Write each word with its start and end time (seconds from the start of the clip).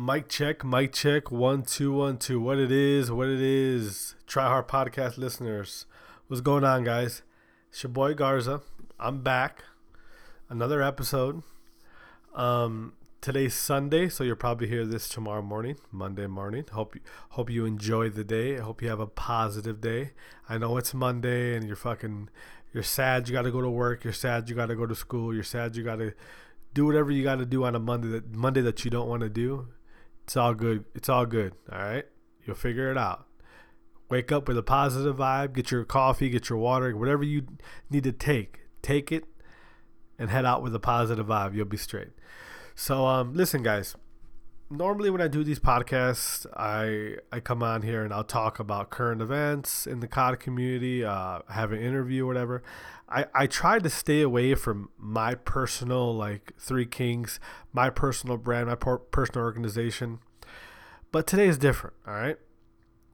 Mic 0.00 0.28
check, 0.28 0.64
mic 0.64 0.92
check, 0.92 1.32
one, 1.32 1.64
two, 1.64 1.92
one, 1.92 2.18
two. 2.18 2.40
What 2.40 2.56
it 2.56 2.70
is, 2.70 3.10
what 3.10 3.26
it 3.26 3.40
is. 3.40 4.14
Try 4.28 4.46
Hard 4.46 4.68
Podcast 4.68 5.18
listeners. 5.18 5.86
What's 6.28 6.40
going 6.40 6.62
on, 6.62 6.84
guys? 6.84 7.22
It's 7.70 7.82
your 7.82 7.90
boy 7.90 8.14
Garza. 8.14 8.60
I'm 9.00 9.24
back. 9.24 9.64
Another 10.48 10.84
episode. 10.84 11.42
Um, 12.32 12.92
today's 13.20 13.54
Sunday, 13.54 14.08
so 14.08 14.22
you'll 14.22 14.36
probably 14.36 14.68
hear 14.68 14.86
this 14.86 15.08
tomorrow 15.08 15.42
morning, 15.42 15.78
Monday 15.90 16.28
morning. 16.28 16.64
Hope 16.70 16.94
you 16.94 17.00
hope 17.30 17.50
you 17.50 17.66
enjoy 17.66 18.08
the 18.08 18.22
day. 18.22 18.56
I 18.56 18.60
hope 18.60 18.80
you 18.80 18.88
have 18.90 19.00
a 19.00 19.08
positive 19.08 19.80
day. 19.80 20.12
I 20.48 20.58
know 20.58 20.76
it's 20.76 20.94
Monday 20.94 21.56
and 21.56 21.66
you're 21.66 21.74
fucking 21.74 22.28
you're 22.72 22.84
sad 22.84 23.28
you 23.28 23.34
gotta 23.34 23.50
go 23.50 23.62
to 23.62 23.68
work, 23.68 24.04
you're 24.04 24.12
sad 24.12 24.48
you 24.48 24.54
gotta 24.54 24.76
go 24.76 24.86
to 24.86 24.94
school, 24.94 25.34
you're 25.34 25.42
sad 25.42 25.74
you 25.74 25.82
gotta 25.82 26.14
do 26.72 26.86
whatever 26.86 27.10
you 27.10 27.24
gotta 27.24 27.44
do 27.44 27.64
on 27.64 27.74
a 27.74 27.80
Monday 27.80 28.06
that 28.10 28.32
Monday 28.32 28.60
that 28.60 28.84
you 28.84 28.92
don't 28.92 29.08
want 29.08 29.22
to 29.22 29.28
do. 29.28 29.66
It's 30.28 30.36
all 30.36 30.52
good. 30.52 30.84
It's 30.94 31.08
all 31.08 31.24
good. 31.24 31.54
All 31.72 31.78
right. 31.78 32.04
You'll 32.44 32.54
figure 32.54 32.90
it 32.90 32.98
out. 32.98 33.26
Wake 34.10 34.30
up 34.30 34.46
with 34.46 34.58
a 34.58 34.62
positive 34.62 35.16
vibe. 35.16 35.54
Get 35.54 35.70
your 35.70 35.86
coffee, 35.86 36.28
get 36.28 36.50
your 36.50 36.58
water, 36.58 36.94
whatever 36.94 37.24
you 37.24 37.46
need 37.88 38.04
to 38.04 38.12
take. 38.12 38.60
Take 38.82 39.10
it 39.10 39.24
and 40.18 40.28
head 40.28 40.44
out 40.44 40.62
with 40.62 40.74
a 40.74 40.78
positive 40.78 41.28
vibe. 41.28 41.54
You'll 41.54 41.64
be 41.64 41.78
straight. 41.78 42.10
So, 42.74 43.06
um, 43.06 43.32
listen, 43.32 43.62
guys. 43.62 43.96
Normally, 44.68 45.08
when 45.08 45.22
I 45.22 45.28
do 45.28 45.42
these 45.42 45.60
podcasts, 45.60 46.44
I 46.54 47.16
I 47.34 47.40
come 47.40 47.62
on 47.62 47.80
here 47.80 48.04
and 48.04 48.12
I'll 48.12 48.22
talk 48.22 48.58
about 48.58 48.90
current 48.90 49.22
events 49.22 49.86
in 49.86 50.00
the 50.00 50.06
COD 50.06 50.38
community, 50.38 51.02
uh, 51.02 51.38
have 51.48 51.72
an 51.72 51.80
interview, 51.80 52.26
whatever. 52.26 52.62
I 53.08 53.26
I 53.34 53.46
try 53.46 53.78
to 53.78 53.90
stay 53.90 54.20
away 54.20 54.54
from 54.54 54.90
my 54.98 55.34
personal 55.34 56.14
like 56.14 56.52
Three 56.58 56.86
Kings, 56.86 57.40
my 57.72 57.90
personal 57.90 58.36
brand, 58.36 58.68
my 58.68 58.74
per- 58.74 58.98
personal 58.98 59.44
organization. 59.44 60.20
But 61.10 61.26
today 61.26 61.46
is 61.46 61.58
different. 61.58 61.96
All 62.06 62.14
right. 62.14 62.36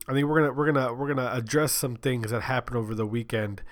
I 0.07 0.13
think 0.13 0.27
we're 0.27 0.41
gonna 0.41 0.53
we're 0.53 0.71
gonna 0.71 0.93
we're 0.93 1.07
gonna 1.07 1.31
address 1.33 1.71
some 1.71 1.95
things 1.95 2.31
that 2.31 2.41
happened 2.43 2.77
over 2.77 2.93
the 2.93 3.05
weekend 3.05 3.63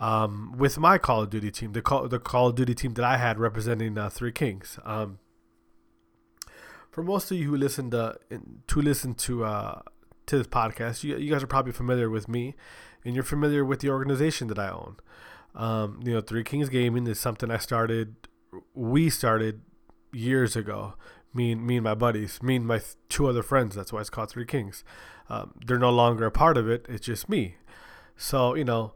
um, 0.00 0.54
with 0.56 0.78
my 0.78 0.98
Call 0.98 1.22
of 1.22 1.30
Duty 1.30 1.50
team, 1.50 1.72
the 1.72 1.82
Call 1.82 2.08
the 2.08 2.18
Call 2.18 2.48
of 2.48 2.54
Duty 2.54 2.74
team 2.74 2.94
that 2.94 3.04
I 3.04 3.16
had 3.18 3.38
representing 3.38 3.98
uh, 3.98 4.08
Three 4.08 4.32
Kings. 4.32 4.78
Um, 4.84 5.18
for 6.90 7.02
most 7.02 7.30
of 7.30 7.36
you 7.36 7.50
who 7.50 7.56
listen 7.56 7.90
to 7.90 8.16
to 8.66 8.80
listen 8.80 9.14
to 9.14 9.44
uh, 9.44 9.82
to 10.26 10.38
this 10.38 10.46
podcast, 10.46 11.04
you, 11.04 11.16
you 11.16 11.30
guys 11.30 11.42
are 11.42 11.48
probably 11.48 11.72
familiar 11.72 12.08
with 12.08 12.28
me, 12.28 12.54
and 13.04 13.14
you're 13.14 13.24
familiar 13.24 13.64
with 13.64 13.80
the 13.80 13.90
organization 13.90 14.48
that 14.48 14.58
I 14.58 14.70
own. 14.70 14.96
Um, 15.54 16.00
you 16.04 16.12
know, 16.14 16.20
Three 16.20 16.44
Kings 16.44 16.68
Gaming 16.68 17.06
is 17.06 17.20
something 17.20 17.50
I 17.50 17.58
started. 17.58 18.16
We 18.74 19.10
started 19.10 19.62
years 20.12 20.56
ago. 20.56 20.94
Me 21.32 21.52
and 21.52 21.66
me 21.66 21.76
and 21.76 21.84
my 21.84 21.94
buddies, 21.94 22.40
me 22.42 22.56
and 22.56 22.66
my 22.66 22.80
two 23.08 23.26
other 23.26 23.42
friends. 23.42 23.74
That's 23.74 23.92
why 23.92 24.00
it's 24.00 24.10
called 24.10 24.30
Three 24.30 24.46
Kings. 24.46 24.84
Um, 25.28 25.54
they're 25.66 25.78
no 25.78 25.90
longer 25.90 26.26
a 26.26 26.30
part 26.30 26.56
of 26.56 26.68
it. 26.68 26.86
It's 26.88 27.06
just 27.06 27.28
me. 27.28 27.56
So 28.16 28.54
you 28.54 28.64
know, 28.64 28.94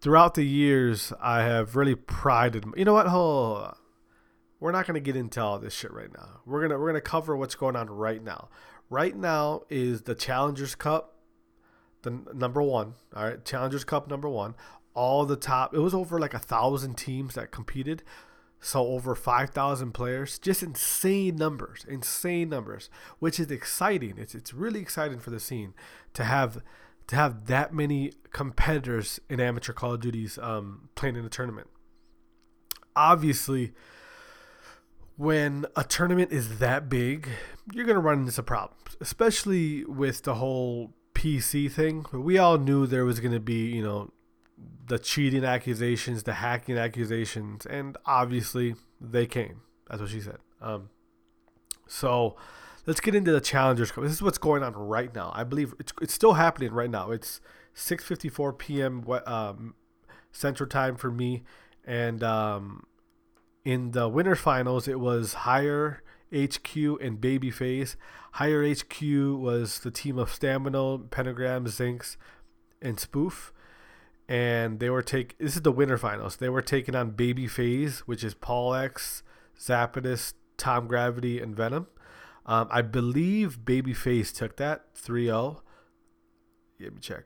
throughout 0.00 0.34
the 0.34 0.44
years, 0.44 1.12
I 1.20 1.42
have 1.42 1.76
really 1.76 1.94
prided. 1.94 2.64
You 2.76 2.84
know 2.84 2.94
what? 2.94 3.06
Hold. 3.06 3.58
On 3.58 3.76
we're 4.60 4.72
not 4.72 4.86
going 4.86 4.94
to 4.94 5.00
get 5.00 5.16
into 5.16 5.40
all 5.40 5.58
this 5.58 5.74
shit 5.74 5.92
right 5.92 6.12
now. 6.12 6.40
We're 6.44 6.62
gonna 6.62 6.78
we're 6.78 6.88
gonna 6.88 7.00
cover 7.00 7.36
what's 7.36 7.54
going 7.54 7.76
on 7.76 7.90
right 7.90 8.22
now. 8.22 8.48
Right 8.88 9.16
now 9.16 9.62
is 9.68 10.02
the 10.02 10.14
Challengers 10.14 10.74
Cup, 10.74 11.16
the 12.02 12.22
number 12.34 12.62
one. 12.62 12.94
All 13.14 13.24
right, 13.24 13.44
Challengers 13.44 13.84
Cup 13.84 14.08
number 14.08 14.28
one. 14.28 14.54
All 14.96 15.24
the 15.26 15.36
top. 15.36 15.74
It 15.74 15.78
was 15.78 15.94
over 15.94 16.18
like 16.18 16.34
a 16.34 16.38
thousand 16.38 16.96
teams 16.96 17.34
that 17.34 17.52
competed. 17.52 18.02
So 18.60 18.86
over 18.86 19.14
five 19.14 19.50
thousand 19.50 19.92
players, 19.92 20.38
just 20.38 20.62
insane 20.62 21.36
numbers, 21.36 21.84
insane 21.88 22.48
numbers, 22.48 22.90
which 23.18 23.38
is 23.38 23.50
exciting. 23.50 24.14
It's 24.16 24.34
it's 24.34 24.52
really 24.52 24.80
exciting 24.80 25.20
for 25.20 25.30
the 25.30 25.38
scene 25.38 25.74
to 26.14 26.24
have 26.24 26.62
to 27.06 27.16
have 27.16 27.46
that 27.46 27.72
many 27.72 28.12
competitors 28.32 29.20
in 29.28 29.38
amateur 29.40 29.72
Call 29.72 29.94
of 29.94 30.00
Duties 30.00 30.38
um, 30.38 30.88
playing 30.94 31.16
in 31.16 31.24
a 31.24 31.28
tournament. 31.28 31.68
Obviously, 32.96 33.74
when 35.16 35.66
a 35.76 35.84
tournament 35.84 36.32
is 36.32 36.58
that 36.58 36.88
big, 36.88 37.28
you're 37.72 37.84
to 37.94 38.00
run 38.00 38.20
into 38.20 38.32
some 38.32 38.44
problems, 38.44 38.96
especially 39.00 39.84
with 39.84 40.22
the 40.22 40.34
whole 40.34 40.94
PC 41.14 41.70
thing. 41.70 42.06
We 42.12 42.38
all 42.38 42.58
knew 42.58 42.86
there 42.86 43.04
was 43.04 43.20
to 43.32 43.40
be, 43.40 43.68
you 43.68 43.82
know, 43.82 44.10
the 44.86 44.98
cheating 44.98 45.44
accusations, 45.44 46.22
the 46.22 46.34
hacking 46.34 46.78
accusations, 46.78 47.66
and 47.66 47.96
obviously 48.06 48.74
they 49.00 49.26
came. 49.26 49.62
That's 49.88 50.00
what 50.00 50.10
she 50.10 50.20
said. 50.20 50.38
Um, 50.60 50.90
so 51.86 52.36
let's 52.86 53.00
get 53.00 53.14
into 53.14 53.32
the 53.32 53.40
Challengers 53.40 53.90
Cup. 53.90 54.04
This 54.04 54.12
is 54.12 54.22
what's 54.22 54.38
going 54.38 54.62
on 54.62 54.74
right 54.74 55.14
now. 55.14 55.32
I 55.34 55.44
believe 55.44 55.74
it's, 55.78 55.92
it's 56.00 56.14
still 56.14 56.34
happening 56.34 56.72
right 56.72 56.90
now. 56.90 57.10
It's 57.10 57.40
6:54 57.74 58.58
p.m. 58.58 59.04
Um, 59.26 59.74
Central 60.32 60.68
Time 60.68 60.96
for 60.96 61.10
me, 61.10 61.42
and 61.84 62.22
um, 62.22 62.86
in 63.64 63.90
the 63.90 64.08
winners 64.08 64.38
finals, 64.38 64.88
it 64.88 65.00
was 65.00 65.34
Higher 65.34 66.02
HQ 66.34 66.76
and 66.76 67.20
Babyface. 67.20 67.96
Higher 68.32 68.66
HQ 68.66 69.00
was 69.00 69.80
the 69.80 69.90
team 69.90 70.18
of 70.18 70.32
Stamina, 70.32 70.98
Pentagram, 71.10 71.66
Zinx, 71.66 72.16
and 72.82 72.98
Spoof. 72.98 73.52
And 74.28 74.80
they 74.80 74.90
were 74.90 75.02
take. 75.02 75.38
This 75.38 75.54
is 75.56 75.62
the 75.62 75.72
winner 75.72 75.98
finals. 75.98 76.36
They 76.36 76.48
were 76.48 76.62
taking 76.62 76.94
on 76.96 77.10
Baby 77.10 77.46
Babyface, 77.46 77.98
which 78.00 78.24
is 78.24 78.34
Paul 78.34 78.74
X, 78.74 79.22
Zapdos, 79.58 80.34
Tom 80.56 80.88
Gravity, 80.88 81.40
and 81.40 81.54
Venom. 81.54 81.86
Um, 82.44 82.68
I 82.70 82.82
believe 82.82 83.64
Baby 83.64 83.92
Babyface 83.92 84.34
took 84.34 84.56
that 84.56 84.94
3-0. 84.94 85.60
Let 86.80 86.94
me 86.94 87.00
check. 87.00 87.24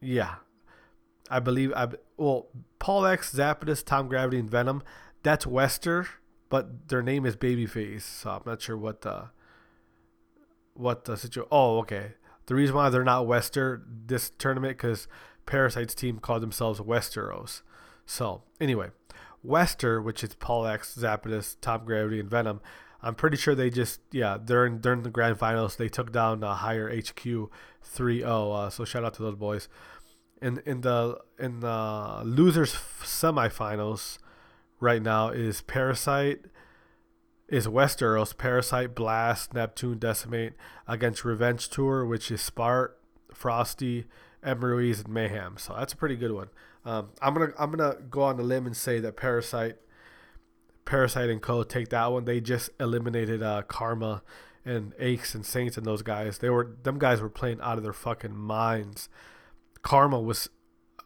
Yeah, 0.00 0.36
I 1.30 1.40
believe 1.40 1.72
I 1.72 1.88
well 2.18 2.48
Paul 2.78 3.06
X, 3.06 3.34
Zapdos, 3.34 3.82
Tom 3.82 4.08
Gravity, 4.08 4.38
and 4.38 4.50
Venom 4.50 4.82
that's 5.26 5.44
Wester, 5.44 6.06
but 6.50 6.88
their 6.88 7.02
name 7.02 7.26
is 7.26 7.34
Babyface, 7.34 8.02
so 8.02 8.30
I'm 8.30 8.42
not 8.46 8.62
sure 8.62 8.76
what 8.76 9.00
the 9.00 9.30
what 10.74 11.04
the 11.04 11.16
situation. 11.16 11.48
Oh, 11.50 11.78
okay. 11.78 12.12
The 12.46 12.54
reason 12.54 12.76
why 12.76 12.90
they're 12.90 13.02
not 13.02 13.26
Wester 13.26 13.82
this 14.06 14.30
tournament 14.30 14.76
because 14.78 15.08
Parasite's 15.46 15.94
team 15.94 16.18
called 16.18 16.42
themselves 16.42 16.80
Westeros. 16.80 17.62
So 18.04 18.42
anyway, 18.60 18.90
Wester, 19.42 20.02
which 20.02 20.22
is 20.22 20.34
Paul 20.34 20.66
X, 20.66 20.96
Zapdos, 20.98 21.56
Tom 21.60 21.84
Gravity, 21.84 22.20
and 22.20 22.30
Venom. 22.30 22.60
I'm 23.02 23.14
pretty 23.14 23.36
sure 23.36 23.54
they 23.54 23.70
just 23.70 24.00
yeah 24.10 24.36
during 24.42 24.78
during 24.78 25.02
the 25.02 25.10
grand 25.10 25.38
finals 25.38 25.76
they 25.76 25.88
took 25.88 26.12
down 26.12 26.42
a 26.42 26.54
higher 26.54 26.88
HQ 26.88 27.24
3-0. 27.24 28.22
Uh, 28.24 28.70
so 28.70 28.84
shout 28.84 29.04
out 29.04 29.14
to 29.14 29.22
those 29.22 29.36
boys. 29.36 29.68
In 30.42 30.60
in 30.66 30.80
the 30.80 31.18
in 31.38 31.60
the 31.60 32.22
losers 32.24 32.74
semifinals, 33.02 34.18
right 34.80 35.02
now 35.02 35.28
is 35.28 35.62
Parasite, 35.62 36.40
is 37.48 37.66
Westeros, 37.66 38.36
Parasite, 38.36 38.94
Blast, 38.94 39.54
Neptune, 39.54 39.98
Decimate 39.98 40.54
against 40.86 41.24
Revenge 41.24 41.68
Tour, 41.68 42.04
which 42.04 42.30
is 42.30 42.40
Spart, 42.40 42.90
Frosty, 43.32 44.06
Emery's, 44.46 45.00
and 45.00 45.08
Mayhem. 45.08 45.56
So 45.58 45.74
that's 45.76 45.92
a 45.92 45.96
pretty 45.96 46.16
good 46.16 46.32
one. 46.32 46.48
Um, 46.84 47.08
I'm 47.20 47.34
gonna 47.34 47.52
I'm 47.58 47.70
gonna 47.70 47.96
go 48.08 48.22
on 48.22 48.36
the 48.36 48.42
limb 48.42 48.64
and 48.66 48.76
say 48.76 49.00
that 49.00 49.16
Parasite, 49.16 49.76
Parasite 50.84 51.28
and 51.28 51.42
Co. 51.42 51.64
take 51.64 51.88
that 51.88 52.06
one. 52.12 52.24
They 52.24 52.40
just 52.40 52.70
eliminated 52.78 53.42
uh, 53.42 53.62
Karma 53.62 54.22
and 54.64 54.92
Aches 54.98 55.34
and 55.34 55.44
Saints 55.44 55.76
and 55.76 55.84
those 55.84 56.02
guys. 56.02 56.38
They 56.38 56.48
were 56.48 56.76
them 56.82 56.98
guys 56.98 57.20
were 57.20 57.28
playing 57.28 57.60
out 57.60 57.76
of 57.76 57.82
their 57.82 57.92
fucking 57.92 58.36
minds. 58.36 59.08
Karma 59.82 60.20
was 60.20 60.48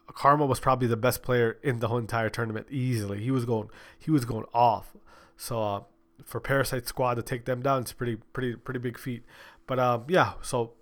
Karma 0.07 0.45
was 0.45 0.59
probably 0.59 0.87
the 0.87 0.97
best 0.97 1.23
player 1.23 1.57
in 1.63 1.79
the 1.79 1.87
whole 1.87 1.97
entire 1.97 2.29
tournament 2.29 2.67
easily. 2.69 3.21
He 3.21 3.31
was 3.31 3.45
going 3.45 3.69
he 3.97 4.11
was 4.11 4.25
going 4.25 4.45
off. 4.53 4.95
So 5.37 5.61
uh, 5.61 5.81
for 6.23 6.39
Parasite 6.39 6.87
Squad 6.87 7.15
to 7.15 7.23
take 7.23 7.45
them 7.45 7.61
down, 7.61 7.81
it's 7.81 7.93
pretty 7.93 8.17
pretty 8.33 8.55
pretty 8.55 8.79
big 8.79 8.97
feat. 8.97 9.23
But 9.65 9.79
um, 9.79 10.05
yeah, 10.07 10.33
so 10.41 10.73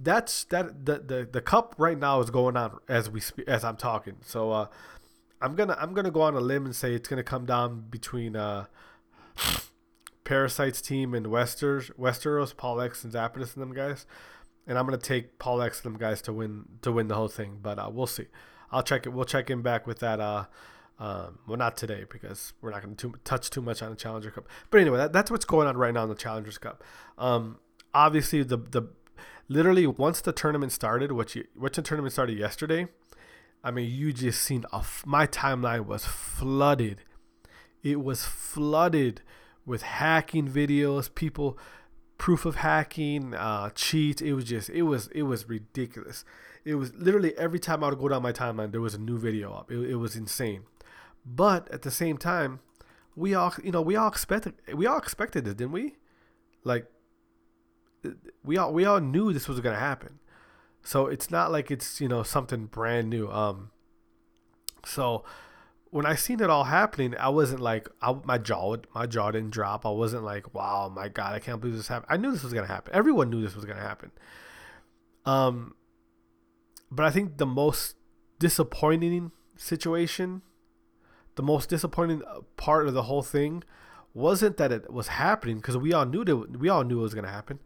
that's 0.00 0.44
that 0.44 0.84
the, 0.84 0.98
the 0.98 1.28
the 1.30 1.40
cup 1.40 1.74
right 1.78 1.98
now 1.98 2.20
is 2.20 2.30
going 2.30 2.56
on 2.56 2.78
as 2.88 3.10
we 3.10 3.20
as 3.46 3.64
I'm 3.64 3.76
talking. 3.76 4.16
So 4.22 4.50
uh, 4.50 4.66
I'm 5.40 5.54
gonna 5.54 5.76
I'm 5.80 5.94
gonna 5.94 6.10
go 6.10 6.22
on 6.22 6.34
a 6.34 6.40
limb 6.40 6.64
and 6.64 6.74
say 6.74 6.94
it's 6.94 7.08
gonna 7.08 7.22
come 7.22 7.46
down 7.46 7.84
between 7.90 8.36
uh, 8.36 8.66
Parasite's 10.24 10.80
team 10.80 11.14
and 11.14 11.28
Westers 11.28 11.90
Westeros, 11.98 12.56
Paul 12.56 12.80
X 12.80 13.04
and 13.04 13.12
Zapdos 13.12 13.54
and 13.54 13.62
them 13.62 13.74
guys. 13.74 14.06
And 14.66 14.78
I'm 14.78 14.86
gonna 14.86 14.98
take 14.98 15.38
Paul 15.38 15.62
X 15.62 15.84
and 15.84 15.94
them 15.94 16.00
guys 16.00 16.22
to 16.22 16.32
win 16.32 16.64
to 16.82 16.90
win 16.90 17.08
the 17.08 17.14
whole 17.14 17.28
thing, 17.28 17.58
but 17.62 17.78
uh, 17.78 17.90
we'll 17.92 18.06
see. 18.06 18.26
I'll 18.72 18.82
check 18.82 19.06
it. 19.06 19.10
We'll 19.10 19.24
check 19.24 19.50
in 19.50 19.62
back 19.62 19.86
with 19.86 20.00
that. 20.00 20.20
Uh, 20.20 20.44
um, 20.98 21.40
well, 21.46 21.56
not 21.56 21.76
today 21.76 22.04
because 22.08 22.52
we're 22.60 22.70
not 22.70 22.82
going 22.82 22.94
to 22.94 23.14
touch 23.24 23.50
too 23.50 23.60
much 23.60 23.82
on 23.82 23.90
the 23.90 23.96
Challenger 23.96 24.30
Cup. 24.30 24.48
But 24.70 24.80
anyway, 24.80 24.98
that, 24.98 25.12
that's 25.12 25.28
what's 25.28 25.44
going 25.44 25.66
on 25.66 25.76
right 25.76 25.92
now 25.92 26.04
in 26.04 26.08
the 26.08 26.14
Challengers 26.14 26.56
Cup. 26.56 26.84
Um, 27.18 27.58
obviously, 27.92 28.42
the 28.42 28.56
the 28.56 28.82
literally 29.48 29.86
once 29.86 30.20
the 30.20 30.32
tournament 30.32 30.72
started, 30.72 31.12
which 31.12 31.36
you, 31.36 31.44
which 31.54 31.76
the 31.76 31.82
tournament 31.82 32.12
started 32.12 32.38
yesterday. 32.38 32.88
I 33.62 33.70
mean, 33.70 33.90
you 33.90 34.12
just 34.12 34.42
seen 34.42 34.64
a, 34.72 34.84
my 35.06 35.26
timeline 35.26 35.86
was 35.86 36.04
flooded. 36.04 36.98
It 37.82 38.02
was 38.02 38.24
flooded 38.24 39.22
with 39.64 39.82
hacking 39.82 40.48
videos, 40.48 41.14
people 41.14 41.58
proof 42.18 42.44
of 42.44 42.56
hacking, 42.56 43.34
uh, 43.34 43.70
cheat. 43.74 44.22
It 44.22 44.34
was 44.34 44.44
just 44.44 44.70
it 44.70 44.82
was 44.82 45.08
it 45.08 45.22
was 45.22 45.48
ridiculous. 45.48 46.24
It 46.64 46.76
was 46.76 46.94
literally 46.94 47.36
every 47.36 47.58
time 47.58 47.84
I 47.84 47.90
would 47.90 47.98
go 47.98 48.08
down 48.08 48.22
my 48.22 48.32
timeline, 48.32 48.72
there 48.72 48.80
was 48.80 48.94
a 48.94 49.00
new 49.00 49.18
video 49.18 49.52
up. 49.52 49.70
It, 49.70 49.90
it 49.90 49.96
was 49.96 50.16
insane. 50.16 50.62
But 51.26 51.70
at 51.70 51.82
the 51.82 51.90
same 51.90 52.18
time, 52.18 52.60
we 53.16 53.34
all 53.34 53.54
you 53.62 53.72
know 53.72 53.82
we 53.82 53.96
all 53.96 54.08
expected 54.08 54.54
we 54.74 54.86
all 54.86 54.98
expected 54.98 55.44
this, 55.44 55.54
didn't 55.54 55.72
we? 55.72 55.96
Like 56.64 56.86
we 58.44 58.56
all 58.56 58.72
we 58.72 58.84
all 58.84 59.00
knew 59.00 59.32
this 59.32 59.48
was 59.48 59.60
gonna 59.60 59.78
happen. 59.78 60.18
So 60.82 61.06
it's 61.06 61.30
not 61.30 61.50
like 61.50 61.70
it's 61.70 62.00
you 62.00 62.08
know 62.08 62.22
something 62.22 62.66
brand 62.66 63.10
new. 63.10 63.30
Um, 63.30 63.70
so 64.84 65.24
when 65.90 66.06
I 66.06 66.16
seen 66.16 66.40
it 66.40 66.50
all 66.50 66.64
happening, 66.64 67.14
I 67.18 67.28
wasn't 67.28 67.60
like 67.60 67.88
I, 68.02 68.14
my 68.24 68.38
jaw 68.38 68.76
my 68.94 69.06
jaw 69.06 69.30
didn't 69.30 69.50
drop. 69.50 69.86
I 69.86 69.90
wasn't 69.90 70.24
like, 70.24 70.52
wow, 70.54 70.92
my 70.94 71.08
god, 71.08 71.34
I 71.34 71.38
can't 71.38 71.60
believe 71.60 71.76
this 71.76 71.88
happened. 71.88 72.12
I 72.12 72.16
knew 72.16 72.32
this 72.32 72.42
was 72.42 72.52
gonna 72.52 72.66
happen. 72.66 72.94
Everyone 72.94 73.30
knew 73.30 73.40
this 73.40 73.54
was 73.54 73.64
gonna 73.64 73.80
happen. 73.80 74.10
Um, 75.24 75.74
but 76.90 77.06
I 77.06 77.10
think 77.10 77.38
the 77.38 77.46
most 77.46 77.96
disappointing 78.38 79.32
situation, 79.56 80.42
the 81.36 81.42
most 81.42 81.68
disappointing 81.70 82.22
uh, 82.24 82.40
part 82.56 82.86
of 82.86 82.94
the 82.94 83.04
whole 83.04 83.22
thing, 83.22 83.64
wasn't 84.12 84.56
that 84.58 84.70
it 84.70 84.92
was 84.92 85.08
happening 85.08 85.56
because 85.56 85.76
we 85.76 85.92
all 85.92 86.04
knew 86.04 86.24
that 86.24 86.58
we 86.58 86.68
all 86.68 86.84
knew 86.84 86.98
it 86.98 87.02
was 87.02 87.14
gonna 87.14 87.30
happen. 87.30 87.58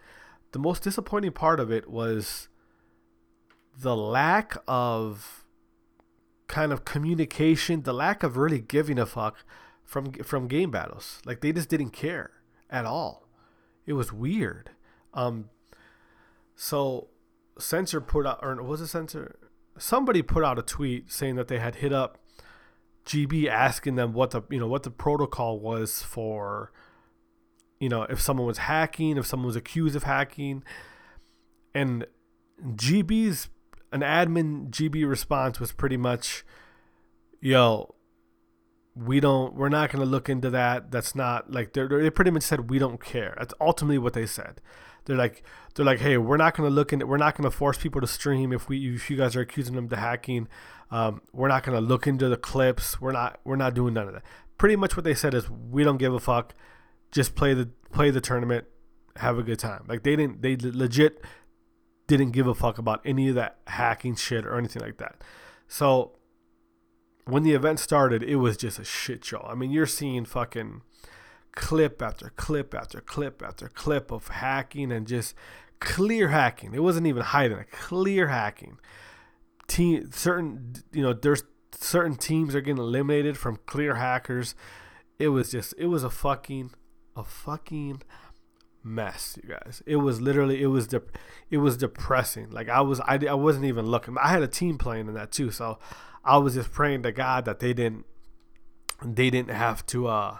The 0.53 0.59
most 0.59 0.83
disappointing 0.83 1.33
part 1.33 1.61
of 1.61 1.71
it 1.71 1.91
was 1.91 2.49
the 3.77 3.97
lack 3.97 4.57
of 4.67 5.45
kind 6.47 6.73
of 6.73 6.85
communication, 6.85 7.83
the 7.83 7.93
lack 7.93 8.23
of 8.23 8.37
really 8.37 8.61
giving 8.61 8.99
a 8.99 9.07
fuck 9.07 9.45
from 9.85 10.13
from 10.13 10.49
game 10.49 10.71
battles. 10.71 11.21
Like 11.25 11.41
they 11.41 11.53
just 11.53 11.69
didn't 11.69 11.91
care 11.91 12.31
at 12.71 12.85
all. 12.85 13.29
It 13.87 13.93
was 13.93 14.13
weird. 14.13 14.71
Um, 15.15 15.51
so 16.55 17.09
censor 17.59 18.01
put 18.01 18.27
out, 18.27 18.41
or 18.43 18.63
was 18.63 18.81
it 18.81 18.89
censor? 18.89 19.39
Somebody 19.79 20.23
put 20.23 20.45
out 20.45 20.59
a 20.59 20.63
tweet 20.63 21.11
saying 21.13 21.37
that 21.37 21.49
they 21.49 21.59
had 21.59 21.77
hit 21.77 21.93
up 21.93 22.19
GB 23.07 23.47
asking 23.49 23.95
them 23.95 24.13
what 24.13 24.33
the 24.33 24.43
you 24.51 24.59
know 24.59 24.67
what 24.67 24.83
the 24.83 24.91
protocol 24.91 25.59
was 25.61 26.03
for 26.03 26.73
you 27.81 27.89
know 27.89 28.03
if 28.05 28.21
someone 28.21 28.47
was 28.47 28.59
hacking, 28.59 29.17
if 29.17 29.27
someone 29.27 29.47
was 29.47 29.57
accused 29.57 29.97
of 29.97 30.05
hacking, 30.05 30.63
and 31.75 32.07
GB's 32.63 33.49
an 33.93 34.01
admin 34.01 34.71
GB 34.71 35.09
response 35.09 35.61
was 35.61 35.73
pretty 35.73 35.97
much, 35.97 36.45
yo, 37.41 37.95
we 38.95 39.21
don't, 39.21 39.55
we're 39.55 39.69
not 39.69 39.91
going 39.91 40.05
to 40.05 40.11
look 40.11 40.29
into 40.29 40.51
that. 40.51 40.91
That's 40.91 41.15
not 41.15 41.51
like 41.51 41.73
they 41.73 41.87
they 41.87 42.11
pretty 42.11 42.31
much 42.31 42.43
said 42.43 42.71
we 42.71 42.79
don't 42.79 43.03
care. 43.03 43.35
That's 43.39 43.55
ultimately 43.61 43.99
what 43.99 44.13
they 44.13 44.27
said. 44.27 44.61
They're 45.05 45.17
like, 45.17 45.43
they're 45.75 45.87
like, 45.87 46.01
hey, 46.01 46.19
we're 46.19 46.37
not 46.37 46.55
going 46.55 46.69
to 46.69 46.75
look 46.75 46.93
into, 46.93 47.07
we're 47.07 47.17
not 47.17 47.35
going 47.37 47.51
to 47.51 47.57
force 47.57 47.79
people 47.79 48.01
to 48.01 48.07
stream 48.07 48.53
if 48.53 48.69
we, 48.69 48.95
if 48.95 49.09
you 49.09 49.17
guys 49.17 49.37
are 49.37 49.41
accusing 49.41 49.75
them 49.75 49.89
of 49.91 49.93
hacking. 49.93 50.49
Um, 50.91 51.23
we're 51.33 51.49
not 51.49 51.63
going 51.63 51.81
to 51.81 51.87
look 51.87 52.07
into 52.07 52.29
the 52.29 52.37
clips. 52.37 53.01
We're 53.01 53.13
not, 53.13 53.41
we're 53.45 53.57
not 53.57 53.75
doing 53.75 53.95
none 53.95 54.09
of 54.09 54.15
that. 54.15 54.23
Pretty 54.59 54.77
much 54.77 54.97
what 54.97 55.05
they 55.05 55.15
said 55.15 55.33
is 55.33 55.49
we 55.49 55.85
don't 55.85 55.97
give 55.97 56.13
a 56.13 56.21
fuck. 56.21 56.55
Just 57.11 57.35
play 57.35 57.55
the, 57.55 57.69
play 57.93 58.11
the 58.11 58.21
tournament, 58.21 58.67
have 59.17 59.39
a 59.39 59.43
good 59.43 59.59
time. 59.59 59.85
Like 59.89 60.03
they 60.03 60.17
didn't, 60.17 60.43
they 60.43 60.57
legit 60.57 61.23
didn't 62.07 62.31
give 62.31 62.47
a 62.47 62.55
fuck 62.55 62.79
about 62.79 63.01
any 63.05 63.29
of 63.29 63.35
that 63.35 63.59
hacking 63.67 64.17
shit 64.17 64.47
or 64.47 64.59
anything 64.59 64.83
like 64.83 64.97
that. 64.99 65.23
So 65.69 66.13
when 67.27 67.43
the 67.43 67.53
event 67.53 67.79
started, 67.79 68.23
it 68.23 68.37
was 68.37 68.57
just 68.57 68.79
a 68.79 68.85
shit 68.85 69.25
show. 69.25 69.47
I 69.49 69.55
mean, 69.55 69.71
you're 69.71 69.87
seeing 69.87 70.25
fucking 70.25 70.83
clip 71.53 72.01
after 72.01 72.31
clip 72.37 72.75
after 72.75 73.01
clip 73.01 73.43
after 73.43 73.69
clip 73.69 74.11
of 74.11 74.29
hacking 74.29 74.91
and 74.91 75.07
just 75.07 75.35
clear 75.79 76.29
hacking. 76.29 76.75
It 76.75 76.83
wasn't 76.83 77.07
even 77.07 77.23
hiding 77.23 77.59
it, 77.59 77.71
clear 77.71 78.29
hacking. 78.29 78.79
Team 79.67 80.11
certain 80.11 80.77
you 80.91 81.03
know, 81.03 81.13
there's 81.13 81.43
certain 81.75 82.17
teams 82.17 82.55
are 82.55 82.63
getting 82.63 82.79
eliminated 82.79 83.37
from 83.37 83.59
clear 83.67 83.97
hackers. 83.97 84.55
It 85.19 85.29
was 85.29 85.51
just 85.51 85.75
it 85.77 85.87
was 85.87 86.05
a 86.05 86.11
fucking 86.11 86.71
a 87.19 87.25
fucking 87.25 88.03
mess, 88.85 89.39
you 89.43 89.51
guys. 89.51 89.83
It 89.87 89.97
was 89.97 90.21
literally 90.21 90.63
it 90.63 90.69
was 90.69 90.87
de- 90.87 91.03
it 91.51 91.59
was 91.59 91.77
depressing. 91.77 92.51
Like 92.51 92.69
I 92.69 92.81
was 92.81 93.01
I, 93.01 93.19
I 93.29 93.35
wasn't 93.35 93.67
even 93.67 93.87
looking. 93.87 94.17
I 94.19 94.29
had 94.29 94.43
a 94.43 94.49
team 94.49 94.79
playing 94.79 95.09
in 95.09 95.15
that 95.15 95.33
too, 95.33 95.51
so 95.51 95.79
I 96.25 96.39
was 96.39 96.55
just 96.55 96.73
praying 96.73 97.03
to 97.03 97.13
God 97.13 97.45
that 97.45 97.61
they 97.61 97.73
didn't 97.73 98.07
they 99.05 99.31
didn't 99.31 99.51
have 99.51 99.87
to 99.87 100.09
uh 100.09 100.39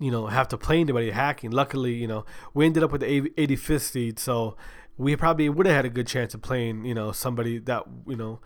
you 0.00 0.10
know 0.10 0.26
have 0.26 0.48
to 0.48 0.58
play 0.58 0.80
anybody 0.80 1.10
hacking. 1.10 1.50
Luckily, 1.50 1.94
you 1.94 2.06
know 2.06 2.24
we 2.54 2.66
ended 2.66 2.82
up 2.82 2.92
with 2.92 3.00
the 3.00 3.22
85th 3.22 3.80
seed, 3.80 4.18
so 4.18 4.56
we 4.96 5.16
probably 5.16 5.48
would 5.48 5.66
have 5.66 5.76
had 5.76 5.84
a 5.84 5.90
good 5.90 6.06
chance 6.06 6.34
of 6.34 6.42
playing 6.42 6.84
you 6.84 6.94
know 6.94 7.12
somebody 7.12 7.58
that 7.58 7.84
you 8.06 8.16
know 8.16 8.40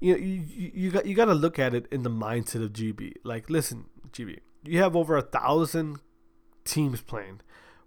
you 0.00 0.16
you, 0.16 0.70
you 0.74 0.90
got 0.90 1.06
you 1.06 1.14
got 1.14 1.26
to 1.26 1.34
look 1.34 1.58
at 1.58 1.74
it 1.74 1.86
in 1.90 2.02
the 2.02 2.10
mindset 2.10 2.62
of 2.62 2.72
GB. 2.72 3.14
Like 3.24 3.48
listen, 3.48 3.86
GB, 4.12 4.38
you 4.64 4.78
have 4.78 4.96
over 4.96 5.16
a 5.16 5.22
thousand 5.22 6.00
teams 6.68 7.00
playing 7.00 7.40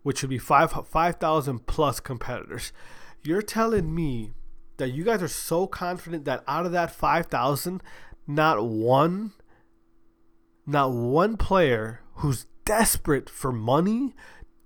which 0.03 0.21
would 0.21 0.29
be 0.29 0.37
five 0.37 0.71
five 0.87 1.17
thousand 1.17 1.65
plus 1.67 1.99
competitors. 1.99 2.71
You're 3.23 3.41
telling 3.41 3.93
me 3.93 4.31
that 4.77 4.89
you 4.89 5.03
guys 5.03 5.21
are 5.21 5.27
so 5.27 5.67
confident 5.67 6.25
that 6.25 6.43
out 6.47 6.65
of 6.65 6.71
that 6.71 6.91
five 6.91 7.27
thousand, 7.27 7.83
not 8.25 8.65
one, 8.65 9.33
not 10.65 10.91
one 10.91 11.37
player 11.37 12.01
who's 12.15 12.47
desperate 12.65 13.29
for 13.29 13.51
money, 13.51 14.15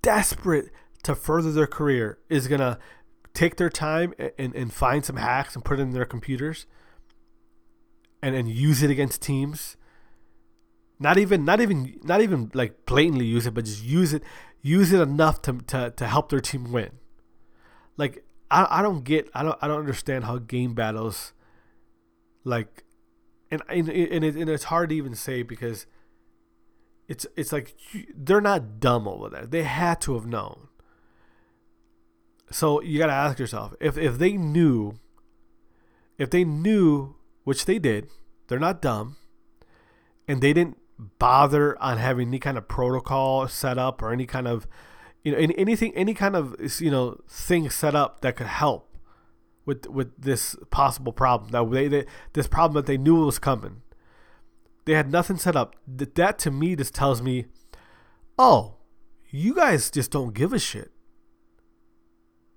desperate 0.01 0.71
to 1.03 1.15
further 1.15 1.51
their 1.51 1.68
career, 1.68 2.18
is 2.29 2.47
gonna 2.47 2.79
take 3.33 3.57
their 3.57 3.69
time 3.69 4.13
and, 4.38 4.56
and 4.56 4.71
find 4.71 5.03
some 5.03 5.18
hacks 5.18 5.56
and 5.56 5.65
put 5.65 5.79
it 5.79 5.81
in 5.81 5.91
their 5.91 6.06
computers 6.06 6.65
and, 8.21 8.33
and 8.33 8.50
use 8.50 8.81
it 8.81 8.89
against 8.89 9.21
teams 9.21 9.75
not 11.00 11.18
even 11.18 11.45
not 11.45 11.62
even 11.62 12.00
not 12.03 12.21
even 12.21 12.51
like 12.53 12.86
blatantly 12.86 13.25
use 13.25 13.45
it 13.45 13.53
but 13.53 13.65
just 13.65 13.83
use 13.83 14.13
it 14.13 14.24
use 14.65 14.92
it 14.92 15.00
enough 15.00 15.44
to, 15.44 15.53
to, 15.68 15.94
to 15.95 16.07
help 16.07 16.30
their 16.30 16.39
team 16.39 16.71
win. 16.71 16.89
Like 17.97 18.25
I, 18.50 18.80
I 18.80 18.81
don't 18.81 19.03
get 19.03 19.30
I 19.33 19.44
don't 19.44 19.57
I 19.62 19.68
don't 19.68 19.80
understand 19.80 20.24
how 20.24 20.39
game 20.39 20.74
battles 20.74 21.33
like 22.44 22.83
and 23.51 23.62
and, 23.69 23.89
and, 23.89 24.24
it, 24.24 24.36
and 24.36 24.50
it's 24.50 24.65
hard 24.65 24.89
to 24.89 24.95
even 24.95 25.13
say 25.13 25.44
because 25.44 25.86
it's 27.07 27.27
it's 27.36 27.51
like 27.51 27.75
they're 28.15 28.42
not 28.42 28.80
dumb 28.80 29.07
over 29.07 29.30
there. 29.30 29.45
They 29.45 29.63
had 29.63 30.01
to 30.01 30.15
have 30.15 30.25
known. 30.25 30.68
So 32.52 32.81
you 32.81 32.97
got 32.97 33.07
to 33.07 33.14
ask 33.14 33.37
yourself 33.37 33.75
if 33.80 33.97
if 33.97 34.18
they 34.18 34.33
knew 34.33 34.99
if 36.18 36.31
they 36.31 36.44
knew 36.44 37.16
which 37.44 37.66
they 37.66 37.78
did, 37.78 38.09
they're 38.47 38.59
not 38.59 38.81
dumb 38.81 39.18
and 40.28 40.42
they 40.42 40.54
didn't 40.54 40.78
bother 40.97 41.81
on 41.81 41.97
having 41.97 42.30
any 42.30 42.40
kind 42.40 42.57
of 42.57 42.68
protocol 42.68 43.47
set 43.47 43.78
up 43.78 44.02
or 44.02 44.11
any 44.11 44.25
kind 44.25 44.47
of 44.47 44.68
you 45.23 45.31
know 45.31 45.37
any, 45.37 45.57
anything 45.57 45.94
any 45.95 46.14
kind 46.14 46.35
of 46.35 46.56
you 46.80 46.92
know 46.92 47.19
thing 47.28 47.69
set 47.69 47.95
up 47.95 48.21
that 48.21 48.35
could 48.35 48.47
help 48.47 48.95
with 49.66 49.87
with 49.87 50.19
this 50.21 50.56
possible 50.69 51.11
problem. 51.11 51.52
That 51.52 51.69
they, 51.71 51.87
they 51.87 52.06
this 52.33 52.47
problem 52.47 52.75
that 52.75 52.85
they 52.85 52.97
knew 52.97 53.25
was 53.25 53.40
coming. 53.40 53.81
They 54.85 54.94
had 54.94 55.11
nothing 55.11 55.37
set 55.37 55.56
up. 55.56 55.75
That, 55.87 56.16
that 56.16 56.40
to 56.40 56.52
me 56.52 56.75
just 56.75 56.94
tells 56.94 57.21
me 57.21 57.45
oh 58.37 58.75
you 59.30 59.54
guys 59.56 59.90
just 59.90 60.11
don't 60.11 60.33
give 60.33 60.54
a 60.54 60.59
shit. 60.59 60.92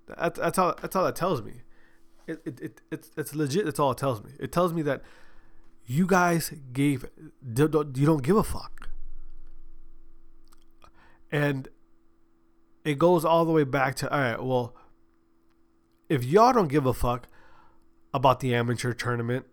That, 0.07 0.35
that's 0.35 0.57
all 0.57 0.75
that's 0.81 0.95
all 0.95 1.03
that 1.05 1.15
tells 1.15 1.41
me. 1.41 1.61
It, 2.27 2.41
it, 2.45 2.61
it, 2.61 2.81
it's, 2.91 3.11
it's 3.17 3.35
legit 3.35 3.65
that's 3.65 3.79
all 3.79 3.91
it 3.91 3.97
tells 3.97 4.23
me. 4.23 4.31
It 4.39 4.51
tells 4.51 4.71
me 4.71 4.83
that 4.83 5.01
you 5.89 6.05
guys 6.05 6.53
gave 6.71 7.05
you 7.55 7.67
don't 7.67 8.23
give 8.23 8.37
a 8.37 8.43
fuck. 8.43 8.89
And 11.31 11.67
it 12.85 12.97
goes 12.97 13.25
all 13.25 13.45
the 13.45 13.51
way 13.51 13.63
back 13.63 13.95
to 13.95 14.11
all 14.11 14.19
right 14.19 14.43
well 14.43 14.75
if 16.07 16.23
y'all 16.23 16.53
don't 16.53 16.69
give 16.69 16.85
a 16.85 16.93
fuck 16.93 17.27
about 18.13 18.39
the 18.39 18.55
amateur 18.55 18.93
tournament 18.93 19.45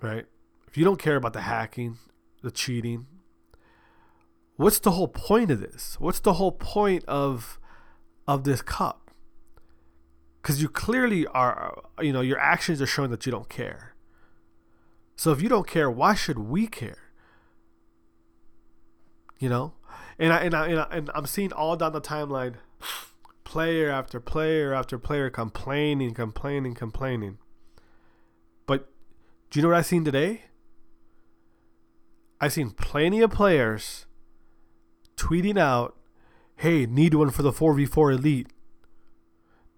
right 0.00 0.26
if 0.66 0.78
you 0.78 0.84
don't 0.84 1.00
care 1.00 1.16
about 1.16 1.32
the 1.32 1.42
hacking 1.42 1.98
the 2.42 2.50
cheating 2.50 3.06
what's 4.58 4.80
the 4.80 4.90
whole 4.90 5.08
point 5.08 5.50
of 5.50 5.60
this? 5.60 5.96
What's 5.98 6.20
the 6.20 6.34
whole 6.34 6.52
point 6.52 7.04
of 7.06 7.58
of 8.26 8.44
this 8.44 8.60
cup? 8.60 9.10
Because 10.42 10.60
you 10.60 10.68
clearly 10.68 11.26
are 11.28 11.82
you 12.02 12.12
know 12.12 12.20
your 12.20 12.38
actions 12.38 12.82
are 12.82 12.86
showing 12.86 13.10
that 13.10 13.24
you 13.24 13.32
don't 13.32 13.48
care 13.48 13.94
so 15.18 15.32
if 15.32 15.42
you 15.42 15.48
don't 15.48 15.66
care, 15.66 15.90
why 15.90 16.14
should 16.14 16.38
we 16.38 16.68
care? 16.68 17.10
You 19.40 19.48
know, 19.48 19.72
and 20.16 20.32
I 20.32 20.38
and 20.42 20.54
I 20.54 20.68
and, 20.68 20.78
I, 20.78 20.86
and 20.92 21.10
I'm 21.12 21.26
seeing 21.26 21.52
all 21.52 21.76
down 21.76 21.92
the 21.92 22.00
timeline, 22.00 22.54
player 23.44 23.90
after 23.90 24.20
player 24.20 24.72
after 24.72 24.96
player 24.96 25.28
complaining, 25.28 26.14
complaining, 26.14 26.74
complaining. 26.74 27.38
But 28.64 28.88
do 29.50 29.58
you 29.58 29.64
know 29.64 29.70
what 29.70 29.78
I 29.78 29.82
seen 29.82 30.04
today? 30.04 30.42
I 32.40 32.46
seen 32.46 32.70
plenty 32.70 33.20
of 33.20 33.32
players 33.32 34.06
tweeting 35.16 35.58
out, 35.58 35.96
"Hey, 36.54 36.86
need 36.86 37.14
one 37.14 37.30
for 37.30 37.42
the 37.42 37.52
4v4 37.52 38.12
elite." 38.12 38.52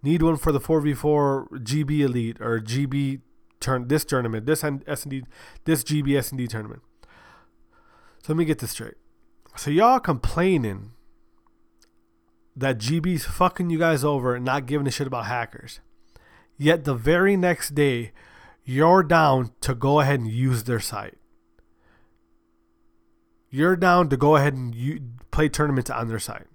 Need 0.03 0.23
one 0.23 0.37
for 0.37 0.53
the 0.53 0.61
4v4 0.61 1.49
GB 1.63 2.01
Elite 2.01 2.39
or 2.41 2.59
GB 2.59 3.21
turn 3.61 3.89
this 3.89 4.05
tournament, 4.05 4.47
this 4.47 4.65
S&D, 4.65 5.25
this 5.65 5.85
GB 5.85 6.17
S&D 6.17 6.47
tournament. 6.47 6.83
So 8.23 8.33
let 8.33 8.37
me 8.37 8.45
get 8.45 8.59
this 8.59 8.73
straight. 8.73 8.95
So 9.57 9.71
y'all 9.71 10.01
complaining 10.01 10.93
that 12.57 12.79
GB's 12.79 13.25
fucking 13.25 13.71
you 13.71 13.79
guys 13.79 14.05
over 14.05 14.35
and 14.35 14.45
not 14.45 14.67
giving 14.67 14.87
a 14.87 14.91
shit 14.91 15.07
about 15.07 15.27
hackers. 15.27 15.81
Yet 16.59 16.85
the 16.85 16.95
very 16.95 17.37
next 17.37 17.75
day, 17.75 18.13
you're 18.65 19.03
down 19.03 19.53
to 19.63 19.75
go 19.75 20.01
ahead 20.01 20.21
and 20.21 20.31
use 20.31 20.65
their 20.65 20.81
site. 20.81 21.19
You're 23.49 23.77
down 23.77 24.09
to 24.11 24.17
go 24.17 24.37
ahead 24.37 24.55
and 24.55 24.75
you, 24.75 25.01
play 25.31 25.49
tournaments 25.49 25.91
on 25.91 26.09
their 26.09 26.19
site. 26.19 26.47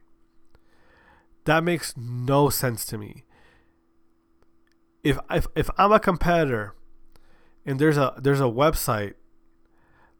That 1.45 1.63
makes 1.63 1.95
no 1.97 2.49
sense 2.49 2.85
to 2.85 2.97
me. 2.97 3.23
If, 5.03 5.19
if 5.29 5.45
if 5.55 5.69
I'm 5.77 5.91
a 5.91 5.99
competitor 5.99 6.73
and 7.65 7.79
there's 7.79 7.97
a 7.97 8.13
there's 8.17 8.41
a 8.41 8.43
website 8.43 9.15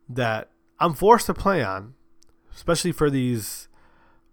that 0.10 0.50
I'm 0.80 0.94
forced 0.94 1.28
to 1.28 1.34
play 1.34 1.64
on, 1.64 1.94
especially 2.54 2.92
for 2.92 3.10
these 3.10 3.68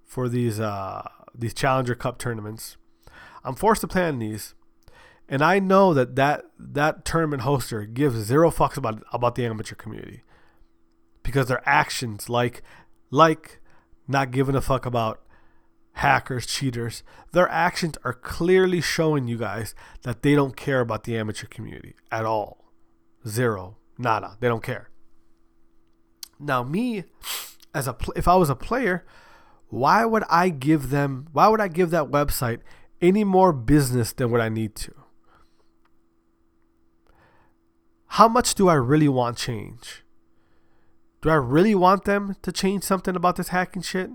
for 0.05 0.29
these 0.29 0.59
uh, 0.59 1.09
these 1.35 1.55
Challenger 1.55 1.95
Cup 1.95 2.19
tournaments. 2.19 2.77
I'm 3.45 3.55
forced 3.55 3.81
to 3.83 3.89
play 3.89 4.07
on 4.07 4.19
these, 4.19 4.55
and 5.29 5.43
I 5.43 5.59
know 5.59 5.95
that 5.95 6.17
that 6.17 6.45
that 6.59 7.05
tournament 7.05 7.43
hoster 7.43 7.93
gives 7.93 8.17
zero 8.17 8.51
fucks 8.51 8.77
about 8.77 9.03
about 9.13 9.35
the 9.35 9.45
amateur 9.45 9.75
community 9.75 10.23
because 11.23 11.49
their 11.49 11.63
actions, 11.69 12.29
like 12.29 12.63
like 13.11 13.61
not 14.09 14.31
giving 14.31 14.55
a 14.55 14.61
fuck 14.61 14.87
about 14.87 15.21
hackers, 15.97 16.47
cheaters, 16.47 17.03
their 17.33 17.49
actions 17.49 17.97
are 18.05 18.15
clearly 18.15 18.81
showing 18.81 19.29
you 19.29 19.37
guys 19.37 19.75
that 20.03 20.23
they 20.23 20.35
don't 20.35 20.57
care 20.57 20.81
about 20.81 21.05
the 21.05 21.17
amateur 21.17 21.47
community 21.47 21.95
at 22.11 22.25
all. 22.25 22.62
Zero, 23.27 23.77
nada. 23.99 24.37
They 24.41 24.49
don't 24.49 24.63
care. 24.63 24.89
Now, 26.39 26.63
me, 26.63 27.05
as 27.75 27.87
a 27.87 27.97
if 28.17 28.27
I 28.27 28.35
was 28.35 28.51
a 28.51 28.57
player, 28.57 29.05
why 29.69 30.05
would 30.05 30.25
I 30.29 30.49
give 30.49 30.91
them? 30.91 31.29
Why 31.33 31.49
would 31.49 31.61
I 31.61 31.69
give 31.69 31.91
that 31.91 32.11
website 32.11 32.61
any 33.01 33.25
more 33.25 33.53
business 33.53 34.13
than 34.13 34.31
what 34.31 34.41
I 34.41 34.49
need 34.49 34.75
to? 34.77 34.93
How 38.07 38.29
much 38.29 38.55
do 38.55 38.69
I 38.69 38.75
really 38.75 39.09
want 39.09 39.39
change? 39.39 40.05
Do 41.23 41.31
I 41.31 41.37
really 41.37 41.75
want 41.75 42.05
them 42.05 42.37
to 42.43 42.53
change 42.53 42.83
something 42.83 43.17
about 43.17 43.37
this 43.37 43.49
hacking 43.49 43.83
shit? 43.83 44.11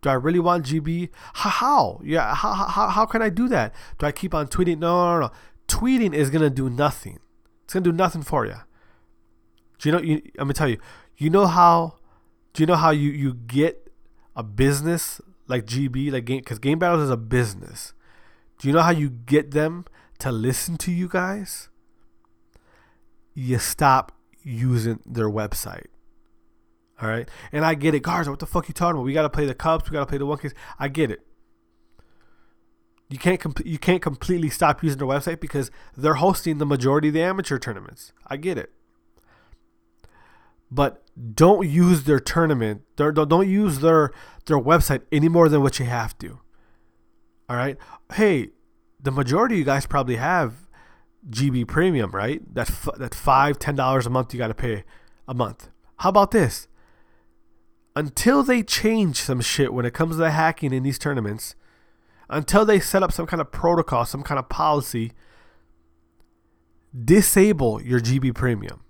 Do 0.00 0.08
I 0.08 0.14
really 0.14 0.38
want 0.38 0.64
GB? 0.64 1.10
How? 1.34 2.00
Yeah, 2.04 2.34
how, 2.34 2.54
how, 2.54 2.88
how 2.88 3.04
can 3.04 3.20
I 3.20 3.28
do 3.28 3.48
that? 3.48 3.74
Do 3.98 4.06
I 4.06 4.12
keep 4.12 4.34
on 4.34 4.46
tweeting? 4.46 4.78
No, 4.78 5.04
no, 5.14 5.20
no. 5.26 5.32
Tweeting 5.66 6.14
is 6.14 6.30
going 6.30 6.42
to 6.42 6.50
do 6.50 6.70
nothing. 6.70 7.18
It's 7.66 7.72
to 7.72 7.80
do 7.80 7.90
nothing 7.90 8.22
for 8.22 8.46
you. 8.46 8.54
Do 9.78 9.88
you 9.88 9.92
know, 9.92 10.00
you, 10.00 10.22
I'm 10.38 10.46
to 10.46 10.54
tell 10.54 10.68
you, 10.68 10.78
you 11.16 11.30
know 11.30 11.48
how, 11.48 11.96
do 12.52 12.62
you 12.62 12.66
know 12.66 12.76
how 12.76 12.90
you, 12.90 13.10
you 13.10 13.34
get 13.34 13.90
a 14.36 14.44
business 14.44 15.20
like 15.48 15.66
GB, 15.66 16.12
like 16.12 16.26
game, 16.26 16.38
because 16.38 16.60
Game 16.60 16.78
Battles 16.78 17.02
is 17.02 17.10
a 17.10 17.16
business. 17.16 17.92
Do 18.58 18.68
you 18.68 18.74
know 18.74 18.82
how 18.82 18.90
you 18.90 19.10
get 19.10 19.50
them 19.50 19.84
to 20.20 20.30
listen 20.30 20.76
to 20.78 20.92
you 20.92 21.08
guys? 21.08 21.68
You 23.34 23.58
stop 23.58 24.12
using 24.44 25.00
their 25.04 25.28
website. 25.28 25.86
All 27.02 27.08
right, 27.08 27.28
and 27.50 27.64
I 27.64 27.74
get 27.74 27.94
it, 27.94 28.00
Garza. 28.00 28.30
What 28.30 28.38
the 28.38 28.46
fuck 28.46 28.68
you 28.68 28.74
talking 28.74 28.96
about? 28.96 29.04
We 29.04 29.12
gotta 29.12 29.28
play 29.28 29.44
the 29.44 29.54
Cups. 29.54 29.90
We 29.90 29.94
gotta 29.94 30.06
play 30.06 30.18
the 30.18 30.24
one 30.24 30.38
case. 30.38 30.54
I 30.78 30.86
get 30.86 31.10
it. 31.10 31.25
You 33.08 33.18
can't 33.18 33.40
comp- 33.40 33.64
you 33.64 33.78
can't 33.78 34.02
completely 34.02 34.50
stop 34.50 34.82
using 34.82 34.98
their 34.98 35.06
website 35.06 35.40
because 35.40 35.70
they're 35.96 36.14
hosting 36.14 36.58
the 36.58 36.66
majority 36.66 37.08
of 37.08 37.14
the 37.14 37.22
amateur 37.22 37.58
tournaments. 37.58 38.12
I 38.26 38.36
get 38.36 38.58
it 38.58 38.72
but 40.70 41.02
don't 41.34 41.68
use 41.68 42.04
their 42.04 42.20
tournament. 42.20 42.82
Their, 42.96 43.12
don't 43.12 43.48
use 43.48 43.80
their 43.80 44.12
their 44.46 44.58
website 44.58 45.02
any 45.10 45.28
more 45.28 45.48
than 45.48 45.62
what 45.62 45.78
you 45.78 45.86
have 45.86 46.16
to. 46.18 46.40
All 47.48 47.56
right. 47.56 47.76
Hey, 48.14 48.50
the 49.00 49.10
majority 49.10 49.56
of 49.56 49.58
you 49.60 49.64
guys 49.64 49.86
probably 49.86 50.16
have 50.16 50.68
GB 51.28 51.66
Premium, 51.66 52.10
right? 52.10 52.42
That 52.54 52.70
f- 52.70 52.88
that 52.96 53.14
five 53.14 53.58
ten 53.58 53.76
dollars 53.76 54.06
a 54.06 54.10
month 54.10 54.32
you 54.32 54.38
got 54.38 54.48
to 54.48 54.54
pay 54.54 54.84
a 55.28 55.34
month. 55.34 55.68
How 55.98 56.10
about 56.10 56.30
this? 56.30 56.68
Until 57.94 58.42
they 58.42 58.62
change 58.62 59.16
some 59.16 59.40
shit 59.40 59.72
when 59.72 59.86
it 59.86 59.94
comes 59.94 60.16
to 60.16 60.18
the 60.18 60.30
hacking 60.30 60.72
in 60.72 60.82
these 60.82 60.98
tournaments, 60.98 61.54
until 62.28 62.64
they 62.64 62.80
set 62.80 63.02
up 63.02 63.12
some 63.12 63.26
kind 63.26 63.40
of 63.40 63.50
protocol, 63.52 64.04
some 64.04 64.22
kind 64.22 64.38
of 64.38 64.48
policy, 64.48 65.12
disable 67.04 67.82
your 67.82 68.00
GB 68.00 68.34
Premium. 68.34 68.80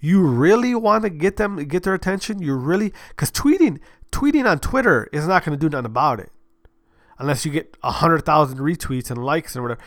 You 0.00 0.22
really 0.22 0.74
want 0.74 1.02
to 1.04 1.10
get 1.10 1.36
them 1.36 1.56
get 1.64 1.82
their 1.82 1.94
attention? 1.94 2.40
You 2.40 2.54
really 2.54 2.92
because 3.08 3.30
tweeting 3.30 3.80
tweeting 4.12 4.48
on 4.48 4.58
twitter 4.58 5.08
is 5.12 5.26
not 5.26 5.44
going 5.44 5.58
to 5.58 5.60
do 5.60 5.68
nothing 5.68 5.86
about 5.86 6.20
it. 6.20 6.30
Unless 7.18 7.44
you 7.44 7.50
get 7.50 7.76
100000 7.80 8.58
retweets 8.58 9.10
and 9.10 9.24
likes 9.24 9.56
and 9.56 9.64
whatever 9.64 9.80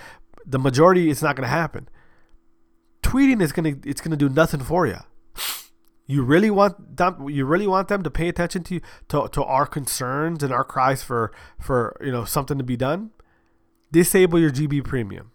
the 0.45 0.59
majority 0.59 1.09
it's 1.09 1.21
not 1.21 1.35
going 1.37 1.47
to 1.47 1.49
happen. 1.49 1.87
Tweeting 3.03 3.41
is 3.41 3.53
going 3.53 3.81
to 3.81 3.89
it's 3.89 4.01
going 4.01 4.11
to 4.11 4.17
do 4.17 4.27
nothing 4.27 4.61
for 4.61 4.85
you 4.85 4.99
you 6.11 6.23
really 6.23 6.49
want 6.49 6.97
them 6.97 7.29
you 7.29 7.45
really 7.45 7.67
want 7.67 7.87
them 7.87 8.03
to 8.03 8.11
pay 8.11 8.27
attention 8.27 8.63
to 8.63 8.79
to, 9.07 9.27
to 9.29 9.43
our 9.43 9.65
concerns 9.65 10.43
and 10.43 10.51
our 10.51 10.63
cries 10.63 11.03
for 11.03 11.31
for 11.59 11.97
you 12.01 12.11
know 12.11 12.25
something 12.25 12.57
to 12.57 12.63
be 12.63 12.77
done 12.77 13.11
disable 13.91 14.39
your 14.39 14.51
gb 14.51 14.83
premium 14.83 15.31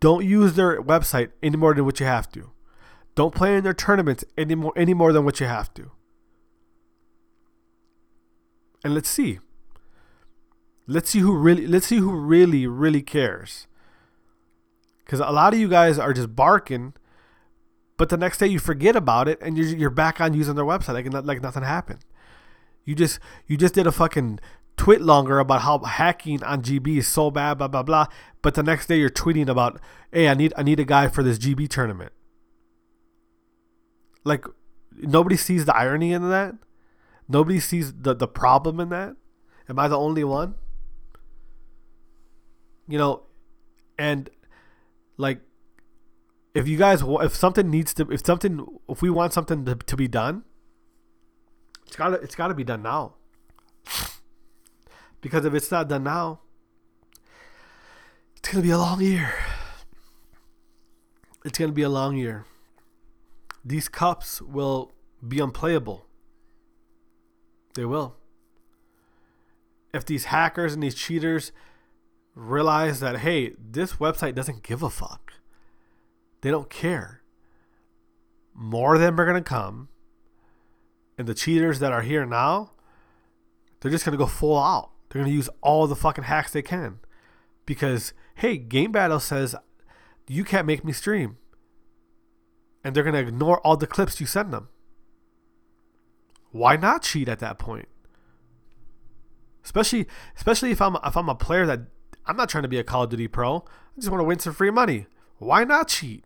don't 0.00 0.24
use 0.24 0.54
their 0.54 0.82
website 0.82 1.30
any 1.42 1.56
more 1.56 1.74
than 1.74 1.84
what 1.84 2.00
you 2.00 2.06
have 2.06 2.30
to 2.30 2.50
don't 3.16 3.34
play 3.34 3.56
in 3.56 3.64
their 3.64 3.74
tournaments 3.74 4.24
any 4.38 4.54
more, 4.54 4.72
any 4.76 4.94
more 4.94 5.12
than 5.12 5.24
what 5.24 5.40
you 5.40 5.46
have 5.46 5.72
to. 5.74 5.90
And 8.84 8.94
let's 8.94 9.08
see. 9.08 9.40
Let's 10.86 11.10
see 11.10 11.18
who 11.18 11.34
really 11.34 11.66
let's 11.66 11.86
see 11.86 11.96
who 11.96 12.12
really 12.12 12.66
really 12.68 13.02
cares. 13.02 13.66
Cuz 15.06 15.18
a 15.18 15.30
lot 15.30 15.54
of 15.54 15.58
you 15.58 15.68
guys 15.68 15.98
are 15.98 16.12
just 16.12 16.36
barking 16.36 16.92
but 17.96 18.08
the 18.08 18.16
next 18.16 18.38
day 18.38 18.46
you 18.46 18.58
forget 18.58 18.94
about 18.94 19.28
it 19.28 19.38
and 19.40 19.56
you're, 19.56 19.66
you're 19.68 19.90
back 19.90 20.20
on 20.20 20.34
using 20.34 20.54
their 20.54 20.64
website 20.64 20.94
like 20.94 21.24
like 21.24 21.42
nothing 21.42 21.62
happened. 21.62 22.04
You 22.84 22.94
just 22.94 23.18
you 23.46 23.56
just 23.56 23.74
did 23.74 23.86
a 23.86 23.92
fucking 23.92 24.38
tweet 24.76 25.00
longer 25.00 25.38
about 25.38 25.62
how 25.62 25.78
hacking 25.78 26.42
on 26.44 26.62
GB 26.62 26.98
is 26.98 27.08
so 27.08 27.30
bad, 27.30 27.58
blah 27.58 27.68
blah 27.68 27.82
blah. 27.82 28.06
But 28.42 28.54
the 28.54 28.62
next 28.62 28.86
day 28.86 28.98
you're 28.98 29.10
tweeting 29.10 29.48
about, 29.48 29.80
hey, 30.12 30.28
I 30.28 30.34
need 30.34 30.52
I 30.56 30.62
need 30.62 30.78
a 30.78 30.84
guy 30.84 31.08
for 31.08 31.22
this 31.22 31.38
GB 31.38 31.68
tournament. 31.68 32.12
Like 34.24 34.44
nobody 34.92 35.36
sees 35.36 35.64
the 35.64 35.74
irony 35.74 36.12
in 36.12 36.28
that. 36.30 36.54
Nobody 37.28 37.60
sees 37.60 37.92
the 37.92 38.14
the 38.14 38.28
problem 38.28 38.78
in 38.78 38.90
that. 38.90 39.16
Am 39.68 39.78
I 39.78 39.88
the 39.88 39.98
only 39.98 40.22
one? 40.22 40.54
You 42.88 42.98
know, 42.98 43.22
and 43.98 44.30
like 45.16 45.40
if 46.56 46.66
you 46.66 46.76
guys 46.76 47.02
if 47.02 47.34
something 47.34 47.70
needs 47.70 47.94
to 47.94 48.10
if 48.10 48.24
something 48.24 48.66
if 48.88 49.02
we 49.02 49.10
want 49.10 49.32
something 49.32 49.64
to, 49.64 49.74
to 49.74 49.96
be 49.96 50.08
done 50.08 50.44
it's 51.86 51.96
got 51.96 52.08
to 52.08 52.14
it's 52.16 52.34
got 52.34 52.48
to 52.48 52.54
be 52.54 52.64
done 52.64 52.82
now 52.82 53.14
because 55.20 55.44
if 55.44 55.54
it's 55.54 55.70
not 55.70 55.88
done 55.88 56.04
now 56.04 56.40
it's 58.36 58.48
going 58.48 58.62
to 58.62 58.66
be 58.66 58.72
a 58.72 58.78
long 58.78 59.00
year 59.00 59.32
it's 61.44 61.58
going 61.58 61.70
to 61.70 61.74
be 61.74 61.82
a 61.82 61.88
long 61.88 62.16
year 62.16 62.44
these 63.66 63.88
cups 63.88 64.40
will 64.40 64.92
be 65.26 65.40
unplayable. 65.40 66.06
They 67.74 67.84
will. 67.84 68.14
If 69.92 70.06
these 70.06 70.26
hackers 70.26 70.72
and 70.72 70.82
these 70.82 70.94
cheaters 70.94 71.50
realize 72.34 73.00
that, 73.00 73.18
hey, 73.18 73.54
this 73.58 73.94
website 73.94 74.36
doesn't 74.36 74.62
give 74.62 74.84
a 74.84 74.90
fuck, 74.90 75.25
they 76.46 76.52
don't 76.52 76.70
care. 76.70 77.22
More 78.54 78.94
of 78.94 79.00
them 79.00 79.20
are 79.20 79.24
going 79.24 79.42
to 79.42 79.48
come. 79.48 79.88
And 81.18 81.26
the 81.26 81.34
cheaters 81.34 81.80
that 81.80 81.92
are 81.92 82.02
here 82.02 82.24
now, 82.24 82.70
they're 83.80 83.90
just 83.90 84.04
going 84.04 84.12
to 84.12 84.24
go 84.24 84.28
full 84.28 84.56
out. 84.56 84.90
They're 85.08 85.20
going 85.20 85.32
to 85.32 85.36
use 85.36 85.48
all 85.60 85.88
the 85.88 85.96
fucking 85.96 86.22
hacks 86.22 86.52
they 86.52 86.62
can. 86.62 87.00
Because, 87.64 88.12
hey, 88.36 88.58
Game 88.58 88.92
Battle 88.92 89.18
says, 89.18 89.56
you 90.28 90.44
can't 90.44 90.68
make 90.68 90.84
me 90.84 90.92
stream 90.92 91.36
and 92.84 92.94
they're 92.94 93.02
going 93.02 93.14
to 93.14 93.28
ignore 93.28 93.58
all 93.66 93.76
the 93.76 93.88
clips 93.88 94.20
you 94.20 94.26
send 94.26 94.52
them. 94.52 94.68
Why 96.52 96.76
not 96.76 97.02
cheat 97.02 97.28
at 97.28 97.40
that 97.40 97.58
point? 97.58 97.88
Especially 99.64 100.06
especially 100.36 100.70
if 100.70 100.80
I'm 100.80 100.96
if 101.04 101.16
I'm 101.16 101.28
a 101.28 101.34
player 101.34 101.66
that 101.66 101.80
I'm 102.26 102.36
not 102.36 102.48
trying 102.48 102.62
to 102.62 102.68
be 102.68 102.78
a 102.78 102.84
Call 102.84 103.02
of 103.02 103.10
Duty 103.10 103.26
pro. 103.26 103.56
I 103.56 103.96
just 103.96 104.08
want 104.08 104.20
to 104.20 104.24
win 104.24 104.38
some 104.38 104.54
free 104.54 104.70
money. 104.70 105.06
Why 105.38 105.64
not 105.64 105.88
cheat? 105.88 106.24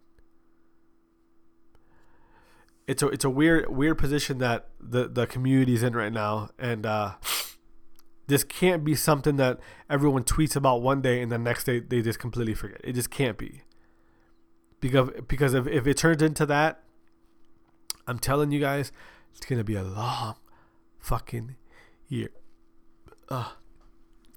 It's 2.90 3.02
a 3.02 3.08
it's 3.08 3.24
a 3.24 3.30
weird 3.30 3.70
weird 3.70 3.98
position 3.98 4.38
that 4.38 4.68
the 4.80 5.08
the 5.08 5.26
community's 5.26 5.82
in 5.82 5.94
right 5.94 6.12
now 6.12 6.50
and 6.58 6.84
uh 6.84 7.14
This 8.30 8.44
can't 8.44 8.84
be 8.84 8.94
something 8.94 9.36
that 9.36 9.58
everyone 9.88 10.22
tweets 10.22 10.54
about 10.54 10.82
one 10.82 11.00
day 11.02 11.20
and 11.20 11.32
the 11.32 11.38
next 11.38 11.64
day 11.64 11.80
they 11.80 12.00
just 12.00 12.20
completely 12.20 12.54
forget. 12.54 12.80
It 12.84 12.92
just 12.92 13.10
can't 13.10 13.36
be. 13.36 13.62
Because 14.80 15.10
because 15.26 15.52
if, 15.52 15.66
if 15.66 15.84
it 15.88 15.96
turns 15.96 16.22
into 16.22 16.46
that, 16.46 16.84
I'm 18.06 18.20
telling 18.20 18.52
you 18.52 18.60
guys, 18.60 18.92
it's 19.34 19.44
gonna 19.44 19.64
be 19.64 19.74
a 19.74 19.82
long 19.82 20.36
fucking 21.00 21.56
year. 22.06 22.30
Ugh. 23.30 23.52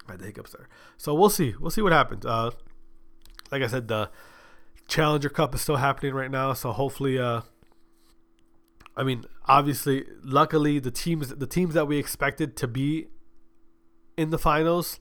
I 0.08 0.12
had 0.12 0.20
the 0.20 0.26
hiccups 0.26 0.54
there. 0.54 0.68
So 0.98 1.14
we'll 1.14 1.30
see. 1.30 1.54
We'll 1.60 1.70
see 1.70 1.84
what 1.84 1.94
happens. 1.94 2.26
Uh, 2.26 2.50
like 3.52 3.62
I 3.62 3.68
said, 3.68 3.88
the 3.88 4.10
Challenger 4.88 5.30
Cup 5.30 5.54
is 5.54 5.62
still 5.62 5.78
happening 5.78 6.16
right 6.16 6.32
now. 6.32 6.54
So 6.54 6.72
hopefully, 6.72 7.20
uh, 7.20 7.42
I 8.96 9.04
mean, 9.04 9.26
obviously, 9.46 10.06
luckily, 10.24 10.80
the 10.80 10.92
teams 10.92 11.30
the 11.30 11.48
teams 11.48 11.74
that 11.74 11.88
we 11.88 11.98
expected 11.98 12.56
to 12.58 12.68
be 12.68 13.08
in 14.18 14.30
the 14.30 14.38
finals 14.38 15.00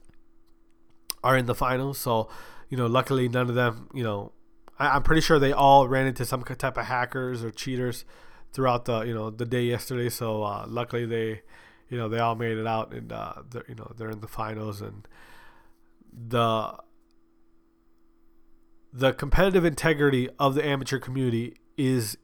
are 1.23 1.37
in 1.37 1.45
the 1.45 1.55
finals. 1.55 1.97
So, 1.99 2.29
you 2.69 2.77
know, 2.77 2.87
luckily, 2.87 3.29
none 3.29 3.49
of 3.49 3.55
them. 3.55 3.89
You 3.93 4.03
know, 4.03 4.31
I, 4.79 4.95
am 4.95 5.03
pretty 5.03 5.21
sure 5.21 5.37
they 5.37 5.53
all 5.53 5.87
ran 5.87 6.07
into 6.07 6.25
some 6.25 6.43
type 6.43 6.77
of 6.77 6.85
hackers 6.85 7.43
or 7.43 7.51
cheaters 7.51 8.03
throughout 8.51 8.85
the 8.85 9.01
you 9.01 9.13
know 9.13 9.29
the 9.29 9.45
day 9.45 9.63
yesterday. 9.63 10.09
So 10.09 10.43
uh, 10.43 10.65
luckily, 10.67 11.05
they 11.05 11.41
you 11.89 11.97
know 11.97 12.09
they 12.09 12.19
all 12.19 12.35
made 12.35 12.57
it 12.57 12.65
out 12.65 12.93
and 12.93 13.11
uh, 13.11 13.33
they're, 13.49 13.65
you 13.67 13.75
know 13.75 13.91
they're 13.95 14.09
in 14.09 14.21
the 14.21 14.27
finals 14.27 14.81
and 14.81 15.07
the 16.11 16.75
the 18.91 19.13
competitive 19.13 19.65
integrity 19.65 20.29
of 20.39 20.55
the 20.55 20.65
amateur 20.65 20.99
community 20.99 21.55
is 21.77 22.17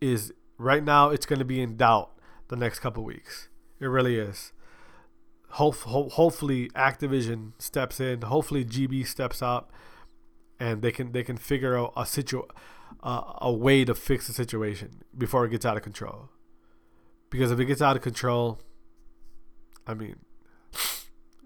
is 0.00 0.32
right 0.58 0.82
now 0.82 1.10
it's 1.10 1.26
going 1.26 1.38
to 1.38 1.44
be 1.44 1.60
in 1.60 1.76
doubt 1.76 2.10
the 2.48 2.56
next 2.56 2.80
couple 2.80 3.04
weeks. 3.04 3.48
It 3.80 3.86
really 3.86 4.16
is. 4.16 4.52
Hope, 5.50 5.76
hopefully 5.76 6.68
Activision 6.70 7.52
steps 7.58 8.00
in. 8.00 8.22
Hopefully 8.22 8.64
GB 8.64 9.06
steps 9.06 9.40
up, 9.40 9.72
and 10.58 10.82
they 10.82 10.90
can 10.90 11.12
they 11.12 11.22
can 11.22 11.36
figure 11.36 11.78
out 11.78 11.92
a 11.96 12.04
situ 12.04 12.42
uh, 13.02 13.34
a 13.38 13.52
way 13.52 13.84
to 13.84 13.94
fix 13.94 14.26
the 14.26 14.32
situation 14.32 15.02
before 15.16 15.44
it 15.44 15.50
gets 15.50 15.64
out 15.64 15.76
of 15.76 15.82
control. 15.82 16.30
Because 17.30 17.50
if 17.52 17.60
it 17.60 17.66
gets 17.66 17.82
out 17.82 17.94
of 17.94 18.02
control, 18.02 18.58
I 19.86 19.94
mean, 19.94 20.16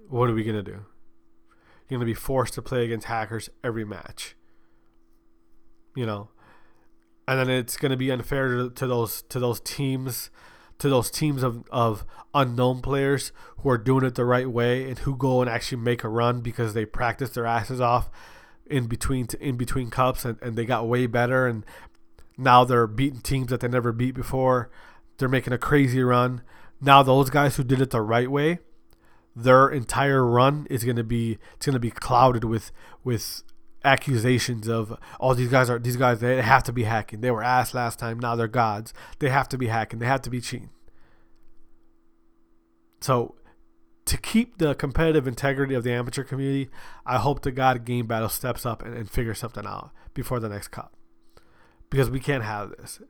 what 0.09 0.31
are 0.31 0.35
we 0.35 0.45
gonna 0.45 0.63
do? 0.63 0.85
You're 1.89 1.99
gonna 1.99 2.07
be 2.07 2.15
forced 2.15 2.55
to 2.55 2.63
play 2.63 2.85
against 2.85 3.07
hackers 3.07 3.51
every 3.63 3.85
match. 3.85 4.37
You 5.95 6.07
know, 6.07 6.29
and 7.29 7.39
then 7.39 7.51
it's 7.51 7.77
gonna 7.77 7.97
be 7.97 8.11
unfair 8.11 8.49
to, 8.49 8.71
to 8.71 8.87
those 8.87 9.23
to 9.23 9.39
those 9.39 9.61
teams, 9.61 10.31
to 10.79 10.89
those 10.89 11.11
teams 11.11 11.43
of 11.43 11.65
of 11.71 12.05
unknown 12.35 12.81
players 12.81 13.31
who 13.59 13.71
are 13.71 13.79
doing 13.79 14.05
it 14.05 14.15
the 14.15 14.25
right 14.25 14.51
way 14.51 14.89
and 14.89 15.01
who 15.01 15.17
go 15.17 15.41
and 15.41 15.51
actually 15.51 15.81
make 15.81 16.03
a 16.03 16.09
run 16.09 16.41
because 16.41 16.75
they 16.75 16.85
practice 16.85 17.31
their 17.31 17.47
asses 17.47 17.81
off 17.81 18.11
in 18.67 18.87
between 18.87 19.29
in 19.41 19.57
between 19.57 19.91
cups 19.91 20.25
and, 20.25 20.39
and 20.43 20.57
they 20.57 20.65
got 20.65 20.89
way 20.89 21.07
better 21.07 21.47
and 21.47 21.65
now 22.37 22.65
they're 22.65 22.87
beating 22.87 23.21
teams 23.21 23.49
that 23.49 23.61
they 23.61 23.69
never 23.69 23.93
beat 23.93 24.15
before. 24.15 24.71
They're 25.19 25.29
making 25.29 25.53
a 25.53 25.59
crazy 25.59 26.03
run 26.03 26.43
now 26.81 27.03
those 27.03 27.31
guys 27.31 27.57
who 27.57 27.65
did 27.65 27.81
it 27.81 27.91
the 27.91 28.01
right 28.01 28.31
way, 28.31 28.61
their 29.35 29.69
entire 29.69 30.25
run 30.25 30.67
is 30.71 30.85
going 30.85 30.97
to 30.97 31.05
be 31.05 31.39
it's 31.55 31.67
going 31.67 31.75
to 31.75 31.81
be 31.81 31.91
clouded 31.91 32.45
with 32.45 32.73
with 33.05 33.43
accusations 33.85 34.69
of 34.69 34.99
oh 35.21 35.35
these 35.35 35.49
guys 35.49 35.71
are 35.71 35.79
these 35.79 35.97
guys 35.97 36.21
they 36.21 36.43
have 36.43 36.63
to 36.65 36.73
be 36.73 36.85
hacking. 36.85 37.21
They 37.21 37.31
were 37.31 37.43
ass 37.43 37.75
last 37.75 37.99
time, 37.99 38.19
now 38.19 38.37
they're 38.37 38.49
gods. 38.49 38.93
They 39.19 39.29
have 39.29 39.49
to 39.51 39.59
be 39.59 39.69
hacking. 39.69 39.99
They 39.99 40.07
have 40.07 40.23
to 40.23 40.31
be 40.31 40.41
cheating. 40.41 40.71
So 43.01 43.37
to 44.07 44.17
keep 44.17 44.59
the 44.59 44.75
competitive 44.75 45.29
integrity 45.29 45.75
of 45.75 45.85
the 45.85 45.93
amateur 45.93 46.25
community, 46.25 46.71
I 47.05 47.19
hope 47.19 47.43
the 47.43 47.53
God 47.53 47.85
Game 47.85 48.07
Battle 48.07 48.29
steps 48.29 48.65
up 48.65 48.83
and, 48.85 48.95
and 48.95 49.11
figures 49.11 49.39
something 49.39 49.67
out 49.67 49.91
before 50.15 50.41
the 50.41 50.49
next 50.49 50.69
cup. 50.69 50.95
Because 51.91 52.11
we 52.11 52.21
can't 52.21 52.45
have 52.45 52.71
this 52.71 53.01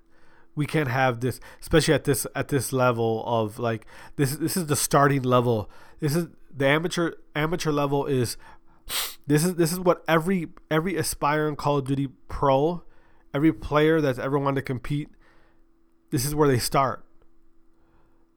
we 0.59 0.67
can't 0.67 0.89
have 0.89 1.21
this 1.21 1.39
especially 1.61 1.95
at 1.95 2.03
this 2.03 2.27
at 2.35 2.49
this 2.49 2.73
level 2.73 3.23
of 3.27 3.61
like 3.61 3.87
this 4.17 4.35
this 4.37 4.57
is 4.57 4.67
the 4.67 4.75
starting 4.75 5.23
level 5.23 5.71
this 6.01 6.17
is 6.17 6.27
the 6.55 6.67
amateur 6.67 7.13
amateur 7.37 7.71
level 7.71 8.07
is 8.07 8.37
this 9.27 9.45
is 9.45 9.55
this 9.57 9.73
is 9.73 9.81
what 9.81 10.05
every 10.09 10.49
every 10.71 10.97
aspiring 10.97 11.57
call 11.57 11.79
of 11.79 11.87
duty 11.87 12.09
pro 12.29 12.83
every 13.35 13.53
player 13.53 14.01
that's 14.01 14.19
ever 14.19 14.39
wanted 14.39 14.57
to 14.57 14.63
compete 14.63 15.09
this 16.11 16.25
is 16.25 16.35
where 16.35 16.49
they 16.49 16.59
start. 16.59 17.05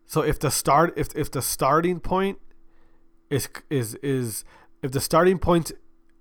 So 0.06 0.22
if 0.22 0.40
the 0.40 0.52
start 0.52 0.94
if 0.98 1.16
if 1.16 1.32
the 1.32 1.42
starting 1.42 2.00
point 2.00 2.40
is 3.30 3.48
is 3.70 3.96
is 3.96 4.44
if 4.82 4.92
the 4.92 5.00
starting 5.00 5.40
point 5.40 5.72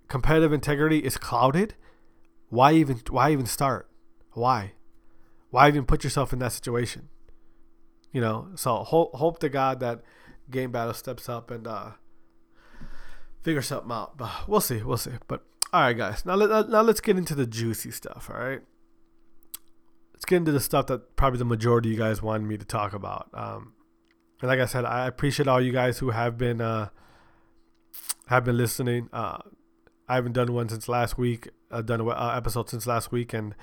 competitive 0.09 0.53
integrity 0.53 0.99
is 0.99 1.16
clouded 1.16 1.75
why 2.51 2.73
even 2.73 3.01
why 3.09 3.33
even 3.33 3.47
start? 3.47 3.88
Why? 4.33 4.73
Why 5.51 5.69
even 5.69 5.87
put 5.87 6.05
yourself 6.05 6.33
in 6.33 6.40
that 6.40 6.53
situation? 6.53 7.09
You 8.12 8.21
know, 8.21 8.49
so 8.57 8.79
hope 8.79 9.14
hope 9.14 9.38
to 9.38 9.49
God 9.49 9.81
that 9.81 10.03
game 10.51 10.73
battle 10.73 10.95
steps 10.95 11.29
up 11.29 11.51
and 11.51 11.66
uh, 11.66 11.93
figure 13.42 13.62
something 13.62 13.92
out. 13.92 14.16
But 14.16 14.48
we'll 14.48 14.61
see, 14.61 14.83
we'll 14.83 14.96
see. 14.96 15.12
But 15.29 15.44
all 15.72 15.83
right, 15.83 15.96
guys, 15.96 16.24
now 16.26 16.35
let 16.35 16.68
now 16.68 16.83
let's 16.83 17.00
get 17.00 17.16
into 17.16 17.35
the 17.35 17.46
juicy 17.46 17.90
stuff. 17.90 18.31
All 18.33 18.40
right, 18.40 18.61
let's 20.12 20.24
get 20.24 20.37
into 20.37 20.53
the 20.53 20.61
stuff 20.61 20.87
that 20.87 21.16
probably 21.16 21.38
the 21.38 21.44
majority 21.44 21.90
of 21.90 21.92
you 21.92 21.98
guys 21.98 22.22
wanted 22.22 22.46
me 22.46 22.57
to 22.57 22.64
talk 22.64 22.92
about. 22.92 23.29
Um, 23.35 23.74
and 24.40 24.48
like 24.48 24.61
I 24.61 24.66
said, 24.66 24.85
I 24.85 25.07
appreciate 25.07 25.48
all 25.48 25.61
you 25.61 25.72
guys 25.72 25.98
who 25.98 26.11
have 26.11 26.38
been 26.38 26.61
uh, 26.61 26.88
have 28.26 28.44
been 28.44 28.57
listening. 28.57 29.09
Uh, 29.12 29.38
I 30.09 30.16
haven't 30.16 30.33
done 30.33 30.53
one 30.53 30.68
since 30.68 30.88
last 30.88 31.16
week. 31.18 31.48
I've 31.70 31.87
done 31.87 32.00
an 32.00 32.09
uh, 32.09 32.33
episode 32.37 32.68
since 32.68 32.87
last 32.87 33.12
week, 33.12 33.33
and 33.33 33.55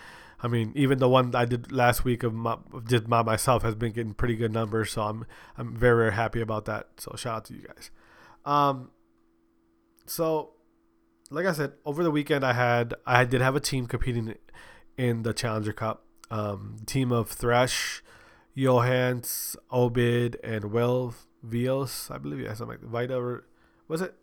I 0.42 0.48
mean, 0.48 0.72
even 0.76 1.00
the 1.00 1.10
one 1.10 1.36
I 1.36 1.46
did 1.46 1.72
last 1.72 2.06
week 2.06 2.24
of 2.24 2.34
my, 2.34 2.58
did 2.86 3.08
my 3.08 3.22
myself 3.22 3.64
has 3.64 3.76
been 3.76 3.92
getting 3.92 4.14
pretty 4.14 4.36
good 4.36 4.54
numbers, 4.54 4.92
so 4.92 5.02
I'm 5.02 5.26
I'm 5.58 5.76
very 5.76 5.98
very 6.06 6.14
happy 6.14 6.42
about 6.42 6.66
that. 6.66 6.88
So 6.98 7.16
shout 7.18 7.36
out 7.36 7.46
to 7.46 7.54
you 7.54 7.64
guys. 7.64 7.92
Um, 8.46 8.92
so 10.08 10.52
like 11.30 11.46
I 11.46 11.52
said, 11.52 11.74
over 11.86 12.04
the 12.04 12.12
weekend 12.12 12.46
I 12.46 12.54
had 12.54 12.94
I 13.06 13.26
did 13.26 13.42
have 13.42 13.56
a 13.56 13.60
team 13.60 13.86
competing 13.88 14.36
in 14.98 15.24
the 15.24 15.34
Challenger 15.34 15.74
Cup. 15.74 16.04
Um, 16.30 16.78
team 16.86 17.12
of 17.14 17.30
Thresh, 17.30 18.04
Johans, 18.58 19.56
Obid, 19.72 20.38
and 20.44 20.66
Will 20.66 21.14
Vios. 21.46 22.12
I 22.14 22.18
believe 22.18 22.42
yeah, 22.42 22.54
something 22.54 22.80
like 22.82 22.90
Vita. 22.90 23.42
Was 23.88 24.02
it? 24.02 24.14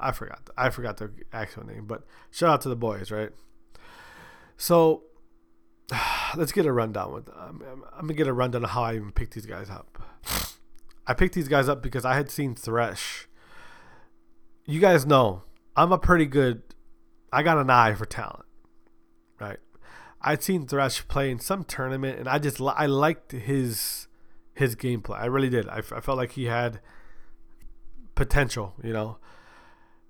I 0.00 0.12
forgot. 0.12 0.48
I 0.56 0.70
forgot 0.70 0.96
the 0.96 1.10
actual 1.32 1.66
name, 1.66 1.86
but 1.86 2.04
shout 2.30 2.50
out 2.50 2.60
to 2.62 2.68
the 2.68 2.76
boys, 2.76 3.10
right? 3.10 3.30
So 4.56 5.04
let's 6.36 6.52
get 6.52 6.66
a 6.66 6.72
rundown 6.72 7.12
with. 7.12 7.28
Um, 7.28 7.84
I'm 7.92 8.02
gonna 8.02 8.14
get 8.14 8.26
a 8.26 8.32
rundown 8.32 8.64
of 8.64 8.70
how 8.70 8.84
I 8.84 8.94
even 8.96 9.12
picked 9.12 9.34
these 9.34 9.46
guys 9.46 9.70
up. 9.70 9.98
I 11.06 11.12
picked 11.12 11.34
these 11.34 11.48
guys 11.48 11.68
up 11.68 11.82
because 11.82 12.04
I 12.04 12.14
had 12.14 12.30
seen 12.30 12.54
Thresh. 12.54 13.28
You 14.66 14.80
guys 14.80 15.04
know 15.06 15.42
I'm 15.76 15.92
a 15.92 15.98
pretty 15.98 16.26
good. 16.26 16.62
I 17.32 17.42
got 17.42 17.58
an 17.58 17.70
eye 17.70 17.94
for 17.94 18.06
talent, 18.06 18.46
right? 19.40 19.58
I'd 20.20 20.42
seen 20.42 20.66
Thresh 20.66 21.06
play 21.08 21.30
in 21.30 21.38
some 21.38 21.64
tournament, 21.64 22.18
and 22.18 22.28
I 22.28 22.38
just 22.38 22.60
I 22.60 22.86
liked 22.86 23.32
his 23.32 24.08
his 24.54 24.76
gameplay. 24.76 25.18
I 25.18 25.26
really 25.26 25.50
did. 25.50 25.68
I, 25.68 25.78
I 25.78 26.00
felt 26.00 26.16
like 26.16 26.32
he 26.32 26.44
had 26.44 26.80
potential, 28.14 28.74
you 28.82 28.92
know. 28.92 29.18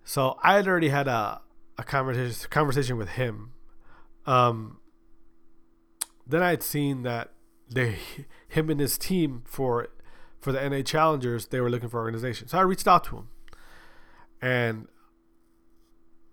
So 0.05 0.39
I 0.43 0.55
had 0.55 0.69
already 0.69 0.91
had 0.91 1.09
a 1.09 1.41
a 1.79 1.83
conversation 1.83 2.49
conversation 2.51 2.97
with 2.97 3.11
him 3.11 3.55
um, 4.27 4.79
then 6.27 6.43
I 6.43 6.51
had 6.51 6.63
seen 6.63 7.03
that 7.03 7.31
they, 7.71 7.99
him 8.49 8.71
and 8.71 8.81
his 8.81 8.99
team 8.99 9.43
for 9.45 9.89
for 10.41 10.53
the 10.53 10.69
NA 10.69 10.83
Challengers, 10.83 11.47
they 11.47 11.59
were 11.59 11.71
looking 11.71 11.89
for 11.89 12.01
organization. 12.01 12.49
So 12.49 12.59
I 12.59 12.61
reached 12.61 12.87
out 12.87 13.05
to 13.05 13.17
him, 13.17 13.29
and 14.45 14.89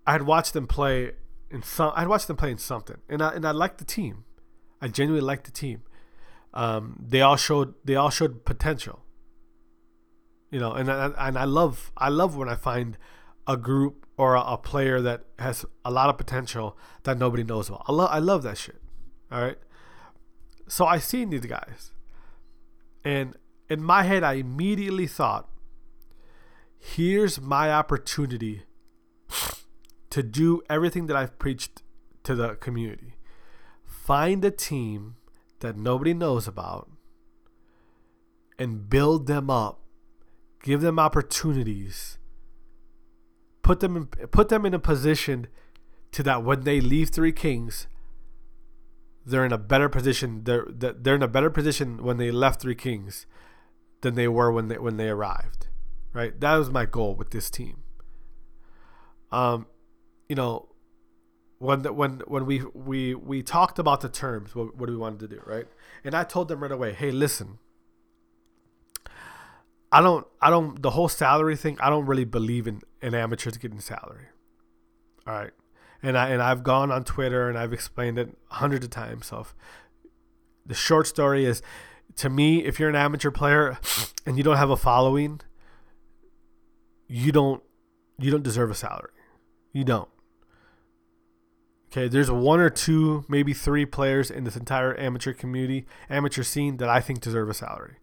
I 0.06 0.12
had 0.12 0.22
watched 0.22 0.52
them 0.52 0.66
play 0.66 1.12
in 1.50 1.62
some. 1.62 1.92
I 1.96 2.00
had 2.00 2.08
watched 2.08 2.28
them 2.28 2.36
play 2.36 2.50
in 2.50 2.58
something, 2.58 2.98
and 3.08 3.22
I 3.22 3.30
and 3.30 3.46
I 3.46 3.52
liked 3.52 3.78
the 3.78 3.86
team. 3.86 4.24
I 4.82 4.88
genuinely 4.88 5.26
liked 5.26 5.44
the 5.44 5.50
team. 5.50 5.82
Um, 6.52 6.98
they 7.00 7.22
all 7.22 7.36
showed 7.36 7.74
they 7.82 7.96
all 7.96 8.10
showed 8.10 8.44
potential. 8.44 9.00
You 10.50 10.60
know, 10.60 10.72
and 10.72 10.90
I, 10.90 11.10
and 11.16 11.38
I 11.38 11.44
love 11.44 11.90
I 11.96 12.10
love 12.10 12.36
when 12.36 12.50
I 12.50 12.54
find 12.54 12.98
a 13.46 13.56
group 13.56 14.06
or 14.18 14.34
a, 14.34 14.42
a, 14.42 14.58
player 14.58 15.00
that 15.00 15.24
has 15.38 15.64
a 15.82 15.90
lot 15.90 16.10
of 16.10 16.18
potential 16.18 16.76
that 17.04 17.18
nobody 17.18 17.42
knows 17.42 17.70
about. 17.70 17.84
I 17.88 17.92
love 17.92 18.10
I 18.12 18.18
love 18.18 18.42
that 18.42 18.58
shit. 18.58 18.82
All 19.30 19.40
right. 19.40 19.56
So 20.68 20.84
I 20.84 20.98
seen 20.98 21.30
these 21.30 21.46
guys, 21.46 21.92
and 23.02 23.36
in 23.70 23.82
my 23.82 24.02
head, 24.02 24.22
I 24.22 24.34
immediately 24.34 25.06
thought, 25.06 25.48
"Here's 26.82 27.40
my 27.40 27.72
opportunity 27.72 28.62
to 30.10 30.22
do 30.22 30.62
everything 30.68 31.06
that 31.06 31.16
I've 31.16 31.38
preached 31.38 31.82
to 32.24 32.34
the 32.34 32.56
community. 32.56 33.14
Find 33.84 34.44
a 34.44 34.50
team 34.50 35.16
that 35.60 35.76
nobody 35.76 36.12
knows 36.12 36.48
about, 36.48 36.90
and 38.58 38.90
build 38.90 39.26
them 39.26 39.48
up 39.48 39.82
give 40.62 40.80
them 40.80 40.98
opportunities, 40.98 42.18
put 43.62 43.80
them 43.80 43.96
in, 43.96 44.06
put 44.06 44.48
them 44.48 44.64
in 44.64 44.72
a 44.72 44.78
position 44.78 45.48
to 46.12 46.22
that 46.22 46.44
when 46.44 46.62
they 46.62 46.80
leave 46.80 47.10
Three 47.10 47.32
Kings, 47.32 47.86
they're 49.26 49.44
in 49.44 49.52
a 49.52 49.58
better 49.58 49.88
position. 49.88 50.44
They're 50.44 50.66
they're 50.68 51.16
in 51.16 51.22
a 51.22 51.28
better 51.28 51.50
position 51.50 52.02
when 52.02 52.16
they 52.16 52.30
left 52.30 52.60
Three 52.60 52.74
Kings 52.74 53.26
than 54.00 54.14
they 54.14 54.28
were 54.28 54.50
when 54.50 54.68
they 54.68 54.78
when 54.78 54.96
they 54.96 55.08
arrived. 55.08 55.68
Right? 56.12 56.38
That 56.40 56.56
was 56.56 56.70
my 56.70 56.84
goal 56.84 57.14
with 57.14 57.30
this 57.30 57.50
team. 57.50 57.82
Um, 59.30 59.66
you 60.28 60.36
know, 60.36 60.68
when 61.58 61.82
the, 61.82 61.92
when 61.92 62.22
when 62.26 62.44
we 62.44 62.62
we 62.74 63.14
we 63.14 63.42
talked 63.42 63.78
about 63.78 64.00
the 64.00 64.08
terms, 64.08 64.54
what, 64.54 64.76
what 64.76 64.90
we 64.90 64.96
wanted 64.96 65.20
to 65.20 65.28
do, 65.28 65.40
right? 65.46 65.66
And 66.04 66.14
I 66.14 66.24
told 66.24 66.48
them 66.48 66.62
right 66.62 66.72
away, 66.72 66.92
hey, 66.92 67.10
listen. 67.10 67.58
I 69.92 70.00
don't 70.00 70.26
I 70.40 70.50
don't 70.50 70.82
the 70.82 70.90
whole 70.90 71.08
salary 71.08 71.54
thing, 71.54 71.78
I 71.80 71.88
don't 71.88 72.06
really 72.06 72.24
believe 72.24 72.66
in, 72.66 72.80
in 73.00 73.14
amateurs 73.14 73.58
getting 73.58 73.78
salary. 73.78 74.26
All 75.26 75.34
right. 75.34 75.52
And 76.02 76.18
I 76.18 76.30
and 76.30 76.42
I've 76.42 76.62
gone 76.62 76.90
on 76.90 77.04
Twitter 77.04 77.48
and 77.48 77.56
I've 77.56 77.72
explained 77.72 78.18
it 78.18 78.36
hundreds 78.48 78.84
of 78.84 78.90
times. 78.90 79.26
So 79.26 79.46
the 80.66 80.74
short 80.74 81.06
story 81.06 81.44
is 81.44 81.62
to 82.16 82.28
me, 82.28 82.64
if 82.64 82.80
you're 82.80 82.88
an 82.88 82.96
amateur 82.96 83.30
player 83.30 83.78
and 84.26 84.36
you 84.36 84.42
don't 84.42 84.56
have 84.56 84.70
a 84.70 84.76
following, 84.76 85.40
you 87.12 87.30
don't 87.30 87.62
you 88.18 88.30
don't 88.30 88.42
deserve 88.42 88.70
a 88.70 88.74
salary. 88.74 89.12
You 89.72 89.84
don't. 89.84 90.08
Okay, 91.90 92.08
there's 92.08 92.30
one 92.30 92.58
or 92.58 92.70
two, 92.70 93.24
maybe 93.28 93.52
three 93.52 93.84
players 93.84 94.30
in 94.30 94.44
this 94.44 94.56
entire 94.56 94.98
amateur 94.98 95.34
community, 95.34 95.84
amateur 96.08 96.42
scene 96.42 96.78
that 96.78 96.88
I 96.88 97.00
think 97.00 97.20
deserve 97.20 97.50
a 97.50 97.54
salary. 97.54 97.96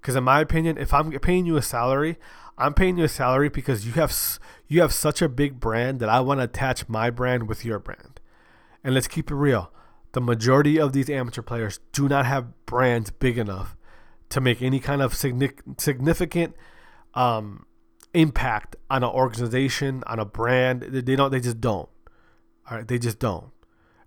Because 0.00 0.16
in 0.16 0.24
my 0.24 0.40
opinion, 0.40 0.78
if 0.78 0.94
I'm 0.94 1.10
paying 1.10 1.44
you 1.44 1.58
a 1.58 1.62
salary, 1.62 2.16
I'm 2.56 2.72
paying 2.72 2.96
you 2.96 3.04
a 3.04 3.08
salary 3.08 3.50
because 3.50 3.86
you 3.86 3.92
have 3.92 4.16
you 4.66 4.80
have 4.80 4.94
such 4.94 5.20
a 5.20 5.28
big 5.28 5.60
brand 5.60 6.00
that 6.00 6.08
I 6.08 6.20
want 6.20 6.40
to 6.40 6.44
attach 6.44 6.88
my 6.88 7.10
brand 7.10 7.48
with 7.48 7.66
your 7.66 7.78
brand. 7.78 8.18
And 8.82 8.94
let's 8.94 9.08
keep 9.08 9.30
it 9.30 9.34
real. 9.34 9.70
The 10.12 10.22
majority 10.22 10.80
of 10.80 10.94
these 10.94 11.10
amateur 11.10 11.42
players 11.42 11.80
do 11.92 12.08
not 12.08 12.24
have 12.24 12.64
brands 12.64 13.10
big 13.10 13.36
enough 13.36 13.76
to 14.30 14.40
make 14.40 14.62
any 14.62 14.80
kind 14.80 15.02
of 15.02 15.14
significant 15.14 16.54
um, 17.14 17.66
impact 18.18 18.74
on 18.90 19.04
an 19.04 19.10
organization, 19.10 20.02
on 20.06 20.18
a 20.18 20.24
brand. 20.24 20.82
They 20.82 21.16
don't. 21.16 21.30
They 21.30 21.40
just 21.40 21.60
don't. 21.60 21.88
All 22.70 22.76
right, 22.76 22.86
they 22.86 22.98
just 22.98 23.18
don't, 23.18 23.50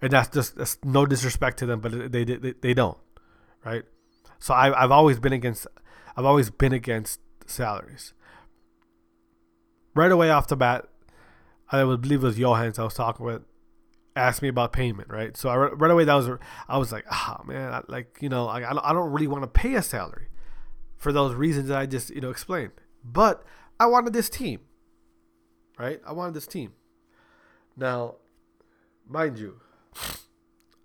and 0.01 0.11
that's 0.11 0.29
just 0.29 0.55
that's 0.55 0.77
no 0.83 1.05
disrespect 1.05 1.57
to 1.59 1.65
them, 1.65 1.79
but 1.79 2.11
they 2.11 2.23
they, 2.23 2.53
they 2.61 2.73
don't, 2.75 2.97
right? 3.65 3.83
So 4.37 4.53
I, 4.53 4.83
I've 4.83 4.91
always 4.91 5.19
been 5.19 5.33
against, 5.33 5.65
I've 6.15 6.25
always 6.25 6.49
been 6.49 6.73
against 6.73 7.19
salaries. 7.45 8.13
Right 9.95 10.11
away 10.11 10.29
off 10.29 10.47
the 10.47 10.55
bat, 10.55 10.87
I 11.71 11.83
would 11.83 12.01
believe 12.01 12.23
it 12.23 12.25
was 12.25 12.37
Johans 12.37 12.77
I 12.77 12.83
was 12.83 12.93
talking 12.93 13.25
with, 13.25 13.41
asked 14.15 14.41
me 14.41 14.47
about 14.47 14.73
payment, 14.73 15.09
right? 15.09 15.35
So 15.35 15.49
I 15.49 15.55
right 15.55 15.91
away 15.91 16.03
that 16.03 16.13
was 16.13 16.29
I 16.67 16.77
was 16.77 16.91
like, 16.91 17.05
ah 17.09 17.39
oh, 17.39 17.43
man, 17.45 17.73
I, 17.73 17.81
like 17.87 18.17
you 18.21 18.29
know, 18.29 18.47
I 18.47 18.69
I 18.69 18.93
don't 18.93 19.11
really 19.11 19.27
want 19.27 19.43
to 19.43 19.47
pay 19.47 19.73
a 19.73 19.81
salary 19.81 20.27
for 20.97 21.11
those 21.11 21.33
reasons 21.33 21.69
that 21.69 21.77
I 21.77 21.87
just 21.87 22.11
you 22.11 22.21
know 22.21 22.29
explained, 22.29 22.73
but 23.03 23.43
I 23.81 23.87
wanted 23.87 24.13
this 24.13 24.29
team, 24.29 24.59
right? 25.79 25.99
I 26.05 26.11
wanted 26.11 26.35
this 26.35 26.45
team. 26.45 26.73
Now, 27.75 28.17
mind 29.09 29.39
you, 29.39 29.59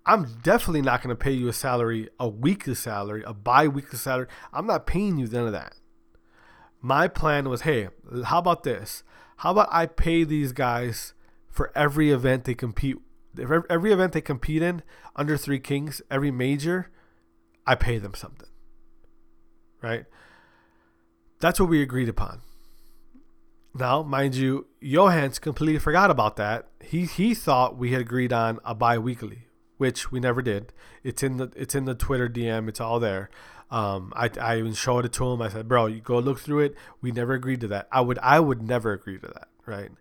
I'm 0.03 0.39
definitely 0.41 0.81
not 0.81 1.03
going 1.03 1.15
to 1.15 1.23
pay 1.23 1.31
you 1.31 1.47
a 1.47 1.53
salary, 1.53 2.09
a 2.19 2.27
weekly 2.27 2.73
salary, 2.73 3.21
a 3.23 3.35
bi-weekly 3.35 3.99
salary. 3.99 4.25
I'm 4.51 4.65
not 4.65 4.87
paying 4.87 5.19
you 5.19 5.27
none 5.27 5.45
of 5.45 5.51
that. 5.51 5.75
My 6.81 7.07
plan 7.07 7.49
was, 7.49 7.61
hey, 7.61 7.89
how 8.25 8.39
about 8.39 8.63
this? 8.63 9.03
How 9.37 9.51
about 9.51 9.69
I 9.69 9.85
pay 9.85 10.23
these 10.23 10.51
guys 10.51 11.13
for 11.51 11.71
every 11.75 12.09
event 12.09 12.45
they 12.45 12.55
compete, 12.55 12.97
every 13.37 13.93
event 13.93 14.13
they 14.13 14.21
compete 14.21 14.63
in 14.63 14.81
under 15.15 15.37
Three 15.37 15.59
Kings, 15.59 16.01
every 16.09 16.31
major, 16.31 16.89
I 17.63 17.75
pay 17.75 17.99
them 17.99 18.15
something. 18.15 18.49
Right? 19.83 20.05
That's 21.39 21.59
what 21.59 21.69
we 21.69 21.83
agreed 21.83 22.09
upon. 22.09 22.41
Now, 23.77 24.01
mind 24.01 24.35
you, 24.35 24.67
Johans 24.81 25.39
completely 25.39 25.79
forgot 25.79 26.09
about 26.09 26.35
that. 26.37 26.67
He 26.83 27.05
he 27.05 27.35
thought 27.35 27.77
we 27.77 27.91
had 27.91 28.01
agreed 28.01 28.33
on 28.33 28.59
a 28.65 28.73
bi-weekly, 28.73 29.47
which 29.77 30.11
we 30.11 30.19
never 30.19 30.41
did. 30.41 30.73
It's 31.03 31.21
in 31.21 31.37
the 31.37 31.51
it's 31.55 31.75
in 31.75 31.85
the 31.85 31.93
Twitter 31.93 32.27
DM. 32.27 32.67
It's 32.67 32.81
all 32.81 32.99
there. 32.99 33.29
Um, 33.69 34.13
I, 34.15 34.29
I 34.39 34.57
even 34.59 34.73
showed 34.73 35.05
it 35.05 35.13
to 35.13 35.29
him. 35.29 35.41
I 35.41 35.49
said, 35.49 35.67
"Bro, 35.67 35.87
you 35.87 36.01
go 36.01 36.17
look 36.17 36.39
through 36.39 36.59
it. 36.59 36.75
We 37.01 37.11
never 37.11 37.33
agreed 37.33 37.61
to 37.61 37.67
that. 37.67 37.87
I 37.91 38.01
would 38.01 38.17
I 38.19 38.39
would 38.39 38.61
never 38.61 38.93
agree 38.93 39.19
to 39.19 39.27
that, 39.27 39.49
right?" 39.65 39.91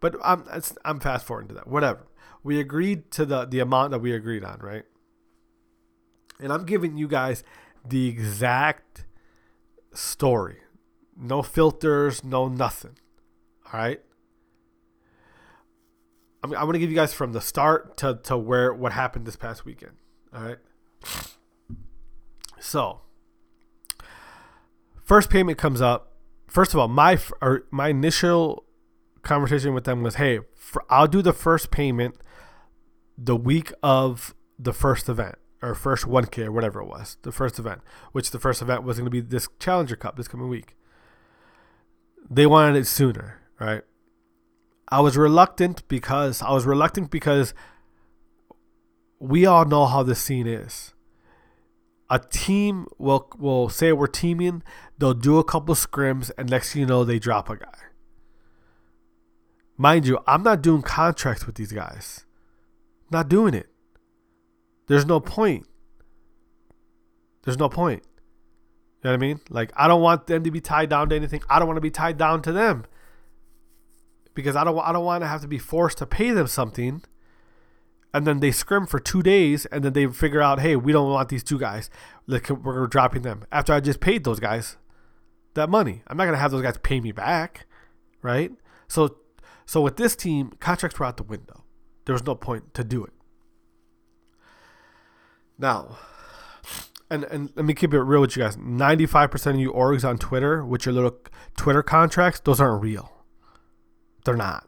But 0.00 0.16
I'm 0.24 0.44
I'm 0.84 0.98
fast 0.98 1.26
forwarding 1.26 1.48
to 1.48 1.54
that. 1.54 1.68
Whatever. 1.68 2.06
We 2.42 2.58
agreed 2.58 3.10
to 3.12 3.24
the 3.24 3.44
the 3.44 3.60
amount 3.60 3.92
that 3.92 4.00
we 4.00 4.12
agreed 4.12 4.44
on, 4.44 4.58
right? 4.60 4.84
And 6.40 6.52
I'm 6.52 6.64
giving 6.64 6.96
you 6.96 7.08
guys 7.08 7.44
the 7.84 8.08
exact 8.08 9.04
story 9.92 10.58
no 11.18 11.42
filters, 11.42 12.22
no 12.24 12.48
nothing. 12.48 12.98
All 13.72 13.80
right. 13.80 14.00
I'm, 16.42 16.52
I'm 16.52 16.62
going 16.62 16.74
to 16.74 16.78
give 16.78 16.90
you 16.90 16.96
guys 16.96 17.14
from 17.14 17.32
the 17.32 17.40
start 17.40 17.96
to, 17.98 18.20
to 18.24 18.36
where 18.36 18.72
what 18.72 18.92
happened 18.92 19.26
this 19.26 19.36
past 19.36 19.64
weekend. 19.64 19.92
All 20.34 20.42
right. 20.42 20.58
So, 22.60 23.00
first 25.04 25.30
payment 25.30 25.58
comes 25.58 25.80
up. 25.80 26.12
First 26.46 26.74
of 26.74 26.80
all, 26.80 26.88
my 26.88 27.18
or 27.40 27.66
my 27.70 27.88
initial 27.88 28.64
conversation 29.22 29.74
with 29.74 29.84
them 29.84 30.02
was, 30.02 30.16
"Hey, 30.16 30.40
for, 30.54 30.84
I'll 30.88 31.06
do 31.06 31.22
the 31.22 31.32
first 31.32 31.70
payment 31.70 32.16
the 33.18 33.36
week 33.36 33.72
of 33.82 34.34
the 34.58 34.72
first 34.72 35.08
event 35.08 35.36
or 35.62 35.74
first 35.74 36.04
1K 36.04 36.46
or 36.46 36.52
whatever 36.52 36.80
it 36.80 36.86
was, 36.86 37.16
the 37.22 37.32
first 37.32 37.58
event, 37.58 37.80
which 38.12 38.30
the 38.30 38.38
first 38.38 38.62
event 38.62 38.82
was 38.82 38.98
going 38.98 39.06
to 39.06 39.10
be 39.10 39.20
this 39.20 39.48
Challenger 39.58 39.96
Cup 39.96 40.16
this 40.16 40.28
coming 40.28 40.48
week 40.48 40.76
they 42.30 42.46
wanted 42.46 42.76
it 42.76 42.86
sooner, 42.86 43.40
right? 43.60 43.82
I 44.88 45.00
was 45.00 45.16
reluctant 45.16 45.86
because 45.88 46.42
I 46.42 46.52
was 46.52 46.64
reluctant 46.64 47.10
because 47.10 47.54
we 49.18 49.46
all 49.46 49.64
know 49.64 49.86
how 49.86 50.02
the 50.02 50.14
scene 50.14 50.46
is. 50.46 50.92
A 52.08 52.20
team 52.20 52.86
will 52.98 53.28
will 53.36 53.68
say 53.68 53.92
we're 53.92 54.06
teaming, 54.06 54.62
they'll 54.96 55.14
do 55.14 55.38
a 55.38 55.44
couple 55.44 55.74
scrims, 55.74 56.30
and 56.38 56.48
next 56.48 56.72
thing 56.72 56.80
you 56.80 56.86
know, 56.86 57.04
they 57.04 57.18
drop 57.18 57.50
a 57.50 57.56
guy. 57.56 57.78
Mind 59.76 60.06
you, 60.06 60.20
I'm 60.26 60.42
not 60.42 60.62
doing 60.62 60.82
contracts 60.82 61.46
with 61.46 61.56
these 61.56 61.72
guys. 61.72 62.24
Not 63.10 63.28
doing 63.28 63.54
it. 63.54 63.68
There's 64.86 65.04
no 65.04 65.20
point. 65.20 65.66
There's 67.42 67.58
no 67.58 67.68
point. 67.68 68.02
You 69.06 69.12
know 69.12 69.18
what 69.18 69.24
I 69.24 69.28
mean? 69.28 69.40
Like 69.50 69.72
I 69.76 69.86
don't 69.86 70.02
want 70.02 70.26
them 70.26 70.42
to 70.42 70.50
be 70.50 70.60
tied 70.60 70.88
down 70.90 71.10
to 71.10 71.14
anything. 71.14 71.40
I 71.48 71.60
don't 71.60 71.68
want 71.68 71.76
to 71.76 71.80
be 71.80 71.92
tied 71.92 72.18
down 72.18 72.42
to 72.42 72.50
them. 72.50 72.86
Because 74.34 74.56
I 74.56 74.64
don't 74.64 74.76
I 74.80 74.90
don't 74.90 75.04
want 75.04 75.22
to 75.22 75.28
have 75.28 75.42
to 75.42 75.46
be 75.46 75.58
forced 75.58 75.98
to 75.98 76.06
pay 76.06 76.32
them 76.32 76.48
something. 76.48 77.04
And 78.12 78.26
then 78.26 78.40
they 78.40 78.50
scrim 78.50 78.84
for 78.84 78.98
two 78.98 79.22
days, 79.22 79.64
and 79.66 79.84
then 79.84 79.92
they 79.92 80.08
figure 80.08 80.42
out, 80.42 80.58
hey, 80.58 80.74
we 80.74 80.90
don't 80.90 81.08
want 81.08 81.28
these 81.28 81.44
two 81.44 81.56
guys. 81.56 81.88
Like 82.26 82.50
we're 82.50 82.88
dropping 82.88 83.22
them 83.22 83.44
after 83.52 83.72
I 83.72 83.78
just 83.78 84.00
paid 84.00 84.24
those 84.24 84.40
guys 84.40 84.76
that 85.54 85.70
money. 85.70 86.02
I'm 86.08 86.16
not 86.16 86.24
gonna 86.24 86.38
have 86.38 86.50
those 86.50 86.62
guys 86.62 86.76
pay 86.82 87.00
me 87.00 87.12
back, 87.12 87.66
right? 88.22 88.50
So, 88.88 89.18
so 89.66 89.82
with 89.82 89.98
this 89.98 90.16
team, 90.16 90.50
contracts 90.58 90.98
were 90.98 91.06
out 91.06 91.16
the 91.16 91.22
window. 91.22 91.62
There 92.06 92.12
was 92.12 92.24
no 92.24 92.34
point 92.34 92.74
to 92.74 92.82
do 92.82 93.04
it. 93.04 93.12
Now, 95.60 95.96
and 97.10 97.24
and 97.24 97.50
let 97.54 97.64
me 97.64 97.74
keep 97.74 97.94
it 97.94 98.00
real 98.00 98.20
with 98.20 98.36
you 98.36 98.42
guys. 98.42 98.56
Ninety 98.56 99.06
five 99.06 99.30
percent 99.30 99.56
of 99.56 99.60
you 99.60 99.72
orgs 99.72 100.08
on 100.08 100.18
Twitter 100.18 100.64
with 100.64 100.86
your 100.86 100.94
little 100.94 101.16
Twitter 101.56 101.82
contracts, 101.82 102.40
those 102.40 102.60
aren't 102.60 102.82
real. 102.82 103.12
They're 104.24 104.36
not. 104.36 104.66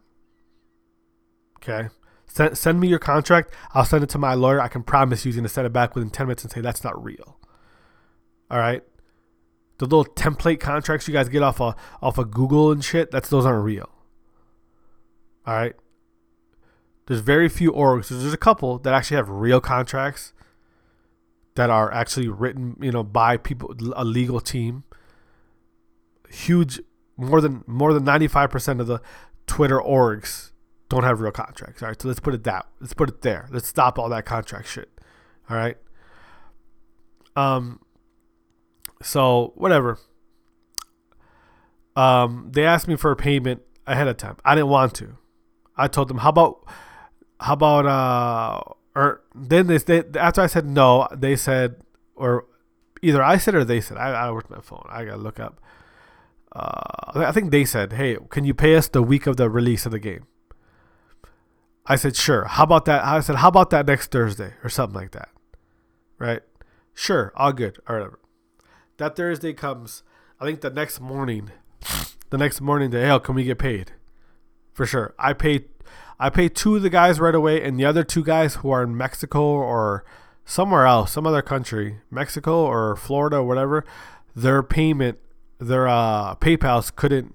Okay. 1.56 1.88
Send, 2.26 2.56
send 2.56 2.78
me 2.78 2.88
your 2.88 2.98
contract. 2.98 3.52
I'll 3.74 3.84
send 3.84 4.04
it 4.04 4.10
to 4.10 4.18
my 4.18 4.34
lawyer. 4.34 4.60
I 4.60 4.68
can 4.68 4.82
promise 4.82 5.24
you 5.24 5.30
he's 5.30 5.36
gonna 5.36 5.48
send 5.48 5.66
it 5.66 5.72
back 5.72 5.94
within 5.94 6.10
ten 6.10 6.26
minutes 6.26 6.44
and 6.44 6.52
say 6.52 6.60
that's 6.60 6.84
not 6.84 7.02
real. 7.02 7.38
All 8.50 8.58
right. 8.58 8.82
The 9.78 9.84
little 9.84 10.04
template 10.04 10.60
contracts 10.60 11.06
you 11.08 11.14
guys 11.14 11.28
get 11.28 11.42
off 11.42 11.60
of 11.60 11.74
off 12.02 12.18
of 12.18 12.30
Google 12.30 12.70
and 12.70 12.84
shit, 12.84 13.10
that's 13.10 13.28
those 13.28 13.46
aren't 13.46 13.64
real. 13.64 13.88
All 15.46 15.54
right. 15.54 15.74
There's 17.06 17.20
very 17.20 17.48
few 17.48 17.72
orgs. 17.72 18.08
There's 18.08 18.34
a 18.34 18.36
couple 18.36 18.78
that 18.80 18.92
actually 18.92 19.16
have 19.16 19.30
real 19.30 19.60
contracts 19.60 20.34
that 21.58 21.70
are 21.70 21.90
actually 21.92 22.28
written, 22.28 22.76
you 22.80 22.92
know, 22.92 23.02
by 23.02 23.36
people, 23.36 23.74
a 23.96 24.04
legal 24.04 24.40
team. 24.40 24.84
Huge, 26.30 26.80
more 27.16 27.40
than 27.40 27.64
more 27.66 27.92
than 27.92 28.04
ninety 28.04 28.28
five 28.28 28.48
percent 28.48 28.80
of 28.80 28.86
the 28.86 29.00
Twitter 29.46 29.80
orgs 29.80 30.52
don't 30.88 31.02
have 31.02 31.20
real 31.20 31.32
contracts. 31.32 31.82
All 31.82 31.88
right, 31.88 32.00
so 32.00 32.06
let's 32.06 32.20
put 32.20 32.34
it 32.34 32.44
that. 32.44 32.66
Let's 32.80 32.94
put 32.94 33.08
it 33.08 33.22
there. 33.22 33.48
Let's 33.50 33.66
stop 33.66 33.98
all 33.98 34.08
that 34.10 34.24
contract 34.24 34.68
shit. 34.68 34.88
All 35.50 35.56
right. 35.56 35.76
Um. 37.34 37.80
So 39.02 39.52
whatever. 39.56 39.98
um, 41.98 42.50
they 42.52 42.64
asked 42.64 42.86
me 42.86 42.94
for 42.94 43.10
a 43.10 43.16
payment 43.16 43.60
ahead 43.84 44.06
of 44.06 44.16
time. 44.16 44.36
I 44.44 44.54
didn't 44.54 44.68
want 44.68 44.94
to. 44.94 45.16
I 45.76 45.88
told 45.88 46.06
them, 46.06 46.18
how 46.18 46.28
about, 46.28 46.64
how 47.40 47.54
about, 47.54 47.86
uh, 47.86 48.60
or 48.98 49.22
then 49.32 49.68
they, 49.68 49.78
they 49.78 50.02
after 50.18 50.40
I 50.40 50.48
said 50.48 50.66
no, 50.66 51.06
they 51.14 51.36
said, 51.36 51.76
or 52.16 52.46
either 53.00 53.22
I 53.22 53.36
said 53.36 53.54
or 53.54 53.64
they 53.64 53.80
said, 53.80 53.96
I, 53.96 54.10
I 54.10 54.30
worked 54.32 54.50
my 54.50 54.60
phone. 54.60 54.84
I 54.88 55.04
gotta 55.04 55.18
look 55.18 55.38
up. 55.38 55.60
Uh, 56.50 57.12
I 57.14 57.30
think 57.30 57.52
they 57.52 57.64
said, 57.64 57.92
hey, 57.92 58.16
can 58.28 58.42
you 58.42 58.54
pay 58.54 58.74
us 58.74 58.88
the 58.88 59.00
week 59.00 59.28
of 59.28 59.36
the 59.36 59.48
release 59.48 59.86
of 59.86 59.92
the 59.92 60.00
game? 60.00 60.26
I 61.86 61.94
said, 61.94 62.16
sure. 62.16 62.46
How 62.46 62.64
about 62.64 62.86
that? 62.86 63.04
I 63.04 63.20
said, 63.20 63.36
how 63.36 63.48
about 63.48 63.70
that 63.70 63.86
next 63.86 64.10
Thursday 64.10 64.54
or 64.64 64.68
something 64.68 64.98
like 65.00 65.12
that? 65.12 65.28
Right? 66.18 66.42
Sure, 66.92 67.32
all 67.36 67.52
good, 67.52 67.78
or 67.88 67.98
whatever. 67.98 68.18
That 68.96 69.14
Thursday 69.14 69.52
comes. 69.52 70.02
I 70.40 70.44
think 70.44 70.60
the 70.60 70.70
next 70.70 71.00
morning, 71.00 71.52
the 72.30 72.38
next 72.38 72.60
morning, 72.60 72.90
the 72.90 73.00
hell, 73.00 73.20
can 73.20 73.36
we 73.36 73.44
get 73.44 73.58
paid? 73.58 73.92
For 74.72 74.86
sure. 74.86 75.14
I 75.20 75.34
paid 75.34 75.68
I 76.20 76.30
paid 76.30 76.54
two 76.54 76.76
of 76.76 76.82
the 76.82 76.90
guys 76.90 77.20
right 77.20 77.34
away, 77.34 77.62
and 77.62 77.78
the 77.78 77.84
other 77.84 78.02
two 78.02 78.24
guys 78.24 78.56
who 78.56 78.70
are 78.70 78.82
in 78.82 78.96
Mexico 78.96 79.42
or 79.42 80.04
somewhere 80.44 80.86
else, 80.86 81.12
some 81.12 81.26
other 81.26 81.42
country, 81.42 81.98
Mexico 82.10 82.64
or 82.64 82.96
Florida 82.96 83.36
or 83.36 83.44
whatever, 83.44 83.84
their 84.34 84.62
payment, 84.62 85.18
their 85.58 85.86
uh, 85.86 86.34
PayPal's 86.36 86.90
couldn't. 86.90 87.34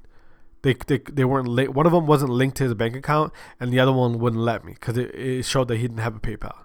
They, 0.63 0.73
they, 0.87 0.97
they 0.97 1.25
weren't 1.25 1.47
li- 1.47 1.67
one 1.67 1.85
of 1.85 1.91
them 1.91 2.07
wasn't 2.07 2.31
linked 2.31 2.57
to 2.57 2.63
his 2.63 2.73
bank 2.73 2.95
account 2.95 3.33
and 3.59 3.73
the 3.73 3.81
other 3.81 3.91
one 3.91 4.17
wouldn't 4.17 4.41
let 4.41 4.63
me 4.63 4.73
because 4.73 4.97
it, 4.97 5.13
it 5.13 5.43
showed 5.43 5.67
that 5.67 5.75
he 5.75 5.81
didn't 5.81 5.97
have 5.97 6.15
a 6.15 6.21
PayPal. 6.21 6.55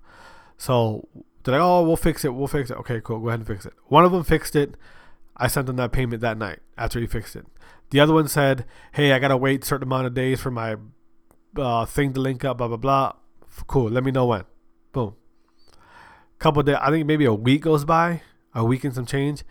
So 0.56 1.08
they're 1.42 1.54
like, 1.58 1.60
oh, 1.60 1.82
we'll 1.82 1.96
fix 1.96 2.24
it. 2.24 2.32
We'll 2.32 2.46
fix 2.46 2.70
it. 2.70 2.76
Okay, 2.76 3.00
cool. 3.02 3.18
Go 3.18 3.28
ahead 3.28 3.40
and 3.40 3.46
fix 3.46 3.66
it. 3.66 3.72
One 3.86 4.04
of 4.04 4.12
them 4.12 4.22
fixed 4.22 4.54
it. 4.54 4.76
I 5.36 5.48
sent 5.48 5.66
them 5.66 5.74
that 5.76 5.90
payment 5.90 6.20
that 6.20 6.38
night 6.38 6.60
after 6.76 7.00
he 7.00 7.08
fixed 7.08 7.34
it. 7.34 7.46
The 7.90 7.98
other 7.98 8.14
one 8.14 8.28
said, 8.28 8.64
hey, 8.92 9.12
I 9.12 9.18
got 9.18 9.28
to 9.28 9.36
wait 9.36 9.64
a 9.64 9.66
certain 9.66 9.88
amount 9.88 10.06
of 10.06 10.14
days 10.14 10.40
for 10.40 10.52
my 10.52 10.76
uh, 11.58 11.84
thing 11.84 12.12
to 12.14 12.20
link 12.20 12.44
up, 12.44 12.58
blah 12.58 12.68
blah 12.68 12.76
blah. 12.76 13.12
Cool. 13.66 13.90
Let 13.90 14.04
me 14.04 14.10
know 14.10 14.26
when. 14.26 14.44
Boom. 14.92 15.14
Couple 16.38 16.62
days, 16.62 16.76
I 16.80 16.90
think 16.90 17.06
maybe 17.06 17.24
a 17.24 17.34
week 17.34 17.62
goes 17.62 17.84
by, 17.84 18.22
a 18.54 18.64
week 18.64 18.84
and 18.84 18.94
some 18.94 19.06
change, 19.06 19.42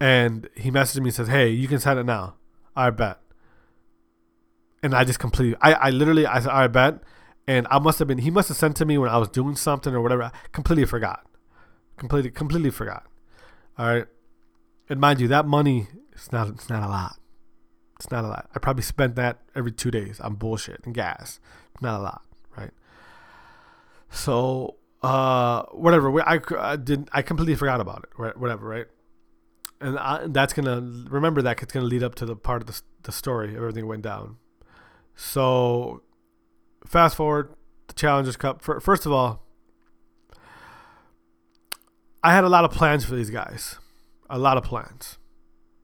and 0.00 0.48
he 0.56 0.70
messaged 0.70 1.00
me 1.00 1.08
and 1.08 1.14
says, 1.14 1.28
"Hey, 1.28 1.50
you 1.50 1.68
can 1.68 1.78
sign 1.78 1.98
it 1.98 2.04
now." 2.04 2.36
I 2.74 2.88
bet. 2.90 3.18
And 4.82 4.94
I 4.94 5.04
just 5.04 5.18
completely, 5.18 5.58
I, 5.60 5.72
I 5.72 5.90
literally, 5.90 6.26
I 6.26 6.40
said, 6.40 6.50
"I 6.50 6.66
bet," 6.68 7.02
and 7.46 7.66
I 7.70 7.78
must 7.78 7.98
have 7.98 8.08
been, 8.08 8.18
he 8.18 8.30
must 8.30 8.48
have 8.48 8.56
sent 8.56 8.76
to 8.78 8.86
me 8.86 8.96
when 8.96 9.10
I 9.10 9.18
was 9.18 9.28
doing 9.28 9.56
something 9.56 9.94
or 9.94 10.00
whatever. 10.00 10.22
I 10.22 10.30
completely 10.52 10.86
forgot, 10.86 11.26
completely, 11.98 12.30
completely 12.30 12.70
forgot. 12.70 13.04
All 13.78 13.86
right, 13.86 14.06
and 14.88 14.98
mind 14.98 15.20
you, 15.20 15.28
that 15.28 15.46
money, 15.46 15.88
it's 16.12 16.32
not, 16.32 16.48
it's 16.48 16.70
not 16.70 16.82
a 16.82 16.88
lot. 16.88 17.19
It's 18.00 18.10
not 18.10 18.24
a 18.24 18.28
lot. 18.28 18.48
I 18.54 18.58
probably 18.58 18.82
spent 18.82 19.14
that 19.16 19.40
every 19.54 19.72
two 19.72 19.90
days 19.90 20.20
on 20.20 20.36
bullshit 20.36 20.80
and 20.86 20.94
gas. 20.94 21.38
Not 21.82 22.00
a 22.00 22.02
lot, 22.02 22.22
right? 22.56 22.70
So, 24.08 24.76
uh, 25.02 25.64
whatever. 25.64 26.18
I, 26.26 26.40
I 26.58 26.76
did. 26.76 27.10
I 27.12 27.20
completely 27.20 27.56
forgot 27.56 27.78
about 27.78 28.04
it. 28.04 28.08
Right? 28.16 28.34
Whatever, 28.34 28.66
right? 28.66 28.86
And, 29.82 29.98
I, 29.98 30.28
that's 30.28 30.54
gonna 30.54 30.80
remember 31.10 31.42
that 31.42 31.62
it's 31.62 31.74
gonna 31.74 31.84
lead 31.84 32.02
up 32.02 32.14
to 32.16 32.24
the 32.24 32.34
part 32.34 32.62
of 32.62 32.68
the 32.68 32.80
the 33.02 33.12
story. 33.12 33.54
Everything 33.54 33.86
went 33.86 34.00
down. 34.00 34.38
So, 35.14 36.02
fast 36.86 37.16
forward 37.16 37.54
the 37.88 37.92
Challengers 37.92 38.38
Cup. 38.38 38.62
First 38.62 39.04
of 39.04 39.12
all, 39.12 39.42
I 42.24 42.32
had 42.32 42.44
a 42.44 42.48
lot 42.48 42.64
of 42.64 42.70
plans 42.70 43.04
for 43.04 43.14
these 43.14 43.28
guys. 43.28 43.76
A 44.30 44.38
lot 44.38 44.56
of 44.56 44.64
plans. 44.64 45.18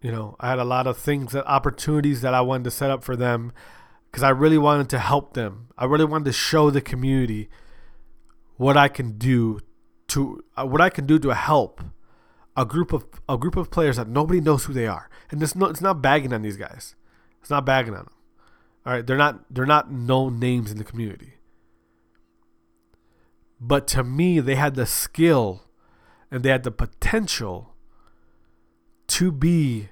You 0.07 0.13
know, 0.13 0.37
I 0.39 0.51
had 0.51 0.61
a 0.61 0.65
lot 0.65 0.87
of 0.87 0.97
things 0.97 1.33
that 1.33 1.45
opportunities 1.47 2.21
that 2.21 2.33
I 2.33 2.41
wanted 2.41 2.63
to 2.63 2.71
set 2.71 2.93
up 2.93 3.03
for 3.03 3.17
them 3.17 3.51
because 4.09 4.23
I 4.23 4.29
really 4.29 4.57
wanted 4.57 4.89
to 4.91 5.01
help 5.01 5.35
them. 5.35 5.67
I 5.77 5.85
really 5.87 6.05
wanted 6.05 6.27
to 6.27 6.33
show 6.33 6.71
the 6.71 6.81
community 6.81 7.49
what 8.57 8.77
I 8.77 8.87
can 8.87 9.19
do 9.19 9.59
to 10.07 10.45
uh, 10.57 10.65
what 10.65 10.81
I 10.81 10.91
can 10.91 11.07
do 11.07 11.19
to 11.19 11.31
help 11.31 11.81
a 12.57 12.65
group 12.65 12.93
of 12.93 13.05
a 13.29 13.37
group 13.37 13.57
of 13.57 13.73
players 13.73 13.97
that 13.97 14.07
nobody 14.07 14.41
knows 14.41 14.67
who 14.67 14.73
they 14.73 14.87
are. 14.87 15.11
And 15.33 15.43
it's 15.43 15.57
not 15.57 15.71
it's 15.71 15.81
not 15.81 16.03
bagging 16.03 16.33
on 16.33 16.43
these 16.43 16.57
guys. 16.57 16.95
It's 17.41 17.51
not 17.51 17.67
bagging 17.67 17.95
on 17.95 18.05
them. 18.05 18.15
All 18.87 18.93
right, 18.93 19.05
they're 19.05 19.17
not 19.17 19.53
they're 19.53 19.67
not 19.67 19.91
known 19.91 20.39
names 20.39 20.71
in 20.71 20.79
the 20.79 20.85
community. 20.85 21.35
But 23.61 23.89
to 23.89 24.05
me, 24.05 24.39
they 24.39 24.55
had 24.55 24.77
the 24.77 24.87
skill 24.87 25.65
and 26.31 26.45
they 26.45 26.51
had 26.51 26.63
the 26.63 26.71
potential 26.71 27.75
to 29.09 29.33
be 29.33 29.89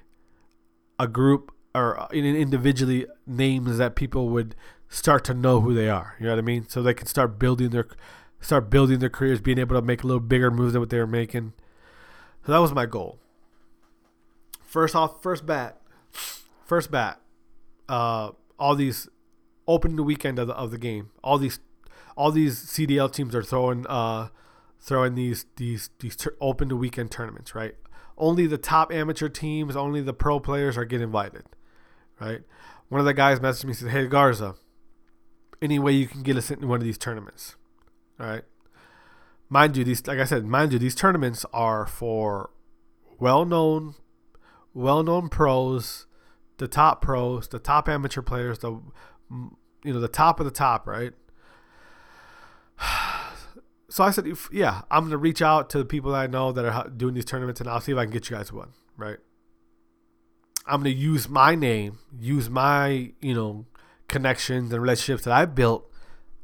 a 0.99 1.07
group 1.07 1.51
or 1.73 2.07
individually 2.13 3.05
names 3.27 3.77
that 3.77 3.95
people 3.95 4.29
would 4.29 4.55
start 4.87 5.23
to 5.25 5.33
know 5.33 5.61
who 5.61 5.73
they 5.73 5.89
are. 5.89 6.15
You 6.19 6.25
know 6.25 6.31
what 6.31 6.39
I 6.39 6.43
mean? 6.43 6.67
So 6.69 6.81
they 6.81 6.93
can 6.93 7.07
start 7.07 7.37
building 7.37 7.69
their 7.69 7.87
start 8.39 8.69
building 8.69 8.99
their 8.99 9.09
careers, 9.09 9.41
being 9.41 9.57
able 9.57 9.75
to 9.75 9.81
make 9.81 10.03
a 10.03 10.07
little 10.07 10.19
bigger 10.19 10.51
moves 10.51 10.73
than 10.73 10.81
what 10.81 10.89
they 10.89 10.99
were 10.99 11.07
making. 11.07 11.53
So 12.45 12.51
that 12.51 12.59
was 12.59 12.73
my 12.73 12.85
goal. 12.85 13.19
First 14.61 14.95
off, 14.95 15.21
first 15.21 15.45
bat, 15.45 15.81
first 16.65 16.91
bat. 16.91 17.19
Uh, 17.89 18.31
all 18.59 18.75
these 18.75 19.09
open 19.67 19.95
the 19.95 20.03
weekend 20.03 20.39
of 20.39 20.47
the, 20.47 20.53
of 20.53 20.71
the 20.71 20.77
game. 20.77 21.09
All 21.23 21.37
these 21.37 21.59
all 22.15 22.31
these 22.31 22.57
CDL 22.65 23.11
teams 23.11 23.35
are 23.35 23.43
throwing 23.43 23.85
uh, 23.87 24.29
throwing 24.79 25.15
these 25.15 25.45
these 25.57 25.89
these 25.99 26.15
ter- 26.15 26.35
open 26.39 26.69
the 26.69 26.75
weekend 26.75 27.11
tournaments, 27.11 27.55
right? 27.55 27.75
Only 28.17 28.47
the 28.47 28.57
top 28.57 28.93
amateur 28.93 29.29
teams, 29.29 29.75
only 29.75 30.01
the 30.01 30.13
pro 30.13 30.39
players 30.39 30.77
are 30.77 30.85
getting 30.85 31.05
invited, 31.05 31.43
right? 32.19 32.41
One 32.89 32.99
of 32.99 33.05
the 33.05 33.13
guys 33.13 33.39
messaged 33.39 33.65
me 33.65 33.69
and 33.69 33.77
said, 33.77 33.89
"Hey 33.91 34.07
Garza, 34.07 34.55
any 35.61 35.79
way 35.79 35.93
you 35.93 36.07
can 36.07 36.23
get 36.23 36.37
us 36.37 36.51
into 36.51 36.67
one 36.67 36.79
of 36.79 36.85
these 36.85 36.97
tournaments?" 36.97 37.55
All 38.19 38.27
right. 38.27 38.43
Mind 39.49 39.77
you, 39.77 39.83
these 39.83 40.05
like 40.07 40.19
I 40.19 40.25
said, 40.25 40.45
mind 40.45 40.73
you, 40.73 40.79
these 40.79 40.95
tournaments 40.95 41.45
are 41.53 41.85
for 41.85 42.51
well-known, 43.19 43.95
well-known 44.73 45.29
pros, 45.29 46.05
the 46.57 46.67
top 46.67 47.01
pros, 47.01 47.47
the 47.47 47.59
top 47.59 47.87
amateur 47.87 48.21
players, 48.21 48.59
the 48.59 48.79
you 49.83 49.93
know 49.93 49.99
the 49.99 50.07
top 50.07 50.39
of 50.39 50.45
the 50.45 50.51
top, 50.51 50.87
right? 50.87 51.13
So 53.95 54.03
I 54.03 54.11
said, 54.11 54.27
yeah, 54.51 54.81
I'm 54.91 55.05
gonna 55.05 55.15
reach 55.15 55.41
out 55.41 55.69
to 55.69 55.77
the 55.77 55.85
people 55.85 56.11
that 56.11 56.17
I 56.17 56.27
know 56.27 56.51
that 56.51 56.65
are 56.65 56.89
doing 56.89 57.13
these 57.13 57.23
tournaments, 57.23 57.61
and 57.61 57.69
I'll 57.69 57.79
see 57.79 57.93
if 57.93 57.97
I 57.97 58.03
can 58.03 58.11
get 58.11 58.29
you 58.29 58.35
guys 58.35 58.51
one. 58.51 58.73
Right. 58.97 59.19
I'm 60.67 60.81
gonna 60.81 60.89
use 60.89 61.29
my 61.29 61.55
name, 61.55 61.99
use 62.19 62.49
my 62.49 63.13
you 63.21 63.33
know 63.33 63.67
connections 64.09 64.73
and 64.73 64.81
relationships 64.81 65.23
that 65.23 65.31
I 65.31 65.45
built 65.45 65.89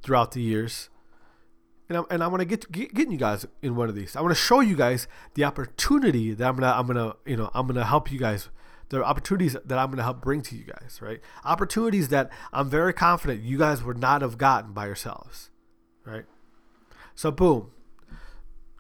throughout 0.02 0.32
the 0.32 0.42
years, 0.42 0.90
and 1.90 1.98
I'm 1.98 2.06
and 2.10 2.24
I'm 2.24 2.32
gonna 2.32 2.46
get, 2.46 2.72
get 2.72 2.94
getting 2.94 3.12
you 3.12 3.18
guys 3.18 3.46
in 3.62 3.76
one 3.76 3.90
of 3.90 3.96
these. 3.96 4.16
I 4.16 4.22
want 4.22 4.32
to 4.32 4.42
show 4.42 4.62
you 4.62 4.78
guys 4.78 5.10
the 5.34 5.44
opportunity 5.44 6.34
that 6.34 6.48
I'm 6.48 6.56
gonna 6.56 6.72
I'm 6.72 6.88
gonna 6.88 7.16
you 7.26 7.36
know 7.36 7.52
I'm 7.54 7.68
gonna 7.68 7.84
help 7.84 8.14
you 8.14 8.18
guys. 8.18 8.48
The 8.88 9.04
opportunities 9.04 9.58
that 9.66 9.78
I'm 9.78 9.90
gonna 9.90 10.04
help 10.04 10.22
bring 10.22 10.42
to 10.44 10.56
you 10.56 10.64
guys, 10.64 11.00
right? 11.02 11.20
Opportunities 11.44 12.08
that 12.10 12.32
I'm 12.54 12.70
very 12.70 12.94
confident 12.94 13.42
you 13.42 13.58
guys 13.58 13.84
would 13.84 13.98
not 13.98 14.22
have 14.22 14.38
gotten 14.38 14.72
by 14.72 14.86
yourselves, 14.86 15.50
right? 16.06 16.24
So 17.22 17.30
boom, 17.30 17.70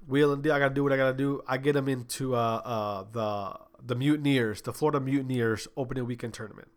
wheel 0.07 0.33
and 0.33 0.41
deal. 0.41 0.53
I 0.53 0.57
gotta 0.57 0.73
do 0.73 0.81
what 0.81 0.91
I 0.91 0.97
gotta 0.97 1.15
do. 1.15 1.43
I 1.47 1.57
get 1.57 1.73
them 1.73 1.87
into 1.87 2.35
uh, 2.35 2.39
uh, 2.65 3.05
the 3.11 3.59
the 3.85 3.93
Mutineers, 3.93 4.63
the 4.63 4.73
Florida 4.73 4.99
Mutineers 4.99 5.67
opening 5.77 6.07
weekend 6.07 6.33
tournament. 6.33 6.69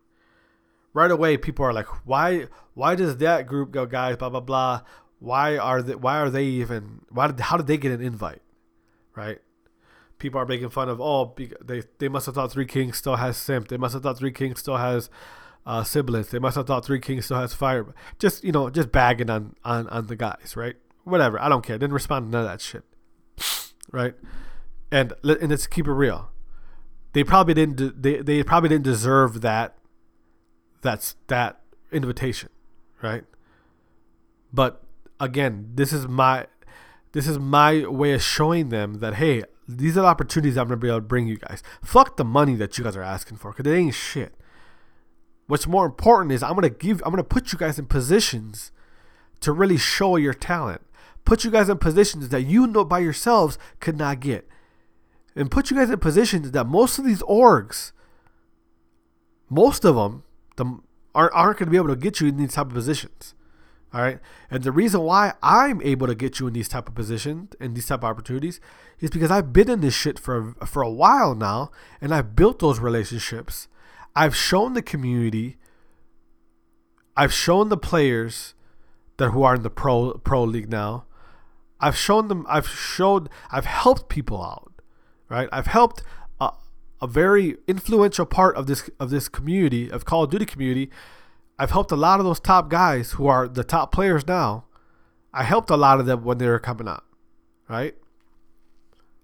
Right 0.93 1.09
away, 1.09 1.37
people 1.37 1.65
are 1.65 1.73
like, 1.73 1.87
"Why? 2.05 2.49
Why 2.75 2.93
does 2.93 3.17
that 3.17 3.47
group 3.47 3.71
go, 3.71 3.87
guys? 3.87 4.15
Blah 4.15 4.29
blah 4.29 4.41
blah. 4.41 4.81
Why 5.17 5.57
are 5.57 5.81
they? 5.81 5.95
Why 5.95 6.19
are 6.19 6.29
they 6.29 6.43
even? 6.43 7.01
Why 7.09 7.25
did? 7.25 7.39
How 7.39 7.57
did 7.57 7.65
they 7.65 7.77
get 7.77 7.91
an 7.91 7.99
invite? 7.99 8.43
Right? 9.15 9.39
People 10.19 10.39
are 10.39 10.45
making 10.45 10.69
fun 10.69 10.87
of. 10.87 11.01
Oh, 11.01 11.33
they 11.65 11.81
they 11.97 12.09
must 12.09 12.27
have 12.27 12.35
thought 12.35 12.51
Three 12.51 12.67
Kings 12.67 12.97
still 12.97 13.15
has 13.15 13.37
Simp. 13.37 13.69
They 13.69 13.77
must 13.77 13.95
have 13.95 14.03
thought 14.03 14.19
Three 14.19 14.31
Kings 14.31 14.59
still 14.59 14.77
has 14.77 15.09
uh, 15.65 15.83
siblings. 15.83 16.29
They 16.29 16.37
must 16.37 16.57
have 16.57 16.67
thought 16.67 16.85
Three 16.85 16.99
Kings 16.99 17.25
still 17.25 17.39
has 17.39 17.55
Fire. 17.55 17.87
Just 18.19 18.43
you 18.43 18.51
know, 18.51 18.69
just 18.69 18.91
bagging 18.91 19.31
on 19.31 19.55
on 19.63 19.87
on 19.89 20.05
the 20.05 20.15
guys, 20.15 20.53
right? 20.55 20.75
Whatever. 21.05 21.41
I 21.41 21.47
don't 21.47 21.65
care. 21.65 21.77
Didn't 21.77 21.93
respond 21.93 22.27
to 22.27 22.31
none 22.31 22.41
of 22.41 22.47
that 22.47 22.61
shit. 22.61 22.83
Right? 23.91 24.15
And 24.91 25.13
and 25.23 25.49
let's 25.49 25.67
keep 25.67 25.87
it 25.87 25.93
real. 25.93 26.31
They 27.13 27.23
probably 27.23 27.53
didn't. 27.53 28.01
They 28.01 28.17
they 28.17 28.43
probably 28.43 28.69
didn't 28.69 28.83
deserve 28.83 29.41
that. 29.41 29.77
That's 30.81 31.15
that 31.27 31.61
invitation, 31.91 32.49
right? 33.01 33.23
But 34.51 34.83
again, 35.19 35.71
this 35.73 35.93
is 35.93 36.07
my 36.07 36.47
this 37.13 37.27
is 37.27 37.39
my 37.39 37.87
way 37.87 38.13
of 38.13 38.21
showing 38.21 38.69
them 38.69 38.95
that 38.95 39.15
hey, 39.15 39.43
these 39.67 39.97
are 39.97 40.01
the 40.01 40.07
opportunities 40.07 40.57
I'm 40.57 40.67
gonna 40.67 40.77
be 40.77 40.89
able 40.89 40.97
to 40.97 41.01
bring 41.01 41.27
you 41.27 41.37
guys. 41.37 41.63
Fuck 41.81 42.17
the 42.17 42.25
money 42.25 42.55
that 42.55 42.77
you 42.77 42.83
guys 42.83 42.95
are 42.95 43.01
asking 43.01 43.37
for, 43.37 43.53
cause 43.53 43.65
it 43.65 43.73
ain't 43.73 43.93
shit. 43.93 44.33
What's 45.47 45.67
more 45.67 45.85
important 45.85 46.31
is 46.31 46.43
I'm 46.43 46.55
gonna 46.55 46.69
give 46.69 47.01
I'm 47.05 47.11
gonna 47.11 47.23
put 47.23 47.53
you 47.53 47.57
guys 47.57 47.79
in 47.79 47.85
positions 47.85 48.71
to 49.41 49.51
really 49.51 49.77
show 49.77 50.15
your 50.15 50.33
talent 50.33 50.81
put 51.25 51.43
you 51.43 51.51
guys 51.51 51.69
in 51.69 51.77
positions 51.77 52.29
that 52.29 52.43
you 52.43 52.67
know 52.67 52.85
by 52.85 52.99
yourselves 52.99 53.57
could 53.79 53.97
not 53.97 54.19
get. 54.19 54.47
And 55.35 55.51
put 55.51 55.69
you 55.69 55.77
guys 55.77 55.89
in 55.89 55.99
positions 55.99 56.51
that 56.51 56.65
most 56.65 56.97
of 56.97 57.05
these 57.05 57.21
orgs 57.23 57.91
most 59.49 59.85
of 59.85 59.95
them 59.95 60.23
the, 60.55 60.79
aren't, 61.13 61.33
aren't 61.33 61.59
going 61.59 61.67
to 61.67 61.71
be 61.71 61.77
able 61.77 61.89
to 61.89 61.95
get 61.95 62.19
you 62.19 62.27
in 62.27 62.37
these 62.37 62.53
type 62.53 62.67
of 62.67 62.73
positions. 62.73 63.35
All 63.93 64.01
right. 64.01 64.19
And 64.49 64.63
the 64.63 64.71
reason 64.71 65.01
why 65.01 65.33
I'm 65.43 65.81
able 65.81 66.07
to 66.07 66.15
get 66.15 66.39
you 66.39 66.47
in 66.47 66.53
these 66.53 66.67
type 66.67 66.89
of 66.89 66.95
positions 66.95 67.53
and 67.59 67.75
these 67.75 67.85
type 67.85 67.99
of 67.99 68.05
opportunities 68.05 68.59
is 68.99 69.09
because 69.09 69.31
I've 69.31 69.53
been 69.53 69.69
in 69.69 69.81
this 69.81 69.93
shit 69.93 70.17
for 70.19 70.53
for 70.65 70.81
a 70.81 70.89
while 70.89 71.35
now 71.35 71.71
and 72.01 72.13
I've 72.13 72.35
built 72.35 72.59
those 72.59 72.79
relationships. 72.79 73.67
I've 74.15 74.35
shown 74.35 74.73
the 74.73 74.81
community 74.81 75.57
I've 77.17 77.33
shown 77.33 77.69
the 77.69 77.77
players 77.77 78.53
that 79.17 79.29
who 79.29 79.43
are 79.43 79.55
in 79.55 79.63
the 79.63 79.69
pro 79.69 80.13
pro 80.15 80.43
league 80.43 80.69
now. 80.69 81.05
I've 81.79 81.97
shown 81.97 82.27
them 82.27 82.45
I've 82.49 82.67
showed 82.67 83.29
I've 83.51 83.65
helped 83.65 84.09
people 84.09 84.41
out. 84.41 84.71
Right? 85.27 85.49
I've 85.51 85.67
helped 85.67 86.03
a, 86.39 86.51
a 87.01 87.07
very 87.07 87.57
influential 87.67 88.25
part 88.25 88.55
of 88.55 88.67
this 88.67 88.89
of 88.99 89.09
this 89.09 89.27
community, 89.27 89.89
of 89.89 90.05
Call 90.05 90.23
of 90.23 90.31
Duty 90.31 90.45
community 90.45 90.91
I've 91.57 91.71
helped 91.71 91.91
a 91.91 91.95
lot 91.95 92.19
of 92.19 92.25
those 92.25 92.39
top 92.39 92.69
guys 92.69 93.13
who 93.13 93.27
are 93.27 93.47
the 93.47 93.63
top 93.63 93.91
players 93.91 94.27
now. 94.27 94.65
I 95.33 95.43
helped 95.43 95.69
a 95.69 95.77
lot 95.77 95.99
of 95.99 96.05
them 96.05 96.23
when 96.23 96.37
they 96.37 96.47
were 96.47 96.59
coming 96.59 96.87
up, 96.87 97.05
right? 97.69 97.95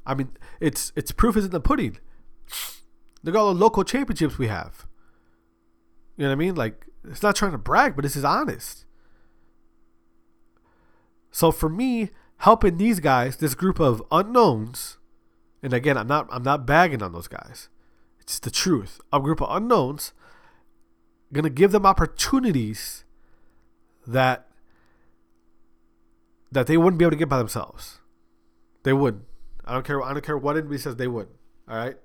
I 0.05 0.13
mean, 0.13 0.31
it's 0.59 0.91
it's 0.95 1.11
proof 1.11 1.37
is 1.37 1.45
in 1.45 1.51
the 1.51 1.59
pudding. 1.59 1.97
Look 3.23 3.35
at 3.35 3.37
all 3.37 3.53
the 3.53 3.59
local 3.59 3.83
championships 3.83 4.37
we 4.37 4.47
have. 4.47 4.87
You 6.17 6.23
know 6.23 6.29
what 6.29 6.33
I 6.33 6.35
mean? 6.35 6.55
Like, 6.55 6.85
it's 7.07 7.23
not 7.23 7.35
trying 7.35 7.51
to 7.51 7.57
brag, 7.57 7.95
but 7.95 8.03
this 8.03 8.15
is 8.15 8.25
honest. 8.25 8.85
So 11.31 11.51
for 11.51 11.69
me, 11.69 12.09
helping 12.41 12.77
these 12.77 12.99
guys, 12.99 13.37
this 13.37 13.53
group 13.53 13.79
of 13.79 14.01
unknowns, 14.11 14.97
and 15.61 15.73
again, 15.73 15.97
I'm 15.97 16.07
not 16.07 16.27
I'm 16.31 16.43
not 16.43 16.65
bagging 16.65 17.01
on 17.01 17.13
those 17.13 17.27
guys. 17.27 17.69
It's 18.19 18.39
the 18.39 18.51
truth. 18.51 18.99
A 19.13 19.19
group 19.19 19.41
of 19.41 19.55
unknowns 19.55 20.13
going 21.31 21.43
to 21.43 21.49
give 21.49 21.71
them 21.71 21.85
opportunities 21.85 23.03
that 24.05 24.47
that 26.51 26.67
they 26.67 26.77
wouldn't 26.77 26.97
be 26.97 27.05
able 27.05 27.11
to 27.11 27.17
get 27.17 27.29
by 27.29 27.37
themselves. 27.37 27.99
They 28.83 28.93
wouldn't. 28.93 29.23
I 29.63 29.73
don't 29.73 29.85
care. 29.85 30.01
I 30.01 30.13
don't 30.13 30.25
care 30.25 30.37
what 30.37 30.57
anybody 30.57 30.79
says. 30.79 30.95
They 30.95 31.07
wouldn't. 31.07 31.35
All 31.69 31.77
right, 31.77 31.95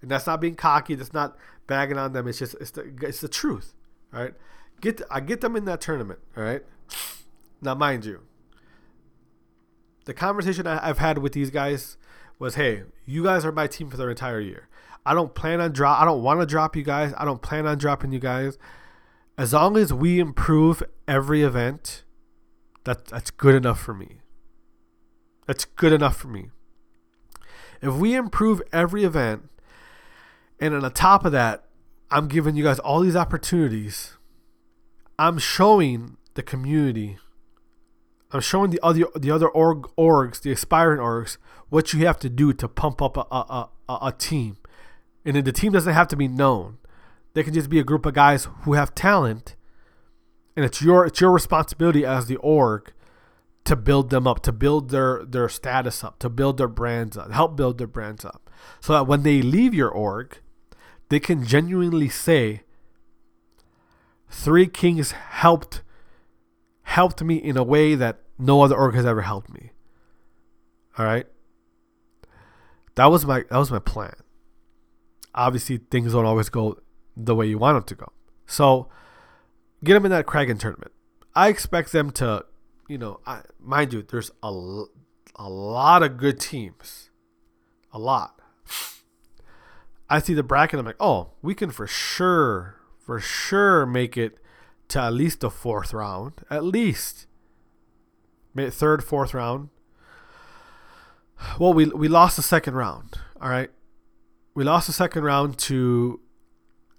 and 0.00 0.10
that's 0.10 0.26
not 0.26 0.40
being 0.40 0.54
cocky. 0.54 0.94
That's 0.94 1.12
not 1.12 1.36
bagging 1.66 1.98
on 1.98 2.12
them. 2.12 2.26
It's 2.26 2.38
just 2.38 2.54
it's 2.60 2.70
the 2.70 2.92
it's 3.02 3.20
the 3.20 3.28
truth. 3.28 3.74
All 4.14 4.22
right, 4.22 4.34
get 4.80 5.02
I 5.10 5.20
get 5.20 5.42
them 5.42 5.54
in 5.54 5.66
that 5.66 5.80
tournament. 5.82 6.20
All 6.36 6.42
right. 6.42 6.62
Now, 7.60 7.76
mind 7.76 8.04
you, 8.04 8.22
the 10.04 10.14
conversation 10.14 10.66
I've 10.66 10.98
had 10.98 11.18
with 11.18 11.32
these 11.32 11.50
guys 11.50 11.96
was, 12.38 12.56
"Hey, 12.56 12.84
you 13.06 13.24
guys 13.24 13.44
are 13.44 13.52
my 13.52 13.66
team 13.66 13.88
for 13.90 13.96
the 13.96 14.08
entire 14.08 14.40
year. 14.40 14.68
I 15.04 15.14
don't 15.14 15.34
plan 15.34 15.60
on 15.60 15.72
drop. 15.72 16.00
I 16.00 16.04
don't 16.04 16.22
want 16.22 16.40
to 16.40 16.46
drop 16.46 16.76
you 16.76 16.82
guys. 16.82 17.12
I 17.16 17.24
don't 17.24 17.42
plan 17.42 17.66
on 17.66 17.78
dropping 17.78 18.12
you 18.12 18.18
guys. 18.20 18.58
As 19.36 19.52
long 19.52 19.76
as 19.76 19.92
we 19.92 20.20
improve 20.20 20.82
every 21.08 21.42
event, 21.42 22.04
that 22.84 23.06
that's 23.06 23.30
good 23.30 23.54
enough 23.54 23.80
for 23.80 23.94
me. 23.94 24.20
That's 25.46 25.64
good 25.64 25.92
enough 25.92 26.16
for 26.16 26.28
me. 26.28 26.50
If 27.80 27.94
we 27.94 28.14
improve 28.14 28.62
every 28.72 29.02
event, 29.02 29.48
and 30.60 30.74
on 30.74 30.80
the 30.80 30.90
top 30.90 31.24
of 31.24 31.32
that, 31.32 31.64
I'm 32.10 32.28
giving 32.28 32.54
you 32.54 32.62
guys 32.62 32.78
all 32.78 33.00
these 33.00 33.16
opportunities. 33.16 34.16
I'm 35.18 35.38
showing 35.38 36.16
the 36.34 36.42
community. 36.42 37.18
I'm 38.32 38.40
showing 38.40 38.70
the 38.70 38.80
other 38.82 39.04
the 39.14 39.30
other 39.30 39.48
org, 39.48 39.88
orgs, 39.98 40.40
the 40.40 40.52
aspiring 40.52 41.00
orgs, 41.00 41.36
what 41.68 41.92
you 41.92 42.06
have 42.06 42.18
to 42.20 42.30
do 42.30 42.52
to 42.54 42.68
pump 42.68 43.02
up 43.02 43.16
a, 43.16 43.26
a, 43.30 43.68
a, 43.88 43.98
a 44.06 44.12
team. 44.12 44.56
And 45.24 45.36
then 45.36 45.44
the 45.44 45.52
team 45.52 45.72
doesn't 45.72 45.92
have 45.92 46.08
to 46.08 46.16
be 46.16 46.28
known. 46.28 46.78
They 47.34 47.42
can 47.42 47.54
just 47.54 47.70
be 47.70 47.78
a 47.78 47.84
group 47.84 48.06
of 48.06 48.14
guys 48.14 48.48
who 48.62 48.72
have 48.74 48.94
talent, 48.94 49.56
and 50.56 50.64
it's 50.64 50.82
your 50.82 51.06
it's 51.06 51.20
your 51.20 51.30
responsibility 51.30 52.04
as 52.04 52.26
the 52.26 52.36
org 52.36 52.92
to 53.64 53.76
build 53.76 54.10
them 54.10 54.26
up, 54.26 54.42
to 54.42 54.52
build 54.52 54.90
their 54.90 55.24
their 55.24 55.48
status 55.48 56.02
up, 56.02 56.18
to 56.20 56.28
build 56.28 56.58
their 56.58 56.68
brands 56.68 57.16
up, 57.16 57.30
help 57.30 57.56
build 57.56 57.78
their 57.78 57.86
brands 57.86 58.24
up, 58.24 58.50
so 58.80 58.92
that 58.92 59.06
when 59.06 59.22
they 59.22 59.40
leave 59.40 59.74
your 59.74 59.90
org, 59.90 60.38
they 61.08 61.20
can 61.20 61.44
genuinely 61.44 62.08
say, 62.08 62.62
Three 64.28 64.66
Kings 64.66 65.12
helped 65.12 65.82
helped 66.82 67.22
me 67.22 67.36
in 67.36 67.56
a 67.56 67.62
way 67.62 67.94
that 67.94 68.21
no 68.42 68.62
other 68.62 68.76
org 68.76 68.94
has 68.94 69.06
ever 69.06 69.22
helped 69.22 69.52
me. 69.52 69.70
All 70.98 71.06
right. 71.06 71.26
That 72.96 73.06
was 73.06 73.24
my 73.24 73.44
that 73.48 73.56
was 73.58 73.70
my 73.70 73.78
plan 73.78 74.14
obviously 75.34 75.78
things 75.78 76.12
don't 76.12 76.24
always 76.24 76.48
go 76.48 76.78
the 77.16 77.34
way 77.34 77.46
you 77.46 77.58
want 77.58 77.76
them 77.76 77.84
to 77.84 77.94
go. 77.94 78.12
So 78.46 78.88
get 79.84 79.94
them 79.94 80.04
in 80.04 80.10
that 80.10 80.26
Kraken 80.26 80.58
tournament. 80.58 80.92
I 81.34 81.48
expect 81.48 81.92
them 81.92 82.10
to, 82.12 82.44
you 82.88 82.98
know, 82.98 83.20
I, 83.26 83.42
mind 83.58 83.92
you, 83.92 84.02
there's 84.02 84.30
a, 84.42 84.48
a 85.36 85.48
lot 85.48 86.02
of 86.02 86.16
good 86.16 86.38
teams. 86.38 87.10
A 87.92 87.98
lot. 87.98 88.40
I 90.08 90.18
see 90.18 90.34
the 90.34 90.42
bracket. 90.42 90.78
I'm 90.78 90.86
like, 90.86 90.96
oh, 91.00 91.32
we 91.40 91.54
can 91.54 91.70
for 91.70 91.86
sure, 91.86 92.76
for 92.98 93.18
sure 93.20 93.86
make 93.86 94.16
it 94.16 94.38
to 94.88 95.00
at 95.00 95.12
least 95.14 95.40
the 95.40 95.50
fourth 95.50 95.94
round. 95.94 96.32
At 96.50 96.64
least. 96.64 97.26
Third, 98.56 99.02
fourth 99.02 99.34
round. 99.34 99.68
Well, 101.58 101.72
we, 101.72 101.86
we 101.86 102.08
lost 102.08 102.36
the 102.36 102.42
second 102.42 102.74
round. 102.74 103.18
All 103.40 103.48
right 103.48 103.70
we 104.54 104.64
lost 104.64 104.86
the 104.86 104.92
second 104.92 105.24
round 105.24 105.58
to 105.58 106.20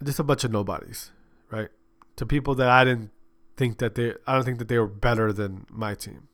just 0.03 0.19
a 0.19 0.23
bunch 0.23 0.43
of 0.43 0.51
nobodies, 0.51 1.11
right? 1.51 1.69
To 2.17 2.25
people 2.25 2.55
that 2.55 2.69
I 2.69 2.83
didn't 2.83 3.11
think 3.55 3.77
that 3.77 3.95
they 3.95 4.13
I 4.25 4.35
don't 4.35 4.43
think 4.43 4.59
that 4.59 4.67
they 4.67 4.77
were 4.77 4.87
better 4.87 5.31
than 5.31 5.65
my 5.69 5.95
team. 5.95 6.27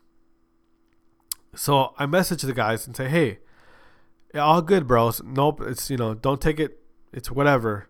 So 1.56 1.94
I 1.98 2.06
message 2.06 2.42
the 2.42 2.54
guys 2.54 2.88
and 2.88 2.96
say, 2.96 3.10
"Hey, 3.10 3.40
all 4.36 4.62
good, 4.62 4.88
bros. 4.88 5.22
Nope, 5.24 5.62
it's 5.62 5.90
you 5.90 5.98
know, 5.98 6.14
don't 6.14 6.42
take 6.42 6.60
it. 6.60 6.80
It's 7.12 7.32
whatever." 7.32 7.88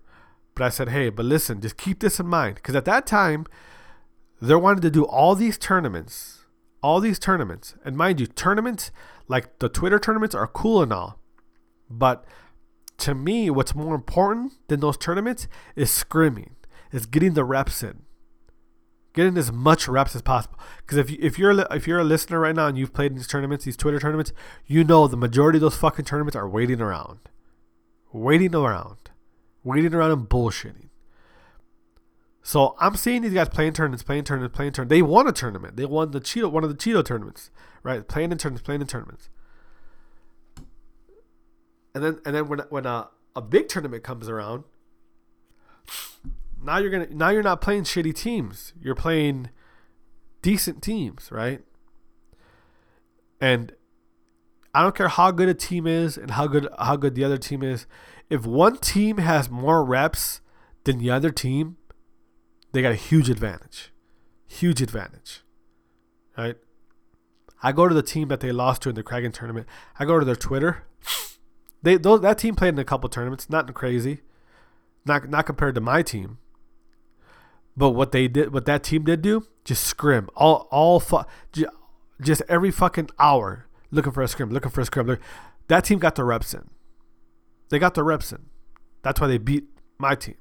But 0.55 0.65
I 0.65 0.69
said, 0.69 0.89
"Hey, 0.89 1.09
but 1.09 1.25
listen, 1.25 1.61
just 1.61 1.77
keep 1.77 1.99
this 1.99 2.19
in 2.19 2.27
mind 2.27 2.55
because 2.55 2.75
at 2.75 2.85
that 2.85 3.05
time, 3.05 3.45
they 4.41 4.55
wanted 4.55 4.81
to 4.81 4.91
do 4.91 5.05
all 5.05 5.35
these 5.35 5.57
tournaments, 5.57 6.38
all 6.81 6.99
these 6.99 7.19
tournaments, 7.19 7.75
and 7.83 7.97
mind 7.97 8.19
you, 8.19 8.27
tournaments 8.27 8.91
like 9.27 9.59
the 9.59 9.69
Twitter 9.69 9.99
tournaments 9.99 10.35
are 10.35 10.47
cool 10.47 10.81
and 10.81 10.93
all, 10.93 11.19
but 11.89 12.25
to 12.99 13.15
me, 13.15 13.49
what's 13.49 13.73
more 13.73 13.95
important 13.95 14.53
than 14.67 14.79
those 14.79 14.97
tournaments 14.97 15.47
is 15.75 15.89
scrimming, 15.89 16.51
is 16.91 17.05
getting 17.05 17.33
the 17.33 17.43
reps 17.43 17.81
in, 17.81 18.03
getting 19.13 19.37
as 19.37 19.51
much 19.51 19.87
reps 19.87 20.15
as 20.15 20.21
possible. 20.21 20.59
Because 20.77 20.97
if 20.97 21.09
you, 21.09 21.17
if 21.21 21.39
you're 21.39 21.59
if 21.71 21.87
you're 21.87 21.99
a 21.99 22.03
listener 22.03 22.39
right 22.39 22.55
now 22.55 22.67
and 22.67 22.77
you've 22.77 22.93
played 22.93 23.11
in 23.11 23.17
these 23.17 23.27
tournaments, 23.27 23.65
these 23.65 23.77
Twitter 23.77 23.99
tournaments, 23.99 24.33
you 24.65 24.83
know 24.83 25.07
the 25.07 25.17
majority 25.17 25.57
of 25.57 25.61
those 25.61 25.77
fucking 25.77 26.05
tournaments 26.05 26.35
are 26.35 26.49
waiting 26.49 26.81
around, 26.81 27.19
waiting 28.11 28.53
around, 28.53 29.09
waiting 29.63 29.93
around 29.93 30.11
and 30.11 30.29
bullshitting. 30.29 30.88
So 32.49 32.75
I'm 32.79 32.95
seeing 32.95 33.21
these 33.21 33.33
guys 33.33 33.49
playing 33.49 33.73
tournaments, 33.73 34.03
playing 34.03 34.23
tournaments, 34.23 34.55
playing 34.55 34.71
tournaments. 34.71 34.95
They 34.95 35.03
won 35.03 35.27
a 35.27 35.31
tournament. 35.31 35.77
They 35.77 35.85
won 35.85 36.11
the 36.11 36.19
Cheeto, 36.19 36.51
one 36.51 36.63
of 36.63 36.69
the 36.69 36.75
Cheeto 36.75 37.05
tournaments, 37.05 37.51
right? 37.83 38.07
Playing 38.07 38.31
in 38.31 38.37
tournaments, 38.39 38.65
playing 38.65 38.81
in 38.81 38.87
tournaments 38.87 39.29
and 41.93 42.03
then 42.03 42.19
and 42.25 42.35
then 42.35 42.47
when 42.47 42.59
when 42.69 42.85
a, 42.85 43.09
a 43.35 43.41
big 43.41 43.67
tournament 43.67 44.03
comes 44.03 44.29
around, 44.29 44.63
now 46.63 46.77
you're 46.77 46.91
gonna 46.91 47.07
now 47.11 47.29
you're 47.29 47.43
not 47.43 47.61
playing 47.61 47.83
shitty 47.83 48.15
teams. 48.15 48.73
You're 48.81 48.95
playing 48.95 49.49
decent 50.41 50.81
teams, 50.81 51.31
right? 51.31 51.61
And 53.41 53.73
I 54.73 54.83
don't 54.83 54.95
care 54.95 55.07
how 55.07 55.31
good 55.31 55.49
a 55.49 55.53
team 55.53 55.87
is 55.87 56.17
and 56.17 56.31
how 56.31 56.47
good 56.47 56.67
how 56.79 56.95
good 56.95 57.15
the 57.15 57.23
other 57.23 57.37
team 57.37 57.63
is. 57.63 57.85
If 58.29 58.45
one 58.45 58.77
team 58.77 59.17
has 59.17 59.49
more 59.49 59.83
reps 59.83 60.41
than 60.83 60.99
the 60.99 61.09
other 61.09 61.31
team, 61.31 61.77
they 62.71 62.81
got 62.81 62.91
a 62.91 62.95
huge 62.95 63.29
advantage. 63.29 63.91
Huge 64.47 64.81
advantage. 64.81 65.41
Right? 66.37 66.57
I 67.61 67.71
go 67.71 67.87
to 67.87 67.93
the 67.93 68.03
team 68.03 68.29
that 68.29 68.39
they 68.39 68.51
lost 68.51 68.83
to 68.83 68.89
in 68.89 68.95
the 68.95 69.03
Kraken 69.03 69.31
tournament. 69.31 69.67
I 69.99 70.05
go 70.05 70.19
to 70.19 70.25
their 70.25 70.35
Twitter. 70.35 70.83
They 71.81 71.97
those, 71.97 72.21
that 72.21 72.37
team 72.37 72.55
played 72.55 72.73
in 72.73 72.79
a 72.79 72.83
couple 72.83 73.09
tournaments, 73.09 73.49
nothing 73.49 73.73
crazy, 73.73 74.19
not 75.05 75.29
not 75.29 75.45
compared 75.45 75.75
to 75.75 75.81
my 75.81 76.01
team. 76.01 76.37
But 77.77 77.91
what 77.91 78.11
they 78.11 78.27
did, 78.27 78.53
what 78.53 78.65
that 78.65 78.83
team 78.83 79.05
did 79.05 79.21
do, 79.21 79.45
just 79.63 79.85
scrim 79.85 80.29
all 80.35 80.67
all 80.71 80.99
fu- 80.99 81.23
just 82.21 82.41
every 82.49 82.71
fucking 82.71 83.09
hour 83.17 83.67
looking 83.91 84.11
for 84.11 84.21
a 84.21 84.27
scrim, 84.27 84.49
looking 84.49 84.71
for 84.71 84.81
a 84.81 84.85
scrim. 84.85 85.17
That 85.67 85.85
team 85.85 85.99
got 85.99 86.15
the 86.15 86.25
reps 86.25 86.53
in. 86.53 86.69
They 87.69 87.79
got 87.79 87.93
the 87.93 88.03
reps 88.03 88.33
in. 88.33 88.47
That's 89.01 89.21
why 89.21 89.27
they 89.27 89.37
beat 89.37 89.69
my 89.97 90.15
team. 90.15 90.35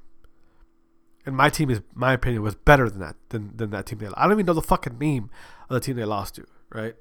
And 1.25 1.35
my 1.35 1.49
team 1.49 1.69
is, 1.69 1.81
my 1.93 2.13
opinion, 2.13 2.41
was 2.41 2.55
better 2.55 2.89
than 2.89 2.99
that 2.99 3.15
than, 3.29 3.55
than 3.55 3.69
that 3.71 3.85
team. 3.85 3.99
They, 3.99 4.07
I 4.07 4.23
don't 4.23 4.33
even 4.33 4.45
know 4.45 4.53
the 4.53 4.61
fucking 4.61 4.97
name 4.97 5.29
of 5.69 5.73
the 5.73 5.79
team 5.79 5.95
they 5.95 6.05
lost 6.05 6.35
to. 6.35 6.45
Right. 6.71 6.95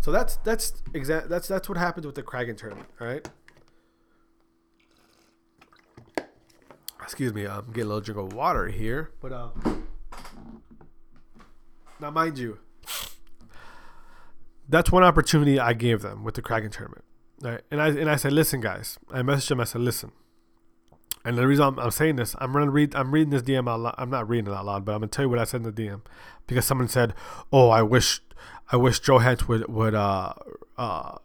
So 0.00 0.12
that's 0.12 0.36
that's 0.36 0.72
exa- 0.92 1.28
that's 1.28 1.48
that's 1.48 1.68
what 1.68 1.76
happens 1.76 2.06
with 2.06 2.14
the 2.14 2.22
Kraken 2.22 2.56
tournament, 2.56 2.88
right? 2.98 3.28
Excuse 7.02 7.32
me, 7.34 7.46
I'm 7.46 7.66
getting 7.66 7.84
a 7.84 7.86
little 7.86 8.00
drink 8.00 8.18
of 8.18 8.32
water 8.32 8.68
here. 8.68 9.10
But 9.20 9.32
um, 9.32 9.86
now 12.00 12.10
mind 12.10 12.38
you, 12.38 12.58
that's 14.68 14.92
one 14.92 15.02
opportunity 15.02 15.58
I 15.58 15.72
gave 15.72 16.02
them 16.02 16.22
with 16.22 16.34
the 16.36 16.42
Kraken 16.42 16.70
tournament. 16.70 17.04
Right? 17.40 17.62
And 17.70 17.80
I 17.80 17.88
and 17.88 18.10
I 18.10 18.16
said, 18.16 18.32
listen, 18.32 18.60
guys. 18.60 18.98
I 19.12 19.22
messaged 19.22 19.48
them. 19.48 19.60
I 19.60 19.64
said, 19.64 19.80
listen. 19.80 20.12
And 21.28 21.36
the 21.36 21.46
reason 21.46 21.62
I'm, 21.66 21.78
I'm 21.78 21.90
saying 21.90 22.16
this, 22.16 22.34
I'm 22.38 22.54
gonna 22.54 22.70
read. 22.70 22.94
I'm 22.94 23.10
reading 23.10 23.28
this 23.28 23.42
DM 23.42 23.68
out 23.68 23.80
loud. 23.80 23.94
I'm 23.98 24.08
not 24.08 24.26
reading 24.30 24.50
it 24.50 24.56
out 24.56 24.64
loud, 24.64 24.86
but 24.86 24.92
I'm 24.92 25.00
gonna 25.00 25.08
tell 25.08 25.26
you 25.26 25.28
what 25.28 25.38
I 25.38 25.44
said 25.44 25.60
in 25.62 25.70
the 25.70 25.72
DM 25.72 26.00
because 26.46 26.64
someone 26.64 26.88
said, 26.88 27.12
"Oh, 27.52 27.68
I 27.68 27.82
wish, 27.82 28.22
I 28.72 28.76
wish 28.78 28.98
Johans 29.02 29.46
would 29.46 29.68
would 29.68 29.94
uh 29.94 30.32
uh 30.78 31.18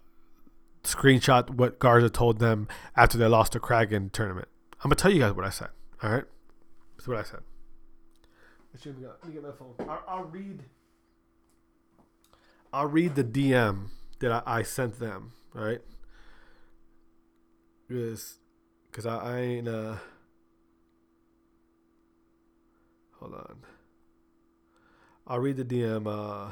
screenshot 0.83 1.51
what 1.51 1.79
Garza 1.79 2.09
told 2.09 2.39
them 2.39 2.67
after 2.97 3.17
they 3.17 3.27
lost 3.27 3.53
the 3.53 3.61
Kraken 3.61 4.09
tournament." 4.09 4.49
I'm 4.83 4.89
gonna 4.89 4.95
tell 4.95 5.09
you 5.09 5.19
guys 5.19 5.31
what 5.31 5.45
I 5.45 5.49
said. 5.49 5.69
All 6.01 6.11
right, 6.11 6.25
this 6.97 7.03
is 7.03 7.07
what 7.07 7.19
I 7.19 7.23
said. 7.23 7.39
Let 8.73 9.25
me 9.25 9.33
get 9.35 9.43
my 9.43 9.51
phone. 9.51 9.73
I'll, 9.87 10.03
I'll 10.05 10.25
read. 10.25 10.63
I'll 12.73 12.87
read 12.87 13.15
the 13.15 13.23
DM 13.23 13.87
that 14.19 14.33
I, 14.33 14.43
I 14.45 14.63
sent 14.63 14.99
them. 14.99 15.31
Right. 15.53 15.79
Because, 17.87 18.39
cause 18.93 19.05
I, 19.05 19.17
I 19.17 19.39
ain't 19.39 19.67
uh. 19.67 19.95
Hold 23.19 23.33
on. 23.33 23.57
I'll 25.27 25.39
read 25.39 25.57
the 25.57 25.65
DM. 25.65 26.07
Uh. 26.07 26.51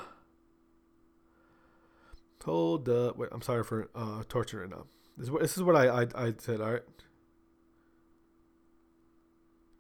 Told 2.39 2.89
uh 2.89 3.13
wait 3.15 3.29
I'm 3.31 3.41
sorry 3.41 3.63
for 3.63 3.89
uh 3.95 4.23
torturing 4.27 4.71
now. 4.71 4.85
This 5.15 5.25
is 5.25 5.31
what 5.31 5.41
this 5.41 5.55
is 5.55 5.63
what 5.63 5.75
I 5.75 6.01
I, 6.01 6.07
I 6.15 6.33
said. 6.37 6.59
All 6.59 6.73
right. 6.73 6.83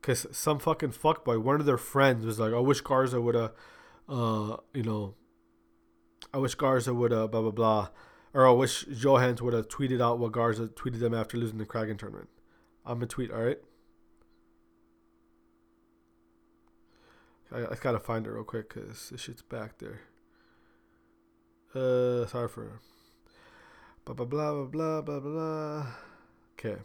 Cause 0.01 0.25
some 0.31 0.59
fucking 0.59 0.91
fuckboy, 0.91 1.41
one 1.41 1.59
of 1.59 1.65
their 1.65 1.77
friends 1.77 2.25
was 2.25 2.39
like, 2.39 2.53
"I 2.53 2.59
wish 2.59 2.81
Garza 2.81 3.21
would 3.21 3.35
have, 3.35 3.51
uh, 4.09 4.57
you 4.73 4.81
know, 4.81 5.13
I 6.33 6.39
wish 6.39 6.55
Garza 6.55 6.93
would 6.93 7.11
have 7.11 7.31
blah 7.31 7.41
blah 7.41 7.51
blah." 7.51 7.89
or 8.33 8.47
I 8.47 8.51
wish 8.51 8.85
Johans 8.85 9.41
would 9.41 9.53
have 9.53 9.67
tweeted 9.67 10.01
out 10.01 10.19
what 10.19 10.31
Garza 10.31 10.67
tweeted 10.67 10.99
them 10.99 11.13
after 11.13 11.37
losing 11.37 11.57
the 11.57 11.65
Kraken 11.65 11.97
tournament. 11.97 12.29
I'm 12.85 12.95
gonna 12.95 13.07
tweet, 13.07 13.31
all 13.31 13.43
right. 13.43 13.59
I, 17.53 17.65
I 17.65 17.75
gotta 17.79 17.99
find 17.99 18.25
it 18.25 18.31
real 18.31 18.43
quick 18.43 18.73
because 18.73 19.09
this 19.09 19.21
shit's 19.21 19.41
back 19.41 19.77
there. 19.79 20.01
Uh, 21.75 22.25
sorry 22.27 22.47
for. 22.47 22.79
Blah 24.05 24.15
blah 24.15 24.25
blah 24.25 24.65
blah 24.65 25.01
blah 25.01 25.19
blah 25.19 25.31
blah. 25.31 25.87
Okay. 26.53 26.81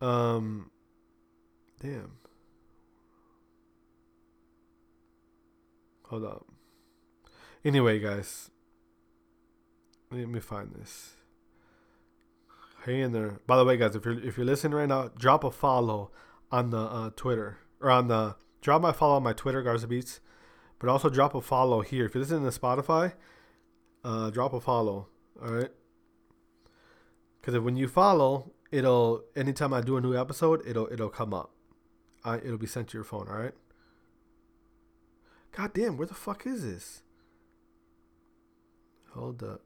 Um. 0.00 0.70
Damn. 1.80 2.12
Hold 6.04 6.24
up. 6.24 6.46
Anyway, 7.64 8.00
guys, 8.00 8.50
let 10.10 10.28
me 10.28 10.40
find 10.40 10.72
this. 10.74 11.14
Hey 12.84 13.02
in 13.02 13.12
there. 13.12 13.40
By 13.46 13.58
the 13.58 13.64
way, 13.66 13.76
guys, 13.76 13.94
if 13.94 14.06
you're 14.06 14.18
if 14.24 14.38
you're 14.38 14.46
listening 14.46 14.72
right 14.72 14.88
now, 14.88 15.08
drop 15.08 15.44
a 15.44 15.50
follow 15.50 16.10
on 16.50 16.70
the 16.70 16.78
uh, 16.78 17.10
Twitter 17.14 17.58
or 17.78 17.90
on 17.90 18.08
the 18.08 18.36
drop 18.62 18.80
my 18.80 18.92
follow 18.92 19.16
on 19.16 19.22
my 19.22 19.34
Twitter, 19.34 19.62
Garza 19.62 19.86
Beats, 19.86 20.20
but 20.78 20.88
also 20.88 21.10
drop 21.10 21.34
a 21.34 21.42
follow 21.42 21.82
here. 21.82 22.06
If 22.06 22.14
you're 22.14 22.22
listening 22.22 22.50
to 22.50 22.58
Spotify, 22.58 23.12
uh, 24.02 24.30
drop 24.30 24.54
a 24.54 24.60
follow. 24.60 25.08
All 25.42 25.52
right. 25.52 25.68
Because 27.40 27.60
when 27.60 27.76
you 27.76 27.86
follow, 27.86 28.52
it'll 28.72 29.24
anytime 29.36 29.74
I 29.74 29.82
do 29.82 29.98
a 29.98 30.00
new 30.00 30.16
episode, 30.16 30.62
it'll 30.66 30.90
it'll 30.90 31.10
come 31.10 31.34
up. 31.34 31.50
I, 32.24 32.36
it'll 32.38 32.56
be 32.56 32.66
sent 32.66 32.88
to 32.88 32.96
your 32.96 33.04
phone. 33.04 33.28
All 33.28 33.36
right. 33.36 33.54
God 35.52 35.74
damn, 35.74 35.98
where 35.98 36.06
the 36.06 36.14
fuck 36.14 36.46
is 36.46 36.62
this? 36.62 37.02
Hold 39.10 39.42
up. 39.42 39.62